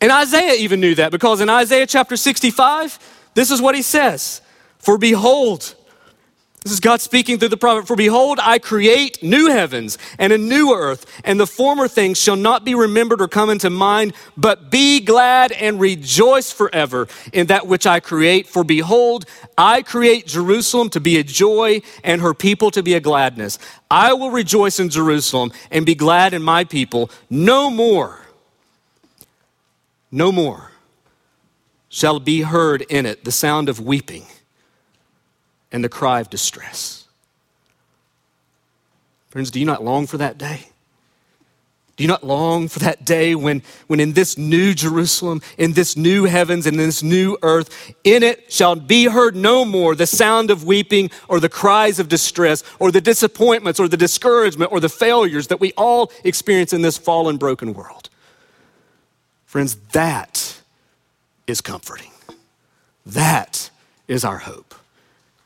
And 0.00 0.12
Isaiah 0.12 0.54
even 0.54 0.80
knew 0.80 0.94
that 0.96 1.10
because 1.10 1.40
in 1.40 1.48
Isaiah 1.48 1.86
chapter 1.86 2.16
65, 2.16 2.98
this 3.34 3.50
is 3.50 3.60
what 3.60 3.74
he 3.74 3.82
says 3.82 4.40
For 4.78 4.96
behold, 4.96 5.74
this 6.64 6.74
is 6.74 6.80
God 6.80 7.00
speaking 7.00 7.38
through 7.38 7.48
the 7.48 7.56
prophet. 7.56 7.88
For 7.88 7.96
behold, 7.96 8.38
I 8.40 8.60
create 8.60 9.20
new 9.20 9.50
heavens 9.50 9.98
and 10.16 10.32
a 10.32 10.38
new 10.38 10.72
earth, 10.72 11.06
and 11.24 11.40
the 11.40 11.46
former 11.46 11.88
things 11.88 12.18
shall 12.18 12.36
not 12.36 12.64
be 12.64 12.76
remembered 12.76 13.20
or 13.20 13.26
come 13.26 13.50
into 13.50 13.68
mind, 13.68 14.12
but 14.36 14.70
be 14.70 15.00
glad 15.00 15.50
and 15.50 15.80
rejoice 15.80 16.52
forever 16.52 17.08
in 17.32 17.48
that 17.48 17.66
which 17.66 17.84
I 17.84 17.98
create. 17.98 18.46
For 18.46 18.62
behold, 18.62 19.24
I 19.58 19.82
create 19.82 20.26
Jerusalem 20.26 20.88
to 20.90 21.00
be 21.00 21.18
a 21.18 21.24
joy 21.24 21.82
and 22.04 22.20
her 22.20 22.32
people 22.32 22.70
to 22.72 22.82
be 22.82 22.94
a 22.94 23.00
gladness. 23.00 23.58
I 23.90 24.12
will 24.12 24.30
rejoice 24.30 24.78
in 24.78 24.88
Jerusalem 24.88 25.50
and 25.72 25.84
be 25.84 25.96
glad 25.96 26.32
in 26.32 26.44
my 26.44 26.62
people. 26.62 27.10
No 27.28 27.70
more, 27.70 28.20
no 30.12 30.30
more 30.30 30.70
shall 31.88 32.20
be 32.20 32.42
heard 32.42 32.82
in 32.82 33.04
it 33.04 33.24
the 33.24 33.32
sound 33.32 33.68
of 33.68 33.80
weeping 33.80 34.26
and 35.72 35.82
the 35.82 35.88
cry 35.88 36.20
of 36.20 36.30
distress. 36.30 37.06
Friends, 39.30 39.50
do 39.50 39.58
you 39.58 39.66
not 39.66 39.82
long 39.82 40.06
for 40.06 40.18
that 40.18 40.36
day? 40.36 40.66
Do 41.96 42.04
you 42.04 42.08
not 42.08 42.24
long 42.24 42.68
for 42.68 42.78
that 42.80 43.04
day 43.04 43.34
when, 43.34 43.62
when 43.86 44.00
in 44.00 44.12
this 44.12 44.38
new 44.38 44.74
Jerusalem, 44.74 45.42
in 45.58 45.72
this 45.72 45.96
new 45.96 46.24
heavens, 46.24 46.66
in 46.66 46.76
this 46.76 47.02
new 47.02 47.36
earth, 47.42 47.94
in 48.02 48.22
it 48.22 48.50
shall 48.50 48.76
be 48.76 49.04
heard 49.04 49.36
no 49.36 49.64
more 49.64 49.94
the 49.94 50.06
sound 50.06 50.50
of 50.50 50.64
weeping 50.64 51.10
or 51.28 51.38
the 51.38 51.50
cries 51.50 51.98
of 51.98 52.08
distress 52.08 52.64
or 52.78 52.90
the 52.90 53.00
disappointments 53.00 53.78
or 53.78 53.88
the 53.88 53.96
discouragement 53.96 54.72
or 54.72 54.80
the 54.80 54.88
failures 54.88 55.48
that 55.48 55.60
we 55.60 55.72
all 55.76 56.10
experience 56.24 56.72
in 56.72 56.80
this 56.80 56.96
fallen, 56.96 57.36
broken 57.36 57.74
world? 57.74 58.08
Friends, 59.44 59.76
that 59.92 60.60
is 61.46 61.60
comforting. 61.60 62.10
That 63.04 63.70
is 64.08 64.24
our 64.24 64.38
hope. 64.38 64.74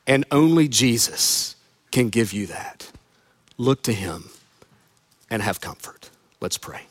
And 0.07 0.25
only 0.31 0.69
Jesus 0.69 1.57
can 1.91 2.09
give 2.09 2.33
you 2.33 2.47
that. 2.47 2.91
Look 3.59 3.83
to 3.85 3.93
him 3.93 4.31
and 5.31 5.43
have 5.43 5.61
comfort. 5.61 6.11
Let's 6.41 6.59
pray. 6.59 6.86